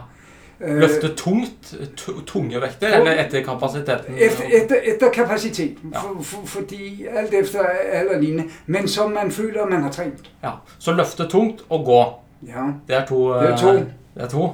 Øh, 0.67 0.77
Løfte 0.77 1.15
tungt, 1.15 1.75
tu- 1.97 2.25
tunge 2.25 2.61
vekter, 2.61 2.99
eller 2.99 3.25
etter 3.25 3.45
kapasiteten? 3.45 4.15
efter, 4.19 4.45
efter, 4.63 4.77
efter 4.85 5.11
kapacitet, 5.11 5.77
Ja. 5.95 5.99
for, 5.99 6.23
for, 6.23 6.47
fordi 6.47 7.07
alt 7.17 7.35
efter 7.35 7.61
alder 7.93 8.21
lignende, 8.21 8.45
men 8.67 8.89
som 8.89 9.11
man 9.11 9.31
føler, 9.31 9.67
man 9.67 9.83
har 9.83 9.91
trænet. 9.91 10.31
Ja. 10.45 10.51
Så 10.79 10.93
løfte 10.93 11.29
tungt 11.29 11.63
og 11.69 11.85
gå. 11.85 12.05
Ja. 12.47 12.63
Det 12.89 12.97
er 12.97 13.07
to. 13.07 13.35
Det 13.35 13.51
er 13.51 13.57
to. 13.57 13.69
eh, 13.73 13.81
Det 14.15 14.23
er 14.23 14.29
to. 14.29 14.49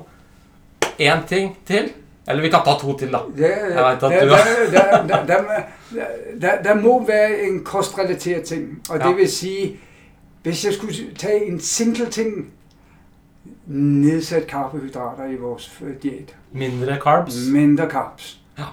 En 0.98 1.12
ting 1.28 1.58
til. 1.66 1.92
Eller 2.28 2.42
vi 2.42 2.48
kan 2.48 2.58
ta 2.64 2.70
to 2.80 2.98
til, 2.98 3.12
da. 3.12 3.18
Jeg 3.38 3.48
vet 3.48 3.74
der, 3.74 3.84
at 3.84 4.00
du- 4.00 4.08
der, 4.08 5.06
der, 5.06 5.26
der, 5.26 5.26
der, 5.26 6.04
der, 6.40 6.62
der 6.62 6.74
må 6.74 7.06
være 7.06 7.40
en 7.40 7.64
kostrelateret 7.64 8.42
ting, 8.44 8.82
og 8.90 8.98
Ja. 8.98 9.08
det 9.08 9.16
vil 9.16 9.28
sige, 9.32 9.76
hvis 10.42 10.64
jeg 10.64 10.72
skulle 10.72 10.94
tage 11.18 11.46
en 11.46 11.60
single 11.60 12.06
ting, 12.06 12.52
nedsat 13.66 14.46
karbohydrater 14.46 15.24
i 15.26 15.36
vores 15.36 15.82
øh, 15.86 16.02
diæt. 16.02 16.36
Mindre 16.52 16.98
carbs. 17.00 17.48
Mindre 17.52 17.90
carbs. 17.90 18.40
Ja. 18.58 18.64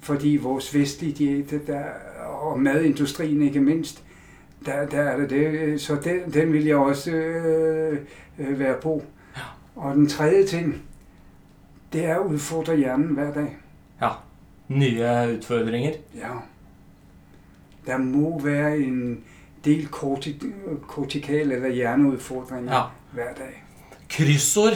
Fordi 0.00 0.38
vores 0.42 0.74
vestlige 0.74 1.12
diæt, 1.12 1.66
der, 1.66 1.82
og 2.28 2.60
madindustrien 2.60 3.42
ikke 3.42 3.60
mindst, 3.60 4.02
der, 4.66 4.86
der 4.86 5.00
er 5.00 5.16
det 5.16 5.30
det. 5.30 5.80
Så 5.80 5.96
den, 6.04 6.32
den 6.34 6.52
vil 6.52 6.64
jeg 6.64 6.76
også 6.76 7.10
øh, 7.10 7.98
øh, 8.38 8.58
være 8.58 8.76
på. 8.82 9.02
Ja. 9.36 9.40
Og 9.76 9.94
den 9.94 10.08
tredje 10.08 10.46
ting, 10.46 10.82
det 11.92 12.04
er 12.04 12.14
at 12.20 12.26
udfordre 12.26 12.76
hjernen 12.76 13.08
hver 13.08 13.32
dag. 13.34 13.56
Ja. 14.02 14.08
Nye 14.68 15.04
utfordringer. 15.38 15.90
Ja. 16.14 16.28
Der 17.86 17.98
må 17.98 18.40
være 18.40 18.78
en 18.78 19.20
del 19.64 19.86
korti- 19.92 20.46
kortikal 20.88 21.52
eller 21.52 21.68
hjerneudfordringer 21.68 22.74
Ja. 22.74 22.82
hver 23.12 23.34
dag. 23.34 23.64
Kryssord. 24.16 24.72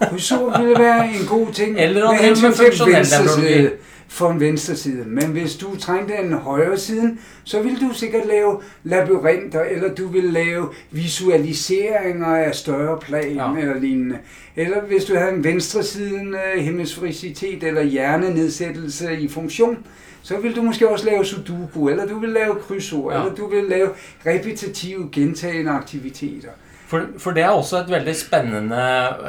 Krydsord 0.00 0.60
ville 0.60 0.78
være 0.78 1.08
en 1.08 1.26
god 1.28 1.52
ting 1.52 1.78
Eller 1.78 2.10
med 2.12 2.18
en 2.18 2.24
hensyn 2.24 2.52
til 2.52 2.64
funktionel 2.64 3.70
for 4.08 4.30
en 4.30 4.40
venstre 4.40 4.76
side. 4.76 5.04
Men 5.06 5.24
hvis 5.24 5.56
du 5.56 5.76
trængte 5.76 6.14
en 6.14 6.32
højre 6.32 6.78
side, 6.78 7.16
så 7.44 7.62
vil 7.62 7.80
du 7.80 7.94
sikkert 7.94 8.26
lave 8.26 8.60
labyrinter, 8.84 9.60
eller 9.60 9.94
du 9.94 10.06
vil 10.08 10.24
lave 10.24 10.68
visualiseringer 10.90 12.26
af 12.26 12.54
større 12.54 12.98
plan 13.00 13.34
Ja. 13.34 13.52
eller 13.56 13.80
lignende. 13.80 14.18
Eller 14.56 14.80
hvis 14.80 15.04
du 15.04 15.16
havde 15.16 15.32
en 15.32 15.44
venstre 15.44 15.82
side 15.82 16.36
hemisfericitet 16.58 17.62
eller 17.64 17.82
hjernenedsættelse 17.82 19.18
i 19.20 19.28
funktion, 19.28 19.78
så 20.22 20.36
vil 20.36 20.56
du 20.56 20.62
måske 20.62 20.88
også 20.88 21.06
lave 21.06 21.24
sudoku, 21.24 21.88
eller 21.88 22.06
du 22.06 22.18
vil 22.18 22.28
lave 22.30 22.54
krydsord, 22.54 23.12
ja. 23.12 23.20
eller 23.20 23.34
du 23.34 23.46
vil 23.50 23.64
lave 23.64 23.88
repetitive, 24.26 25.08
gentagende 25.12 25.70
aktiviteter. 25.70 26.48
For, 26.86 27.06
for 27.18 27.32
det 27.36 27.42
er 27.46 27.50
også 27.56 27.80
et 27.82 27.90
veldig 27.94 28.14
spennende 28.16 28.80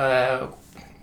eh, 0.06 0.46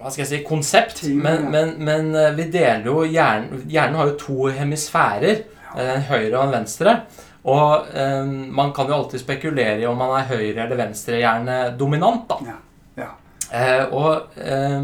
hva 0.02 0.10
skal 0.10 0.24
jeg 0.24 0.30
si, 0.32 0.40
konsept. 0.46 1.02
Men, 1.14 1.46
men, 1.52 1.74
men 1.86 2.08
eh, 2.18 2.32
vi 2.36 2.48
deler 2.52 2.88
jo 2.90 3.04
hjernen 3.06 3.64
Hjernen 3.70 3.98
har 4.00 4.10
jo 4.12 4.16
to 4.20 4.48
hemisfærer. 4.56 5.44
eh, 5.76 5.92
En 5.96 6.02
høyre 6.10 6.36
og 6.38 6.44
en 6.48 6.56
venstre. 6.58 6.96
Og 7.44 7.86
eh, 7.94 8.24
man 8.58 8.72
kan 8.76 8.86
jo 8.90 8.98
alltid 9.00 9.22
spekulere 9.24 9.80
i 9.80 9.86
om 9.88 9.96
man 9.98 10.12
er 10.20 10.28
høyre- 10.30 10.66
eller 10.66 10.76
venstrehjernedominant. 10.84 12.28
da. 12.28 12.38
Ja. 12.46 12.58
Ja. 13.02 13.08
Eh, 13.52 13.84
og 13.92 14.36
eh, 14.36 14.78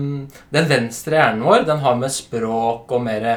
den 0.57 0.69
venstre 0.71 1.16
hjernen 1.21 1.45
vår 1.47 1.64
den 1.69 1.81
har 1.85 1.95
med 2.01 2.12
språk 2.12 2.91
og 2.93 3.03
mer 3.05 3.29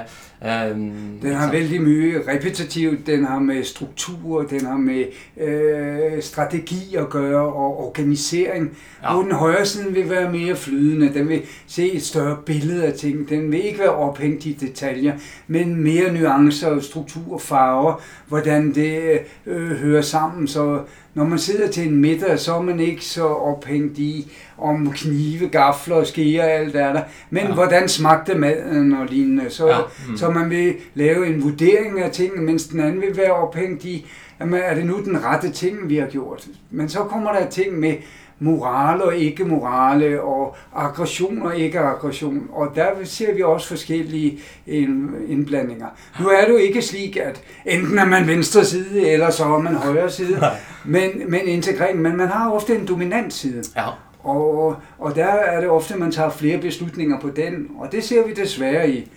eh, 0.46 0.76
Den 1.22 1.34
har 1.34 1.52
vældig 1.52 1.82
mye 1.82 2.22
repetitivt, 2.28 3.08
den 3.08 3.26
har 3.26 3.40
med 3.40 3.64
struktur, 3.64 4.42
den 4.44 4.66
har 4.66 4.78
med 4.78 5.06
øh, 5.42 6.22
strategi 6.22 6.96
at 6.96 7.10
gøre 7.10 7.42
og 7.54 7.88
organisering. 7.88 8.78
Ja. 9.04 9.14
Hvor 9.14 9.22
den 9.24 9.32
højre 9.32 9.66
side 9.66 9.94
vil 9.94 10.10
være 10.10 10.32
mere 10.32 10.56
flydende, 10.56 11.14
den 11.14 11.30
vil 11.30 11.42
se 11.68 11.92
et 11.94 12.04
større 12.04 12.38
billede 12.46 12.86
af 12.86 12.94
ting. 12.94 13.30
Den 13.30 13.52
vil 13.52 13.66
ikke 13.66 13.80
være 13.80 13.90
ophængt 13.96 14.46
i 14.46 14.54
detaljer, 14.62 15.14
men 15.48 15.84
mere 15.84 16.14
nuancer, 16.14 16.80
struktur, 16.80 17.38
farver, 17.38 18.02
hvordan 18.28 18.76
det 18.76 19.20
øh, 19.46 19.72
hører 19.72 20.02
sammen. 20.02 20.48
Så 20.48 20.80
når 21.14 21.24
man 21.26 21.40
sidder 21.40 21.68
til 21.68 21.88
en 21.88 21.96
middag, 21.96 22.40
så 22.40 22.54
er 22.56 22.62
man 22.62 22.80
ikke 22.80 23.06
så 23.06 23.26
ophængt 23.26 23.98
i 23.98 24.32
om 24.58 24.92
knive, 24.92 25.48
gafler 25.50 25.96
og 25.96 26.08
skeer 26.08 26.44
og 26.44 26.52
alt 26.52 26.76
er 26.76 26.94
der. 26.94 27.02
Men 27.30 27.44
Ja. 27.48 27.54
hvordan 27.54 27.90
smagte 27.90 28.36
maden 28.36 28.94
og 28.94 29.06
lignende. 29.10 29.50
Så, 29.50 29.68
Ja, 29.68 29.78
mm. 29.80 30.12
mm. 30.12 30.18
Man 30.34 30.50
vil 30.50 30.76
lave 30.94 31.28
en 31.28 31.44
vurdering 31.44 32.00
af 32.00 32.12
tingene, 32.12 32.42
mens 32.42 32.68
den 32.68 32.80
anden 32.80 33.02
vil 33.02 33.18
være 33.18 33.32
ophængt 33.34 33.86
i, 33.86 34.06
jamen, 34.40 34.60
er 34.64 34.76
det 34.76 34.86
nu 34.86 35.04
den 35.04 35.24
rette 35.26 35.52
ting, 35.52 35.90
vi 35.90 35.98
har 35.98 36.08
gjort. 36.08 36.48
Men 36.72 36.90
så 36.90 37.00
kommer 37.00 37.32
der 37.32 37.50
ting 37.50 37.80
med 37.80 37.94
moral 38.40 39.02
og 39.02 39.16
ikke 39.16 39.44
morale, 39.44 40.22
og 40.22 40.56
aggression 40.76 41.42
og 41.42 41.58
ikke 41.58 41.80
aggression. 41.80 42.48
Og 42.52 42.72
der 42.76 42.86
ser 43.04 43.34
vi 43.34 43.42
også 43.42 43.68
forskellige 43.68 44.40
ind- 44.68 45.10
indblandinger. 45.28 45.88
Nu 46.22 46.28
er 46.28 46.46
det 46.46 46.50
jo 46.52 46.58
ikke 46.58 46.82
slik, 46.82 47.18
at 47.18 47.42
enten 47.66 48.00
er 48.00 48.06
man 48.06 48.28
venstre 48.28 48.66
side, 48.66 49.10
eller 49.12 49.30
så 49.30 49.44
er 49.44 49.60
man 49.60 49.76
højre 49.76 50.10
side. 50.10 50.40
Nej. 50.40 50.56
Men, 50.86 51.10
men 51.28 51.42
integrering, 51.42 52.02
men 52.02 52.18
man 52.18 52.28
har 52.28 52.52
ofte 52.52 52.76
en 52.76 52.88
dominant 52.88 53.34
side. 53.34 53.64
Ja. 53.76 53.88
Og, 54.24 54.76
og 55.00 55.16
der 55.16 55.26
er 55.26 55.62
det 55.62 55.70
ofte, 55.70 55.98
man 55.98 56.12
tager 56.12 56.30
flere 56.30 56.58
beslutninger 56.58 57.20
på 57.20 57.30
den, 57.30 57.68
og 57.80 57.92
det 57.92 58.04
ser 58.04 58.28
vi 58.28 58.34
desværre 58.34 58.90
i, 58.90 59.12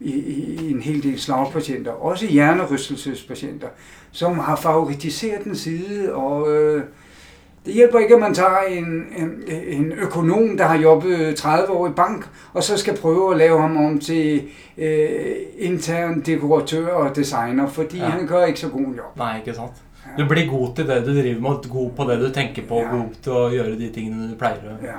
i, 0.00 0.10
i 0.66 0.70
en 0.72 0.80
hel 0.80 1.02
del 1.02 1.20
slagpatienter, 1.20 1.90
også 1.92 2.26
hjernerystelsespatienter, 2.26 3.68
som 4.12 4.38
har 4.38 4.56
favoritiseret 4.56 5.44
den 5.44 5.56
side, 5.56 6.14
og 6.14 6.52
øh, 6.52 6.82
det 7.66 7.74
hjælper 7.74 7.98
ikke, 7.98 8.14
at 8.14 8.20
man 8.20 8.34
tager 8.34 8.60
en, 8.68 8.84
en, 9.16 9.30
en 9.68 9.92
økonom, 9.92 10.56
der 10.56 10.64
har 10.64 10.78
jobbet 10.78 11.36
30 11.36 11.70
år 11.72 11.86
i 11.88 11.90
bank, 11.90 12.28
og 12.52 12.62
så 12.62 12.76
skal 12.76 12.96
prøve 12.96 13.30
at 13.32 13.38
lave 13.38 13.60
ham 13.60 13.76
om 13.76 13.98
til 13.98 14.42
øh, 14.78 15.36
intern 15.58 16.20
dekoratør 16.20 16.88
og 16.88 17.16
designer, 17.16 17.66
fordi 17.68 17.96
Ja. 17.98 18.04
ja. 18.04 18.10
han 18.10 18.26
gør 18.26 18.44
ikke 18.44 18.60
så 18.60 18.68
god 18.68 18.80
job. 18.96 19.16
Nei, 19.16 19.38
ikke 19.38 19.54
sant? 19.54 19.72
Du 20.18 20.24
blir 20.28 20.46
god 20.50 20.74
til 20.76 20.86
det 20.88 21.06
du 21.06 21.12
driver 21.20 21.40
med, 21.40 21.70
god 21.70 21.90
på 21.96 22.04
det 22.04 22.20
du 22.20 22.32
tenker 22.32 22.62
på, 22.68 22.76
Ja. 22.80 22.90
god 22.96 23.04
til 23.22 23.32
å 23.32 23.48
gjøre 23.50 23.78
de 23.78 23.90
tingene 23.94 24.30
du 24.30 24.34
pleier 24.38 24.54
å 24.72 24.84
Ja. 24.84 24.96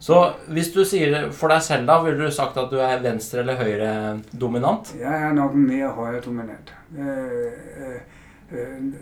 Så 0.00 0.32
hvis 0.48 0.68
du 0.68 0.84
sier 0.84 1.10
det 1.10 1.34
for 1.34 1.48
deg 1.48 1.62
selv, 1.62 1.86
da, 1.88 1.98
ville 2.02 2.24
du 2.24 2.30
sagt 2.30 2.56
at 2.56 2.68
du 2.70 2.76
er 2.76 3.02
venstre- 3.02 3.38
eller 3.38 3.56
høyre-dominant? 3.56 4.94
Jeg 5.00 5.22
er 5.22 5.32
nok 5.32 5.54
en 5.54 5.66
mere 5.66 5.88
højre 5.88 6.20
dominant. 6.20 6.74
Øh, 6.98 7.04
øh, 7.04 8.58
øh, 8.58 8.92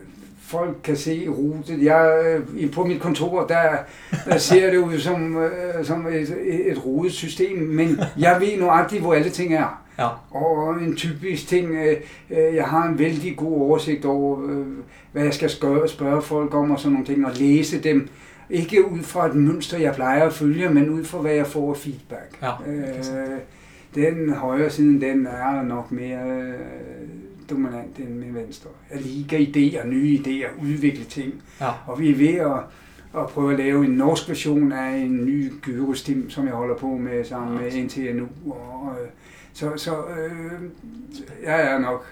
folk 0.42 0.76
kan 0.84 0.96
se 0.96 1.28
rutet. 1.28 1.82
Jeg, 1.82 2.22
øh, 2.26 2.70
på 2.72 2.84
mit 2.84 3.00
kontor, 3.00 3.46
der, 3.46 3.62
der 4.24 4.38
ser 4.38 4.70
det 4.70 4.78
ud 4.78 4.98
som, 4.98 5.48
som 5.82 6.06
et, 6.06 6.36
et 6.70 6.86
rodet 6.86 7.12
system, 7.12 7.58
men 7.58 8.00
jeg 8.18 8.36
ved 8.40 8.60
nøjagtigt, 8.60 9.02
hvor 9.02 9.14
alle 9.14 9.30
ting 9.30 9.54
er. 9.54 9.82
Ja. 9.98 10.08
Og 10.30 10.74
en 10.82 10.96
typisk 10.96 11.48
ting, 11.48 11.70
jeg 12.30 12.64
har 12.64 12.86
en 12.88 12.98
vældig 12.98 13.36
god 13.36 13.60
oversigt 13.60 14.04
over, 14.04 14.64
hvad 15.12 15.22
jeg 15.24 15.34
skal 15.34 15.50
spørge 15.50 16.22
folk 16.22 16.54
om 16.54 16.70
og 16.70 16.78
sådan 16.80 16.92
nogle 16.92 17.06
ting, 17.06 17.26
og 17.26 17.32
læse 17.34 17.78
dem. 17.82 18.08
Ikke 18.50 18.90
ud 18.90 19.02
fra 19.02 19.26
et 19.26 19.34
mønster, 19.34 19.78
jeg 19.78 19.94
plejer 19.94 20.24
at 20.26 20.32
følge, 20.32 20.68
men 20.70 20.90
ud 20.90 21.04
fra, 21.04 21.18
hvad 21.18 21.32
jeg 21.34 21.46
får 21.46 21.70
af 21.70 21.76
feedback. 21.76 22.38
Ja, 22.42 22.52
øh, 22.66 23.38
den 23.94 24.32
højre 24.32 24.70
side, 24.70 25.00
den 25.00 25.26
er 25.26 25.62
nok 25.62 25.92
mere 25.92 26.30
øh, 26.30 26.54
dominant 27.50 27.98
end 27.98 28.08
min 28.08 28.34
venstre. 28.34 28.70
Jeg 28.90 29.00
liker 29.00 29.38
idéer, 29.38 29.86
nye 29.86 30.18
idéer, 30.18 30.62
udvikle 30.62 31.04
ting. 31.04 31.34
Ja. 31.60 31.70
Og 31.86 32.00
vi 32.00 32.10
er 32.10 32.16
ved 32.16 32.34
at, 32.34 32.58
at 33.22 33.28
prøve 33.28 33.52
at 33.52 33.58
lave 33.58 33.84
en 33.84 33.90
norsk 33.90 34.28
version 34.28 34.72
af 34.72 34.96
en 34.96 35.24
ny 35.26 35.52
gyrostim, 35.62 36.30
som 36.30 36.46
jeg 36.46 36.54
holder 36.54 36.76
på 36.76 36.86
med 36.86 37.24
sammen 37.24 37.58
med 37.58 37.84
NTNU. 37.84 38.26
Og, 38.52 38.96
øh, 39.02 39.08
så 39.52 39.72
så 39.76 39.96
øh, 40.06 40.62
jeg 41.44 41.72
er 41.72 41.78
nok 41.78 42.04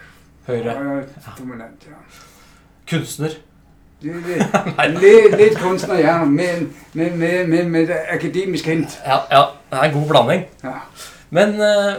Høyre. 0.47 0.62
højre 0.62 1.05
dominant, 1.39 1.89
ja. 1.89 2.97
Kunstner. 2.97 3.28
Det 4.05 4.12
er 4.12 4.88
lidt, 4.88 5.00
lidt, 5.00 5.36
lidt 5.42 5.59
kunstner, 5.59 5.98
ja, 5.98 6.24
med, 6.24 6.66
med, 6.92 7.16
med, 7.46 7.64
med, 7.64 7.82
et 7.82 7.96
akademisk 8.12 8.66
hint. 8.66 8.98
Ja, 9.07 9.16
ja, 9.30 9.42
det 9.70 9.78
er 9.78 9.82
en 9.88 9.94
god 9.94 10.09
blanding. 10.09 10.44
Ja. 10.64 10.78
Men, 11.30 11.57
eh, 11.61 11.94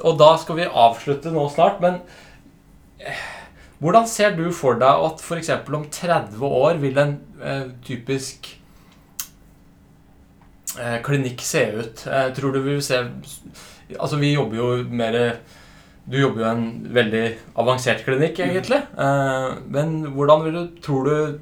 Og 0.00 0.18
da 0.18 0.34
skal 0.42 0.58
vi 0.58 0.66
avslutte 0.66 1.30
nå 1.32 1.46
snart, 1.54 1.80
men 1.80 2.00
eh, 3.00 3.22
hvordan 3.78 4.08
ser 4.10 4.34
du 4.36 4.50
for 4.52 4.78
deg 4.80 5.06
at 5.06 5.22
f.eks. 5.22 5.50
om 5.72 5.86
30 5.92 6.46
år 6.46 6.80
vil 6.82 6.98
en 6.98 7.18
eh, 7.42 7.66
typisk 7.84 8.52
klinikk 10.76 11.40
se 11.40 11.62
ut? 11.72 12.02
Tror 12.36 12.52
du 12.52 12.58
vi 12.60 12.74
vil 12.74 12.82
se 12.84 12.98
Altså, 14.00 14.16
vi 14.20 14.34
jobber 14.34 14.56
jo 14.56 14.66
mer 14.90 15.38
Du 16.12 16.16
jobber 16.20 16.40
jo 16.40 16.46
i 16.46 16.54
en 16.54 16.66
veldig 16.94 17.22
avansert 17.58 18.04
klinikk, 18.06 18.38
egentlig. 18.38 18.78
Eh, 18.98 19.56
men 19.74 20.04
hvordan 20.14 20.44
vil 20.44 20.54
du, 20.54 20.66
tror 20.82 21.04
du 21.04 21.38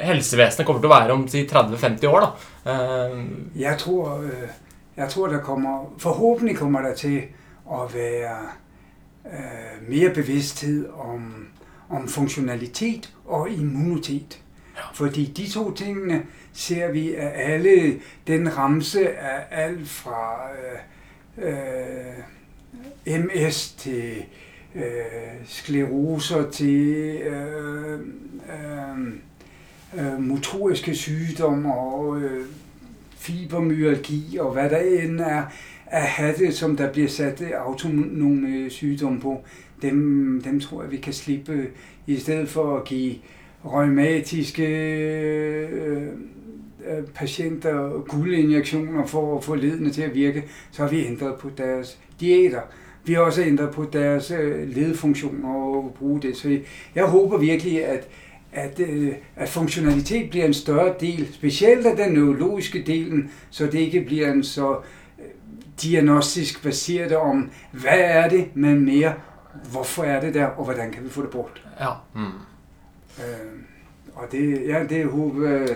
helsevesenet 0.00 0.66
kommer 0.68 0.82
til 0.82 0.90
å 0.90 0.94
være 0.94 1.12
om 1.16 1.26
si 1.28 1.46
30-50 1.48 2.06
år? 2.08 2.26
da? 2.26 2.72
Eh, 2.72 3.20
Jeg 3.56 3.78
tror, 3.78 4.18
øh, 4.22 4.48
jeg 4.96 5.08
tror, 5.08 5.28
der 5.28 5.40
kommer, 5.40 5.92
forhåbentlig 5.98 6.56
kommer 6.58 6.82
der 6.82 6.94
til 6.94 7.22
at 7.72 7.94
være 7.94 8.36
mere 9.88 10.10
bevidsthed 10.14 10.88
om, 10.88 11.46
om 11.90 12.08
funktionalitet 12.08 13.10
og 13.26 13.50
immunitet. 13.50 14.38
Fordi 14.94 15.24
de 15.36 15.50
to 15.50 15.70
tingene 15.74 16.22
ser 16.52 16.92
vi 16.92 17.14
af 17.14 17.52
alle, 17.52 18.00
den 18.26 18.56
ramse 18.56 19.08
af 19.18 19.64
alt 19.64 19.88
fra 19.88 20.48
øh, 21.38 21.48
øh, 21.48 22.24
MS 23.06 23.72
til 23.72 24.24
øh, 24.74 24.82
skleroser 25.44 26.50
til 26.50 26.88
øh, 27.22 28.00
øh, 28.48 29.06
øh, 29.98 30.20
motoriske 30.22 30.94
sygdomme 30.94 31.74
og 31.74 32.20
øh, 32.20 32.46
fibermyalgi 33.16 34.38
og 34.40 34.52
hvad 34.52 34.70
der 34.70 34.78
end 34.78 35.20
er 35.20 35.42
af 35.86 36.02
hatte, 36.02 36.52
som 36.52 36.76
der 36.76 36.92
bliver 36.92 37.08
sat 37.08 37.40
øh, 37.40 37.50
autonome 37.66 38.70
sygdomme 38.70 39.20
på, 39.20 39.44
dem, 39.82 40.42
dem 40.44 40.60
tror 40.60 40.82
jeg, 40.82 40.90
vi 40.90 40.96
kan 40.96 41.12
slippe 41.12 41.66
i 42.06 42.16
stedet 42.16 42.48
for 42.48 42.76
at 42.76 42.84
give 42.84 43.14
rheumatiske 43.64 44.66
øh, 44.66 46.08
patienter 47.14 48.00
guldinjektioner 48.08 49.06
for 49.06 49.38
at 49.38 49.44
få 49.44 49.54
ledene 49.54 49.90
til 49.90 50.02
at 50.02 50.14
virke, 50.14 50.44
så 50.70 50.82
har 50.82 50.90
vi 50.90 51.06
ændret 51.06 51.34
på 51.40 51.50
deres 51.58 51.98
diæter. 52.20 52.60
Vi 53.04 53.12
har 53.12 53.20
også 53.20 53.42
ændret 53.42 53.70
på 53.70 53.86
deres 53.92 54.30
øh, 54.30 54.68
ledfunktioner 54.68 55.48
og 55.54 55.94
bruge 55.98 56.22
det. 56.22 56.36
Så 56.36 56.58
jeg 56.94 57.04
håber 57.04 57.38
virkelig, 57.38 57.86
at, 57.86 58.08
at, 58.52 58.80
øh, 58.80 59.12
at 59.36 59.48
funktionalitet 59.48 60.30
bliver 60.30 60.44
en 60.46 60.54
større 60.54 60.94
del, 61.00 61.28
specielt 61.34 61.86
af 61.86 61.96
den 61.96 62.12
neurologiske 62.12 62.82
delen, 62.86 63.30
så 63.50 63.66
det 63.66 63.78
ikke 63.78 64.04
bliver 64.04 64.32
en 64.32 64.44
så 64.44 64.70
øh, 65.18 65.24
diagnostisk 65.82 66.62
baseret 66.62 67.16
om, 67.16 67.50
hvad 67.72 67.98
er 67.98 68.28
det, 68.28 68.48
men 68.54 68.84
mere, 68.84 69.14
hvorfor 69.72 70.02
er 70.02 70.20
det 70.20 70.34
der, 70.34 70.46
og 70.46 70.64
hvordan 70.64 70.92
kan 70.92 71.04
vi 71.04 71.08
få 71.08 71.22
det 71.22 71.30
bort. 71.30 71.66
ja. 71.80 71.90
Mm. 72.14 72.20
Øh, 73.18 73.60
og 74.14 74.32
det, 74.32 74.62
ja, 74.66 74.84
det 74.88 75.06
håber 75.06 75.60
øh, 75.60 75.68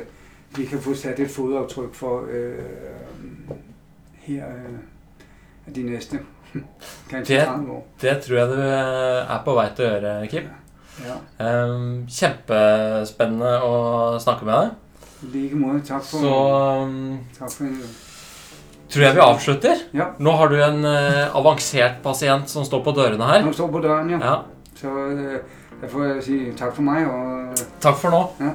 vi 0.57 0.65
kan 0.67 0.81
få 0.81 0.95
sat 0.95 1.21
et 1.21 1.31
fodaftryk 1.31 1.95
for 1.95 2.25
øh, 2.31 2.59
her 4.25 4.45
øh, 4.47 5.75
de 5.75 5.83
næste 5.83 6.19
kanskje 7.11 7.37
Det- 7.37 7.47
30 7.47 7.71
år. 7.73 7.87
Det 8.01 8.21
tror 8.23 8.37
jeg 8.37 8.49
du 8.49 8.61
eh, 8.61 9.35
er 9.35 9.43
på 9.45 9.55
vei 9.57 9.67
til 9.77 9.85
å 9.85 9.89
gjøre, 9.91 10.27
Kim. 10.31 10.51
Ja. 11.05 11.15
Um, 11.67 12.05
kjempespennende 12.07 13.57
å 13.67 13.73
snakke 14.23 14.47
med 14.47 14.55
deg. 14.55 14.71
I 15.25 15.31
like 15.33 15.57
måde. 15.59 15.81
Tak 15.89 16.05
for, 16.07 16.23
Så 16.23 16.35
um, 16.85 17.19
tak 17.39 17.51
for 17.51 17.65
tror 18.95 19.03
jeg 19.09 19.15
vi 19.17 19.23
avslutter. 19.25 19.81
Ja. 19.97 20.07
Nå 20.23 20.31
har 20.39 20.53
du 20.53 20.59
en 20.63 20.85
eh, 20.87 21.35
avansert 21.37 21.97
pasient 22.05 22.47
som 22.53 22.65
står 22.69 22.85
på 22.87 22.93
dørene 22.95 23.27
her. 23.27 23.43
Han 23.43 23.55
står 23.57 23.73
på 23.73 23.81
døren, 23.83 24.11
ja. 24.15 24.21
Ja. 24.23 24.37
Så 24.79 24.93
øh, 25.09 25.41
der 25.81 25.89
får 25.91 26.05
jeg 26.13 26.23
sige 26.23 26.53
tak 26.57 26.75
for 26.77 26.83
mig, 26.87 27.07
og 27.11 27.57
Takk 27.83 27.97
for 27.99 28.11
nå. 28.15 28.21
ja, 28.41 28.53